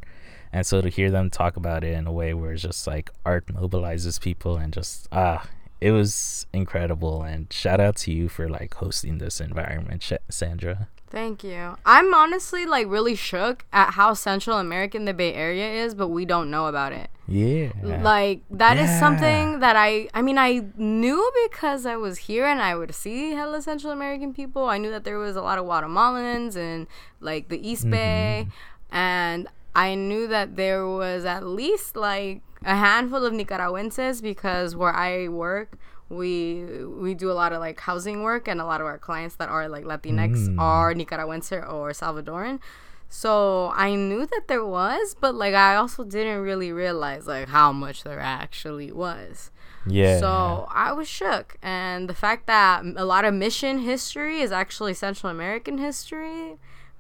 and 0.55 0.65
so 0.65 0.81
to 0.81 0.89
hear 0.89 1.11
them 1.11 1.29
talk 1.29 1.57
about 1.57 1.83
it 1.83 1.93
in 1.93 2.07
a 2.07 2.13
way 2.13 2.33
where 2.33 2.53
it's 2.53 2.63
just 2.63 2.87
like 2.87 3.11
art 3.27 3.47
mobilizes 3.47 4.21
people 4.21 4.57
and 4.57 4.73
just 4.73 5.09
ah 5.13 5.47
it 5.81 5.91
was 5.91 6.47
incredible. 6.55 7.23
And 7.23 7.53
shout 7.53 7.79
out 7.79 7.97
to 7.97 8.13
you 8.13 8.31
for 8.31 8.49
like 8.49 8.73
hosting 8.73 9.19
this 9.19 9.39
environment 9.39 10.11
sandra. 10.31 10.89
Thank 11.11 11.45
you. 11.45 11.77
I'm 11.85 12.15
honestly 12.15 12.65
like 12.65 12.87
really 12.89 13.15
shook 13.15 13.67
at 13.71 13.91
how 13.91 14.15
central 14.15 14.59
american 14.59 15.05
the 15.05 15.13
bay 15.13 15.35
area 15.35 15.85
is 15.85 15.95
but 15.95 16.09
we 16.09 16.25
don't 16.25 16.51
know 16.51 16.67
about 16.69 16.93
it. 16.93 17.11
Yeah. 17.29 17.73
Like 17.83 18.43
that 18.51 18.77
yeah. 18.77 18.85
is 18.85 18.99
something 18.99 19.59
that 19.61 19.77
i 19.77 20.09
i 20.15 20.23
mean 20.23 20.39
i 20.39 20.65
knew 20.77 21.31
because 21.45 21.85
i 21.85 21.97
was 21.97 22.19
here 22.19 22.47
and 22.47 22.61
i 22.61 22.75
would 22.75 22.95
see 22.95 23.33
hella 23.33 23.61
central 23.61 23.93
american 23.93 24.33
people. 24.33 24.69
I 24.69 24.79
knew 24.79 24.91
that 24.91 25.05
there 25.05 25.19
was 25.19 25.37
a 25.37 25.43
lot 25.43 25.59
of 25.59 25.67
guatemalans 25.67 26.57
and 26.57 26.87
like 27.21 27.49
the 27.49 27.61
east 27.69 27.83
mm-hmm. 27.83 27.91
bay 27.91 28.49
and 28.91 29.49
I 29.75 29.95
knew 29.95 30.27
that 30.29 30.57
there 30.57 30.87
was 30.87 31.25
at 31.25 31.45
least 31.45 31.97
like 31.97 32.43
a 32.65 32.77
handful 32.77 33.25
of 33.25 33.33
Nicaraguenses 33.33 34.23
because 34.23 34.77
where 34.77 34.95
I 34.95 35.29
work, 35.29 35.79
we 36.09 36.65
we 36.85 37.15
do 37.15 37.31
a 37.31 37.35
lot 37.35 37.53
of 37.53 37.61
like 37.61 37.81
housing 37.81 38.23
work 38.23 38.47
and 38.49 38.61
a 38.61 38.65
lot 38.65 38.81
of 38.81 38.87
our 38.87 38.99
clients 38.99 39.37
that 39.37 39.49
are 39.49 39.69
like 39.69 39.85
Latinx 39.85 40.49
mm. 40.49 40.61
are 40.61 40.95
Nicaraguense 40.95 41.53
or 41.53 41.91
Salvadoran. 41.91 42.61
So 43.09 43.71
I 43.75 43.95
knew 43.95 44.27
that 44.27 44.49
there 44.49 44.65
was, 44.65 45.15
but 45.19 45.35
like 45.35 45.55
I 45.55 45.77
also 45.77 46.05
didn't 46.05 46.41
really 46.41 46.73
realize 46.73 47.27
like 47.27 47.49
how 47.49 47.73
much 47.73 48.03
there 48.03 48.21
actually 48.21 48.93
was. 48.93 49.51
Yeah. 49.87 50.19
So 50.19 50.67
I 50.71 50.93
was 50.93 51.09
shook, 51.09 51.57
and 51.63 52.09
the 52.09 52.15
fact 52.15 52.47
that 52.47 52.83
a 52.97 53.05
lot 53.05 53.25
of 53.25 53.35
mission 53.35 53.81
history 53.81 54.41
is 54.41 54.51
actually 54.51 54.95
Central 54.95 55.31
American 55.31 55.79
history 55.79 56.59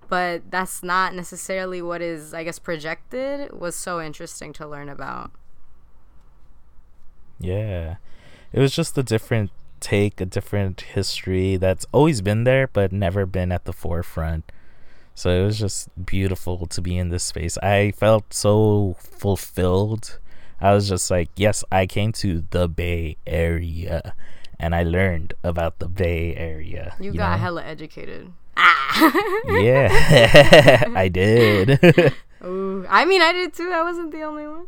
but 0.08 0.42
that's 0.50 0.82
not 0.82 1.14
necessarily 1.14 1.80
what 1.80 2.00
is 2.00 2.34
i 2.34 2.44
guess 2.44 2.58
projected 2.58 3.52
was 3.52 3.74
so 3.74 4.00
interesting 4.00 4.52
to 4.52 4.66
learn 4.66 4.88
about 4.88 5.30
yeah 7.38 7.96
it 8.52 8.60
was 8.60 8.74
just 8.74 8.96
a 8.96 9.02
different 9.02 9.50
take 9.84 10.18
a 10.18 10.24
different 10.24 10.80
history 10.80 11.58
that's 11.58 11.84
always 11.92 12.22
been 12.22 12.44
there 12.44 12.66
but 12.66 12.90
never 12.90 13.26
been 13.26 13.52
at 13.52 13.66
the 13.66 13.72
forefront. 13.72 14.50
So 15.14 15.28
it 15.30 15.44
was 15.44 15.58
just 15.58 15.88
beautiful 16.06 16.66
to 16.66 16.80
be 16.80 16.96
in 16.96 17.10
this 17.10 17.22
space. 17.22 17.58
I 17.58 17.92
felt 17.92 18.32
so 18.32 18.96
fulfilled. 18.98 20.18
I 20.58 20.72
was 20.72 20.88
just 20.88 21.10
like, 21.10 21.28
yes, 21.36 21.62
I 21.70 21.86
came 21.86 22.12
to 22.12 22.44
the 22.48 22.66
Bay 22.66 23.18
Area 23.26 24.14
and 24.58 24.74
I 24.74 24.82
learned 24.82 25.34
about 25.44 25.78
the 25.80 25.88
Bay 25.88 26.34
Area. 26.34 26.96
You, 26.98 27.12
you 27.12 27.18
got 27.18 27.32
know? 27.32 27.42
hella 27.42 27.64
educated. 27.64 28.32
Ah. 28.56 29.12
yeah, 29.48 30.84
I 30.94 31.08
did. 31.08 31.80
Ooh, 32.44 32.86
I 32.88 33.04
mean, 33.04 33.22
I 33.22 33.32
did 33.32 33.54
too. 33.54 33.70
I 33.72 33.82
wasn't 33.82 34.12
the 34.12 34.22
only 34.22 34.46
one. 34.46 34.66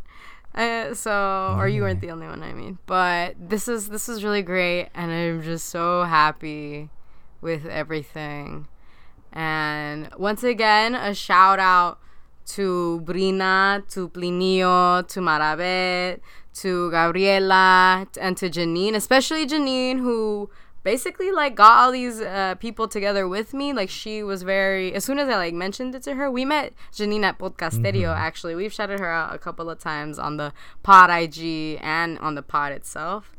Uh, 0.54 0.94
so, 0.94 1.54
or 1.58 1.68
you 1.68 1.82
weren't 1.82 2.00
the 2.00 2.10
only 2.10 2.26
one. 2.26 2.42
I 2.42 2.52
mean, 2.52 2.78
but 2.86 3.36
this 3.38 3.68
is 3.68 3.88
this 3.88 4.08
is 4.08 4.24
really 4.24 4.42
great, 4.42 4.88
and 4.94 5.10
I'm 5.10 5.42
just 5.42 5.68
so 5.68 6.04
happy 6.04 6.88
with 7.40 7.66
everything. 7.66 8.66
And 9.32 10.08
once 10.16 10.42
again, 10.42 10.94
a 10.94 11.14
shout 11.14 11.58
out 11.58 11.98
to 12.46 13.02
Breena, 13.04 13.86
to 13.90 14.08
Plinio, 14.08 15.06
to 15.08 15.20
Marabet, 15.20 16.20
to 16.54 16.90
Gabriela, 16.90 18.06
and 18.18 18.36
to 18.38 18.48
Janine, 18.48 18.94
especially 18.94 19.46
Janine, 19.46 19.98
who 19.98 20.48
basically 20.86 21.32
like 21.32 21.56
got 21.56 21.78
all 21.78 21.90
these 21.90 22.20
uh, 22.20 22.54
people 22.60 22.86
together 22.86 23.26
with 23.26 23.52
me. 23.52 23.72
Like 23.72 23.90
she 23.90 24.22
was 24.22 24.44
very 24.44 24.94
as 24.94 25.04
soon 25.04 25.18
as 25.18 25.28
I 25.28 25.36
like 25.36 25.52
mentioned 25.52 25.96
it 25.96 26.04
to 26.04 26.14
her, 26.14 26.30
we 26.30 26.44
met 26.44 26.72
Janine 26.92 27.24
at 27.24 27.38
Podcasterio. 27.40 28.14
Actually, 28.14 28.54
we've 28.54 28.72
shouted 28.72 29.00
her 29.00 29.10
out 29.10 29.34
a 29.34 29.38
couple 29.38 29.68
of 29.68 29.80
times 29.80 30.16
on 30.16 30.36
the 30.36 30.52
pod 30.84 31.10
IG 31.10 31.80
and 31.82 32.18
on 32.20 32.36
the 32.36 32.42
pod 32.42 32.70
itself. 32.70 33.32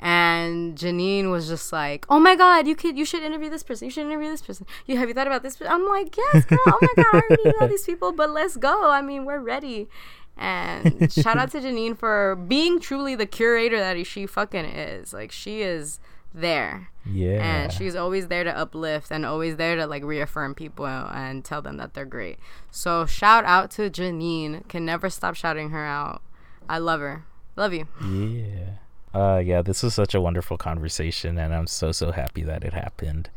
And 0.00 0.76
Janine 0.76 1.30
was 1.30 1.46
just 1.48 1.72
like, 1.72 2.04
"Oh 2.08 2.18
my 2.18 2.34
God, 2.34 2.66
you 2.66 2.74
could, 2.74 2.98
you 2.98 3.04
should 3.04 3.22
interview 3.22 3.48
this 3.48 3.62
person. 3.62 3.86
You 3.86 3.92
should 3.92 4.06
interview 4.06 4.30
this 4.30 4.42
person. 4.42 4.66
You 4.86 4.96
have 4.98 5.08
you 5.08 5.14
thought 5.14 5.28
about 5.28 5.44
this?" 5.44 5.56
I'm 5.60 5.86
like, 5.86 6.16
"Yes, 6.16 6.44
girl. 6.46 6.58
Oh 6.66 6.78
my 6.82 6.94
God, 6.96 7.14
I 7.14 7.22
already 7.22 7.58
know 7.58 7.66
these 7.68 7.84
people, 7.84 8.10
but 8.10 8.30
let's 8.30 8.56
go. 8.56 8.90
I 8.90 9.02
mean, 9.02 9.24
we're 9.24 9.40
ready." 9.54 9.88
And 10.36 11.12
shout 11.12 11.36
out 11.36 11.50
to 11.52 11.60
Janine 11.60 11.96
for 11.96 12.36
being 12.36 12.78
truly 12.80 13.14
the 13.16 13.26
curator 13.26 13.78
that 13.78 14.04
she 14.06 14.26
fucking 14.26 14.66
is. 14.66 15.12
Like 15.12 15.32
she 15.32 15.62
is 15.62 15.98
there. 16.34 16.90
yeah. 17.04 17.42
And 17.42 17.72
she's 17.72 17.96
always 17.96 18.28
there 18.28 18.44
to 18.44 18.56
uplift 18.56 19.10
and 19.10 19.24
always 19.24 19.56
there 19.56 19.76
to 19.76 19.86
like 19.86 20.04
reaffirm 20.04 20.54
people 20.54 20.86
and 20.86 21.44
tell 21.44 21.62
them 21.62 21.76
that 21.78 21.94
they're 21.94 22.04
great. 22.04 22.38
So 22.70 23.06
shout 23.06 23.44
out 23.44 23.70
to 23.72 23.90
Janine. 23.90 24.66
Can 24.68 24.84
never 24.84 25.08
stop 25.10 25.34
shouting 25.34 25.70
her 25.70 25.84
out. 25.84 26.22
I 26.68 26.78
love 26.78 27.00
her. 27.00 27.24
Love 27.56 27.72
you. 27.72 27.86
Yeah. 28.04 28.74
Uh 29.18 29.38
yeah, 29.38 29.62
this 29.62 29.82
was 29.82 29.94
such 29.94 30.14
a 30.14 30.20
wonderful 30.20 30.58
conversation 30.58 31.38
and 31.38 31.54
I'm 31.54 31.66
so 31.66 31.92
so 31.92 32.12
happy 32.12 32.42
that 32.42 32.62
it 32.62 32.74
happened. 32.74 33.30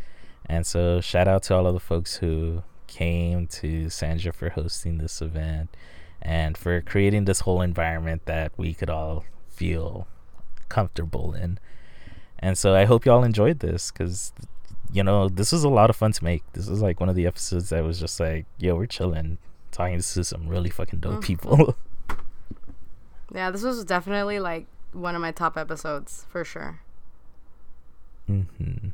And 0.46 0.68
so 0.68 1.00
shout 1.02 1.28
out 1.28 1.44
to 1.44 1.56
all 1.56 1.66
of 1.68 1.74
the 1.74 1.80
folks 1.80 2.16
who 2.16 2.64
came 2.88 3.48
to 3.48 3.90
Sandra 3.90 4.34
for 4.34 4.50
hosting 4.50 4.98
this 4.98 5.22
event 5.22 5.76
and 6.22 6.58
for 6.58 6.82
creating 6.82 7.24
this 7.26 7.40
whole 7.42 7.62
environment 7.62 8.26
that 8.26 8.52
we 8.58 8.74
could 8.74 8.90
all 8.90 9.24
feel 9.48 10.08
comfortable 10.68 11.34
in. 11.34 11.58
And 12.42 12.58
so 12.58 12.74
I 12.76 12.86
hope 12.86 13.06
y'all 13.06 13.24
enjoyed 13.24 13.60
this 13.60 13.92
cuz 13.92 14.34
you 14.94 15.04
know, 15.04 15.30
this 15.30 15.54
was 15.54 15.64
a 15.64 15.70
lot 15.70 15.90
of 15.90 15.96
fun 15.96 16.12
to 16.12 16.24
make. 16.24 16.44
This 16.52 16.68
was 16.68 16.82
like 16.82 17.00
one 17.00 17.08
of 17.08 17.16
the 17.16 17.26
episodes 17.26 17.70
that 17.70 17.82
was 17.82 17.98
just 17.98 18.20
like, 18.20 18.46
yo, 18.58 18.76
we're 18.76 18.88
chilling, 18.88 19.38
talking 19.72 19.98
to 20.02 20.24
some 20.24 20.48
really 20.50 20.70
fucking 20.70 21.00
dope 21.00 21.20
Mhm. 21.20 21.22
people. 21.24 21.76
Yeah, 23.34 23.50
this 23.50 23.64
was 23.64 23.86
definitely 23.86 24.40
like 24.42 24.66
one 24.92 25.16
of 25.16 25.22
my 25.22 25.32
top 25.32 25.56
episodes 25.58 26.26
for 26.30 26.44
sure. 26.44 26.82
hmm 28.28 28.90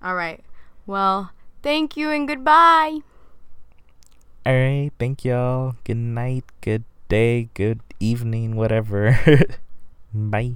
All 0.00 0.14
right. 0.14 0.44
Well, 0.86 1.32
thank 1.62 1.96
you 1.96 2.10
and 2.10 2.28
goodbye. 2.28 3.00
All 4.46 4.52
right, 4.54 4.90
thank 4.98 5.24
y'all. 5.24 5.74
Good 5.82 5.96
night, 5.96 6.44
good 6.60 6.84
day, 7.08 7.48
good 7.54 7.80
evening, 7.98 8.54
whatever. 8.54 9.18
Bye. 10.14 10.54